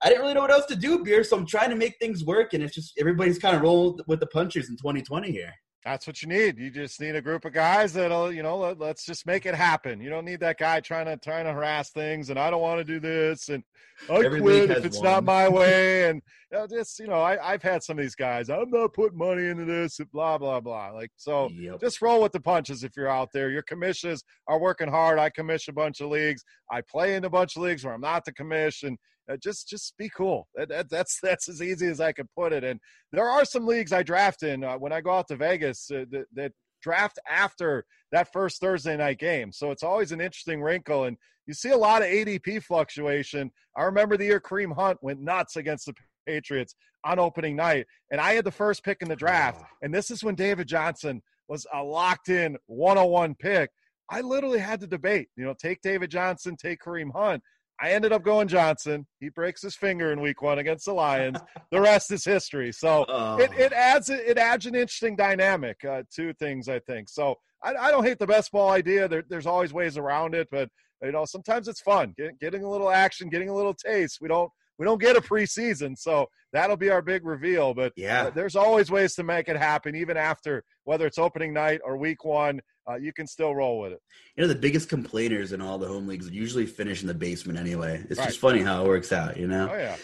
I 0.01 0.09
didn't 0.09 0.21
really 0.21 0.33
know 0.33 0.41
what 0.41 0.51
else 0.51 0.65
to 0.67 0.75
do, 0.75 1.03
beer. 1.03 1.23
So 1.23 1.37
I'm 1.37 1.45
trying 1.45 1.69
to 1.71 1.75
make 1.75 1.97
things 1.99 2.23
work, 2.23 2.53
and 2.53 2.63
it's 2.63 2.73
just 2.73 2.93
everybody's 2.99 3.39
kind 3.39 3.55
of 3.55 3.61
rolling 3.61 3.99
with 4.07 4.19
the 4.19 4.27
punches 4.27 4.69
in 4.69 4.77
2020 4.77 5.31
here. 5.31 5.53
That's 5.85 6.05
what 6.05 6.21
you 6.21 6.27
need. 6.27 6.57
You 6.57 6.69
just 6.69 6.99
need 6.99 7.15
a 7.15 7.21
group 7.21 7.45
of 7.45 7.53
guys 7.53 7.93
that'll, 7.93 8.33
you 8.33 8.43
know, 8.43 8.57
let, 8.57 8.81
us 8.81 9.05
just 9.05 9.25
make 9.25 9.45
it 9.45 9.55
happen. 9.55 10.01
You 10.01 10.09
don't 10.09 10.25
need 10.25 10.41
that 10.41 10.57
guy 10.57 10.81
trying 10.81 11.05
to 11.05 11.15
trying 11.15 11.45
to 11.45 11.53
harass 11.53 11.91
things 11.91 12.29
and 12.29 12.37
I 12.37 12.49
don't 12.49 12.61
want 12.61 12.79
to 12.79 12.83
do 12.83 12.99
this 12.99 13.47
and 13.47 13.63
I 14.09 14.15
Every 14.25 14.41
quit 14.41 14.71
if 14.71 14.83
it's 14.83 14.97
one. 14.97 15.05
not 15.05 15.23
my 15.23 15.47
way. 15.47 16.03
And 16.09 16.21
you 16.51 16.57
know, 16.57 16.67
just, 16.67 16.99
you 16.99 17.07
know, 17.07 17.21
I, 17.21 17.53
I've 17.53 17.61
had 17.61 17.83
some 17.83 17.97
of 17.97 18.03
these 18.03 18.15
guys. 18.15 18.49
I'm 18.49 18.69
not 18.71 18.93
putting 18.93 19.17
money 19.17 19.45
into 19.47 19.65
this. 19.65 19.99
Blah 20.11 20.37
blah 20.37 20.59
blah. 20.59 20.89
Like 20.89 21.11
so, 21.15 21.49
yep. 21.49 21.79
just 21.79 22.01
roll 22.01 22.21
with 22.21 22.31
the 22.31 22.39
punches 22.39 22.83
if 22.83 22.97
you're 22.97 23.07
out 23.07 23.29
there. 23.33 23.49
Your 23.49 23.61
commissions 23.61 24.23
are 24.47 24.59
working 24.59 24.89
hard. 24.89 25.19
I 25.19 25.29
commission 25.29 25.71
a 25.71 25.75
bunch 25.75 26.01
of 26.01 26.09
leagues. 26.09 26.43
I 26.71 26.81
play 26.81 27.15
in 27.15 27.25
a 27.25 27.29
bunch 27.29 27.55
of 27.55 27.61
leagues 27.61 27.85
where 27.85 27.93
I'm 27.93 28.01
not 28.01 28.25
the 28.25 28.33
commission 28.33 28.97
uh, 29.29 29.37
just 29.37 29.67
just 29.67 29.95
be 29.97 30.09
cool. 30.09 30.47
That, 30.55 30.69
that, 30.69 30.89
that's 30.89 31.19
that's 31.23 31.49
as 31.49 31.61
easy 31.61 31.87
as 31.87 31.99
I 31.99 32.11
can 32.11 32.27
put 32.35 32.53
it. 32.53 32.63
And 32.63 32.79
there 33.11 33.29
are 33.29 33.45
some 33.45 33.65
leagues 33.65 33.93
I 33.93 34.03
draft 34.03 34.43
in 34.43 34.63
uh, 34.63 34.77
when 34.77 34.91
I 34.91 35.01
go 35.01 35.11
out 35.11 35.27
to 35.29 35.35
Vegas 35.35 35.89
uh, 35.91 36.05
that, 36.11 36.25
that 36.33 36.51
draft 36.81 37.19
after 37.29 37.85
that 38.11 38.31
first 38.31 38.59
Thursday 38.61 38.97
night 38.97 39.19
game. 39.19 39.51
So 39.51 39.71
it's 39.71 39.83
always 39.83 40.11
an 40.11 40.21
interesting 40.21 40.61
wrinkle. 40.61 41.05
And 41.05 41.17
you 41.45 41.53
see 41.53 41.69
a 41.69 41.77
lot 41.77 42.01
of 42.01 42.07
ADP 42.07 42.63
fluctuation. 42.63 43.51
I 43.75 43.83
remember 43.83 44.17
the 44.17 44.25
year 44.25 44.39
Kareem 44.39 44.73
Hunt 44.75 44.97
went 45.01 45.21
nuts 45.21 45.55
against 45.55 45.85
the 45.85 45.93
Patriots 46.25 46.75
on 47.05 47.17
opening 47.17 47.55
night, 47.55 47.85
and 48.11 48.19
I 48.19 48.33
had 48.33 48.45
the 48.45 48.51
first 48.51 48.83
pick 48.83 49.01
in 49.01 49.09
the 49.09 49.15
draft. 49.15 49.63
And 49.81 49.93
this 49.93 50.11
is 50.11 50.23
when 50.23 50.35
David 50.35 50.67
Johnson 50.67 51.21
was 51.47 51.65
a 51.73 51.81
locked 51.83 52.29
in 52.29 52.57
101 52.67 53.35
pick. 53.35 53.71
I 54.11 54.21
literally 54.21 54.59
had 54.59 54.79
to 54.81 54.87
debate, 54.87 55.29
you 55.35 55.45
know, 55.45 55.55
take 55.59 55.81
David 55.81 56.09
Johnson, 56.09 56.55
take 56.55 56.81
Kareem 56.81 57.11
Hunt. 57.13 57.41
I 57.81 57.91
ended 57.91 58.11
up 58.11 58.23
going 58.23 58.47
Johnson. 58.47 59.05
He 59.19 59.29
breaks 59.29 59.61
his 59.61 59.75
finger 59.75 60.11
in 60.11 60.19
week 60.19 60.41
one 60.41 60.59
against 60.59 60.85
the 60.85 60.93
Lions. 60.93 61.39
the 61.71 61.79
rest 61.79 62.11
is 62.11 62.25
history. 62.25 62.71
So 62.71 63.05
oh. 63.07 63.37
it, 63.39 63.51
it 63.53 63.73
adds 63.73 64.09
it 64.09 64.37
adds 64.37 64.65
an 64.65 64.75
interesting 64.75 65.15
dynamic 65.15 65.77
uh, 65.85 66.03
to 66.15 66.33
things, 66.33 66.67
I 66.67 66.79
think. 66.79 67.09
So 67.09 67.35
I, 67.63 67.73
I, 67.75 67.91
don't 67.91 68.03
hate 68.03 68.19
the 68.19 68.27
best 68.27 68.51
ball 68.51 68.69
idea. 68.69 69.07
There, 69.07 69.23
there's 69.29 69.45
always 69.45 69.73
ways 69.73 69.97
around 69.97 70.35
it, 70.35 70.47
but 70.51 70.69
you 71.01 71.11
know 71.11 71.25
sometimes 71.25 71.67
it's 71.67 71.81
fun 71.81 72.13
Get, 72.17 72.39
getting 72.39 72.63
a 72.63 72.69
little 72.69 72.89
action, 72.89 73.29
getting 73.29 73.49
a 73.49 73.55
little 73.55 73.73
taste. 73.73 74.19
We 74.21 74.27
don't 74.27 74.51
we 74.77 74.85
don't 74.85 75.01
get 75.01 75.17
a 75.17 75.21
preseason, 75.21 75.97
so 75.97 76.27
that'll 76.53 76.77
be 76.77 76.89
our 76.89 77.01
big 77.01 77.25
reveal. 77.25 77.73
But 77.73 77.93
yeah, 77.95 78.29
there's 78.29 78.55
always 78.55 78.89
ways 78.89 79.13
to 79.15 79.23
make 79.23 79.49
it 79.49 79.57
happen, 79.57 79.95
even 79.95 80.17
after 80.17 80.63
whether 80.85 81.05
it's 81.05 81.17
opening 81.17 81.53
night 81.53 81.81
or 81.85 81.97
week 81.97 82.23
one. 82.23 82.61
Uh, 82.89 82.95
you 82.95 83.13
can 83.13 83.27
still 83.27 83.53
roll 83.53 83.79
with 83.79 83.91
it. 83.91 84.01
You 84.35 84.43
know, 84.43 84.47
the 84.47 84.55
biggest 84.55 84.89
complainers 84.89 85.51
in 85.51 85.61
all 85.61 85.77
the 85.77 85.87
home 85.87 86.07
leagues 86.07 86.29
usually 86.29 86.65
finish 86.65 87.01
in 87.01 87.07
the 87.07 87.13
basement 87.13 87.59
anyway. 87.59 88.03
It's 88.09 88.17
right. 88.17 88.27
just 88.27 88.39
funny 88.39 88.61
how 88.61 88.83
it 88.83 88.87
works 88.87 89.11
out, 89.11 89.37
you 89.37 89.47
know? 89.47 89.69
Oh, 89.71 89.77
yeah. 89.77 89.95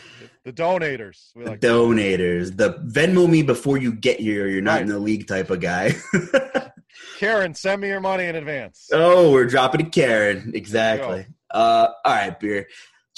The 0.43 0.53
donators. 0.53 1.31
We 1.35 1.45
like 1.45 1.61
the 1.61 1.67
donators. 1.67 2.55
The 2.55 2.73
Venmo 2.85 3.27
me 3.27 3.41
before 3.41 3.77
you 3.77 3.91
get 3.91 4.19
here. 4.19 4.47
You're 4.47 4.61
not 4.61 4.73
right. 4.73 4.81
in 4.83 4.87
the 4.89 4.99
league 4.99 5.27
type 5.27 5.49
of 5.49 5.61
guy. 5.61 5.95
Karen, 7.17 7.55
send 7.55 7.81
me 7.81 7.87
your 7.87 8.01
money 8.01 8.25
in 8.25 8.35
advance. 8.35 8.89
Oh, 8.91 9.31
we're 9.31 9.47
dropping 9.47 9.85
to 9.85 9.89
Karen. 9.89 10.51
Exactly. 10.53 11.25
Uh, 11.49 11.87
all 12.03 12.13
right, 12.13 12.39
beer. 12.39 12.67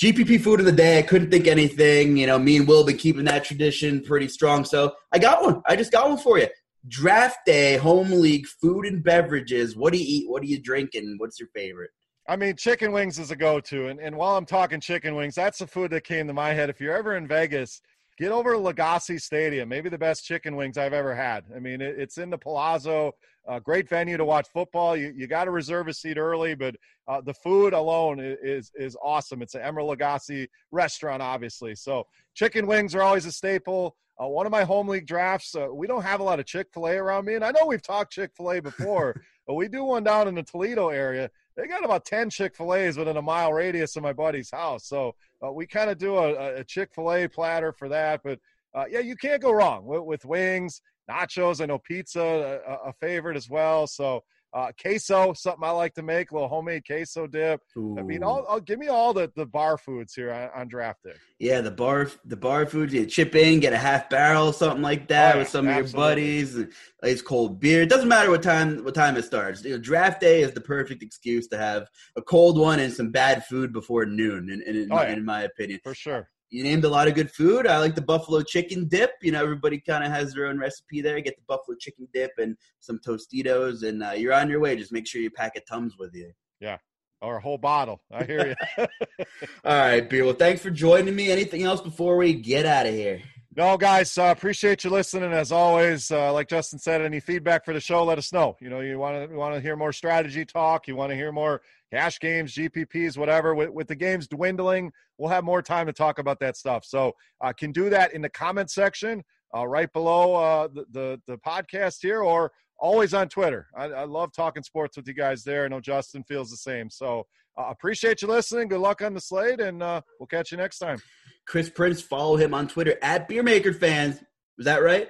GPP 0.02 0.40
food 0.40 0.60
of 0.60 0.66
the 0.66 0.72
day. 0.72 1.00
I 1.00 1.02
couldn't 1.02 1.32
think 1.32 1.48
anything. 1.48 2.16
You 2.16 2.28
know, 2.28 2.40
me 2.40 2.58
and 2.58 2.68
Will 2.68 2.86
been 2.86 2.98
keeping 2.98 3.26
that 3.26 3.44
tradition 3.44 4.02
pretty 4.02 4.28
strong. 4.28 4.64
So 4.64 4.94
I 5.12 5.20
got 5.20 5.44
one. 5.44 5.62
I 5.66 5.76
just 5.76 5.92
got 5.92 6.08
one 6.08 6.20
for 6.20 6.38
you. 6.38 6.48
Draft 6.88 7.40
day, 7.46 7.78
home 7.78 8.12
league, 8.12 8.46
food 8.46 8.86
and 8.86 9.04
beverages. 9.04 9.76
What 9.76 9.94
do 9.94 10.00
you 10.00 10.06
eat? 10.08 10.30
What 10.30 10.42
are 10.44 10.48
you 10.48 10.62
drinking? 10.62 11.16
What's 11.18 11.40
your 11.40 11.50
favorite? 11.56 11.90
I 12.30 12.36
mean, 12.36 12.56
chicken 12.56 12.92
wings 12.92 13.20
is 13.20 13.32
a 13.32 13.36
go-to, 13.36 13.88
and, 13.88 14.00
and 14.00 14.16
while 14.16 14.38
I'm 14.38 14.46
talking 14.46 14.82
chicken 14.82 15.16
wings, 15.16 15.36
that's 15.36 15.60
the 15.60 15.68
food 15.68 15.92
that 15.92 16.04
came 16.04 16.28
to 16.28 16.34
my 16.34 16.54
head. 16.54 16.70
If 16.70 16.82
you're 16.82 16.96
ever 16.96 17.16
in 17.16 17.26
Vegas, 17.26 17.82
get 18.18 18.32
over 18.32 18.54
to 18.54 18.60
Lagasse's 18.60 19.24
Stadium. 19.24 19.70
Maybe 19.70 19.90
the 19.90 19.98
best 19.98 20.26
chicken 20.26 20.56
wings 20.56 20.78
I've 20.78 20.94
ever 20.94 21.16
had. 21.16 21.46
I 21.56 21.60
mean, 21.60 21.80
it, 21.82 21.98
it's 21.98 22.18
in 22.18 22.30
the 22.30 22.38
Palazzo. 22.38 23.14
Uh, 23.48 23.60
great 23.60 23.88
venue 23.88 24.18
to 24.18 24.26
watch 24.26 24.48
football. 24.54 24.98
You, 24.98 25.14
you 25.16 25.26
got 25.26 25.46
to 25.46 25.52
reserve 25.52 25.88
a 25.88 25.94
seat 25.94 26.18
early, 26.18 26.54
but 26.54 26.76
uh, 27.08 27.22
the 27.22 27.34
food 27.34 27.72
alone 27.72 28.20
is 28.20 28.72
is 28.76 28.98
awesome. 29.02 29.42
It's 29.42 29.56
an 29.56 29.62
Emeril 29.62 29.96
Lagasse 29.96 30.48
restaurant, 30.72 31.22
obviously. 31.22 31.76
So 31.76 32.06
chicken 32.34 32.68
wings 32.68 32.94
are 32.94 33.02
always 33.02 33.26
a 33.26 33.32
staple. 33.32 33.96
Uh, 34.22 34.28
one 34.28 34.46
of 34.46 34.52
my 34.52 34.64
home 34.64 34.88
league 34.88 35.06
drafts, 35.06 35.56
uh, 35.56 35.68
we 35.72 35.86
don't 35.86 36.02
have 36.02 36.20
a 36.20 36.24
lot 36.24 36.40
of 36.40 36.46
Chick 36.46 36.68
fil 36.74 36.88
A 36.88 36.96
around 36.96 37.26
me. 37.26 37.36
And 37.36 37.44
I 37.44 37.52
know 37.52 37.66
we've 37.68 37.82
talked 37.82 38.12
Chick 38.12 38.32
fil 38.36 38.52
A 38.52 38.60
before, 38.60 39.22
but 39.48 39.54
we 39.54 39.68
do 39.68 39.84
one 39.84 40.04
down 40.04 40.28
in 40.28 40.36
the 40.36 40.44
Toledo 40.44 40.90
area. 40.90 41.30
They 41.56 41.68
got 41.68 41.86
about 41.86 42.06
10 42.06 42.30
Chick 42.30 42.56
fil 42.56 42.74
A's 42.74 42.98
within 42.98 43.18
a 43.18 43.22
mile 43.22 43.54
radius 43.54 43.96
of 43.96 44.04
my 44.04 44.14
buddy's 44.14 44.52
house. 44.52 44.86
So 44.86 45.16
uh, 45.46 45.52
we 45.52 45.68
kind 45.68 45.90
of 45.90 45.98
do 45.98 46.16
a, 46.16 46.58
a 46.58 46.64
Chick 46.64 46.90
fil 46.94 47.14
A 47.14 47.28
platter 47.28 47.72
for 47.72 47.90
that. 47.90 48.22
But 48.24 48.40
uh, 48.74 48.86
yeah, 48.90 49.00
you 49.00 49.16
can't 49.16 49.42
go 49.42 49.52
wrong 49.52 49.86
with, 49.86 50.04
with 50.04 50.26
wings, 50.26 50.82
nachos. 51.10 51.62
I 51.62 51.66
know 51.66 51.80
pizza, 51.80 52.62
a, 52.68 52.90
a 52.90 52.94
favorite 52.94 53.38
as 53.38 53.50
well. 53.50 53.86
So 53.88 54.24
uh, 54.54 54.72
queso, 54.82 55.34
something 55.34 55.64
I 55.64 55.72
like 55.72 55.94
to 55.96 56.04
make, 56.04 56.32
a 56.32 56.34
little 56.34 56.50
homemade 56.50 56.84
queso 56.86 57.28
dip. 57.28 57.62
Ooh. 57.78 57.98
I 58.00 58.02
mean, 58.02 58.24
I'll, 58.24 58.46
I'll, 58.50 58.60
give 58.60 58.80
me 58.80 58.88
all 58.88 59.14
the, 59.14 59.32
the 59.36 59.46
bar 59.46 59.78
foods 59.78 60.14
here 60.14 60.32
on, 60.32 60.50
on, 60.56 60.68
draft 60.68 61.04
day. 61.04 61.14
Yeah, 61.40 61.62
the 61.62 61.72
bar 61.72 62.10
the 62.26 62.38
bar 62.38 62.66
foods. 62.66 62.94
You 62.94 63.06
chip 63.06 63.36
in, 63.36 63.60
get 63.60 63.74
a 63.74 63.78
half 63.78 64.10
barrel, 64.10 64.54
something 64.54 64.82
like 64.82 65.08
that, 65.10 65.36
oh, 65.36 65.38
yeah, 65.38 65.40
with 65.42 65.50
some 65.50 65.68
absolutely. 65.68 65.80
of 65.80 65.94
your 65.94 66.56
buddies. 66.56 66.76
It's 67.04 67.22
cold 67.22 67.60
beer. 67.60 67.82
It 67.84 67.90
doesn't 67.90 68.08
matter 68.08 68.30
what 68.30 68.44
time 68.44 68.84
what 68.84 68.96
time 68.96 69.18
it 69.18 69.26
starts. 69.26 69.64
You 69.64 69.72
know, 69.72 69.78
draft 69.78 70.22
day 70.22 70.42
is 70.42 70.52
the 70.52 70.62
perfect 70.62 71.04
excuse 71.04 71.48
to 71.50 71.58
have 71.58 71.88
a 72.16 72.22
cold 72.22 72.58
one 72.58 72.80
and 72.80 72.94
some 72.94 73.12
bad 73.12 73.46
food 73.46 73.74
before 73.74 74.06
noon. 74.06 74.50
In, 74.50 74.62
in, 74.62 74.84
in, 74.84 74.92
oh, 74.92 75.02
yeah. 75.02 75.14
in 75.14 75.26
my 75.26 75.44
opinion, 75.44 75.80
for 75.84 75.94
sure 75.94 76.30
you 76.50 76.64
named 76.64 76.84
a 76.84 76.90
lot 76.90 77.08
of 77.08 77.16
good 77.16 77.32
food. 77.32 77.68
I 77.68 77.80
like 77.80 77.96
the 77.96 78.02
buffalo 78.02 78.42
chicken 78.42 78.88
dip. 78.88 79.12
You 79.22 79.32
know, 79.32 79.42
everybody 79.42 79.80
kind 79.80 80.04
of 80.04 80.12
has 80.12 80.34
their 80.34 80.48
own 80.48 80.58
recipe 80.58 81.02
there. 81.02 81.20
Get 81.20 81.36
the 81.36 81.44
buffalo 81.48 81.76
chicken 81.80 82.08
dip 82.14 82.32
and 82.38 82.56
some 82.80 83.00
Tostitos, 83.06 83.84
and 83.88 84.04
uh, 84.04 84.12
you're 84.12 84.34
on 84.34 84.50
your 84.50 84.60
way. 84.60 84.76
Just 84.76 84.92
make 84.92 85.08
sure 85.08 85.22
you 85.22 85.32
pack 85.32 85.56
a 85.56 85.62
Tums 85.62 85.96
with 85.98 86.14
you. 86.14 86.32
Yeah, 86.60 86.78
or 87.22 87.38
a 87.38 87.42
whole 87.42 87.58
bottle. 87.58 88.02
I 88.12 88.24
hear 88.24 88.48
you. 88.48 88.86
All 89.66 89.78
right, 89.78 90.10
beer. 90.10 90.24
Well, 90.26 90.34
thanks 90.34 90.62
for 90.62 90.70
joining 90.70 91.16
me. 91.16 91.32
Anything 91.32 91.64
else 91.64 91.82
before 91.82 92.18
we 92.18 92.34
get 92.34 92.66
out 92.66 92.86
of 92.86 92.94
here? 92.94 93.22
No, 93.58 93.76
guys, 93.76 94.16
uh, 94.20 94.26
appreciate 94.26 94.84
you 94.84 94.92
listening. 94.92 95.34
As 95.34 95.52
always, 95.52 96.12
uh, 96.12 96.32
like 96.32 96.48
Justin 96.48 96.78
said, 96.78 97.02
any 97.02 97.20
feedback 97.20 97.66
for 97.66 97.74
the 97.74 97.80
show, 97.80 98.04
let 98.04 98.20
us 98.20 98.32
know. 98.32 98.56
You 98.62 98.70
know, 98.70 98.82
you 98.82 99.00
want 99.00 99.32
to 99.32 99.36
want 99.36 99.56
to 99.56 99.60
hear 99.60 99.76
more 99.76 99.92
strategy 99.92 100.46
talk. 100.46 100.88
You 100.88 100.96
want 100.96 101.10
to 101.10 101.16
hear 101.16 101.32
more 101.32 101.64
cash 101.94 102.20
games, 102.20 102.54
GPPs, 102.54 103.18
whatever. 103.18 103.56
With, 103.56 103.70
with 103.70 103.88
the 103.88 103.96
games 103.96 104.28
dwindling, 104.28 104.92
we'll 105.18 105.30
have 105.30 105.44
more 105.44 105.62
time 105.62 105.88
to 105.88 105.94
talk 105.94 106.20
about 106.20 106.40
that 106.40 106.58
stuff. 106.58 106.86
So, 106.86 107.14
uh, 107.42 107.54
can 107.54 107.72
do 107.72 107.90
that 107.90 108.14
in 108.14 108.22
the 108.22 108.30
comment 108.30 108.70
section 108.70 109.24
uh, 109.56 109.68
right 109.68 109.92
below 109.94 110.36
uh, 110.36 110.68
the, 110.68 110.86
the, 110.92 111.22
the 111.28 111.38
podcast 111.38 111.98
here, 112.02 112.22
or 112.22 112.52
always 112.80 113.14
on 113.14 113.30
Twitter. 113.30 113.68
I, 113.76 113.86
I, 113.86 114.04
love 114.04 114.32
talking 114.34 114.64
sports 114.64 114.98
with 114.98 115.08
you 115.08 115.14
guys 115.14 115.44
there. 115.44 115.66
I 115.66 115.68
know 115.68 115.80
Justin 115.80 116.24
feels 116.24 116.50
the 116.50 116.58
same. 116.58 116.90
So, 116.90 117.26
uh, 117.58 117.68
appreciate 117.70 118.22
you 118.22 118.28
listening. 118.28 118.68
Good 118.68 118.82
luck 118.82 119.02
on 119.02 119.14
the 119.14 119.22
slate, 119.22 119.60
and 119.60 119.80
we'll 119.80 120.28
catch 120.30 120.52
you 120.52 120.58
next 120.58 120.78
time. 120.80 121.00
Chris 121.48 121.70
Prince. 121.70 122.02
Follow 122.02 122.36
him 122.36 122.54
on 122.54 122.68
Twitter 122.68 122.96
at 123.02 123.28
Beermaker 123.28 123.76
Fans. 123.76 124.22
Was 124.58 124.66
that 124.66 124.84
right? 124.84 125.10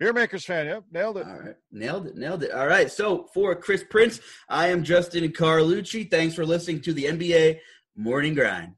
Beermakers 0.00 0.44
fan, 0.44 0.66
yep, 0.66 0.84
nailed 0.90 1.16
it. 1.16 1.26
All 1.26 1.38
right, 1.38 1.54
nailed 1.72 2.06
it, 2.06 2.16
nailed 2.16 2.42
it. 2.42 2.52
All 2.52 2.66
right, 2.66 2.90
so 2.90 3.28
for 3.32 3.54
Chris 3.54 3.82
Prince, 3.88 4.20
I 4.48 4.68
am 4.68 4.84
Justin 4.84 5.26
Carlucci. 5.32 6.10
Thanks 6.10 6.34
for 6.34 6.44
listening 6.44 6.82
to 6.82 6.92
the 6.92 7.04
NBA 7.04 7.60
Morning 7.96 8.34
Grind. 8.34 8.74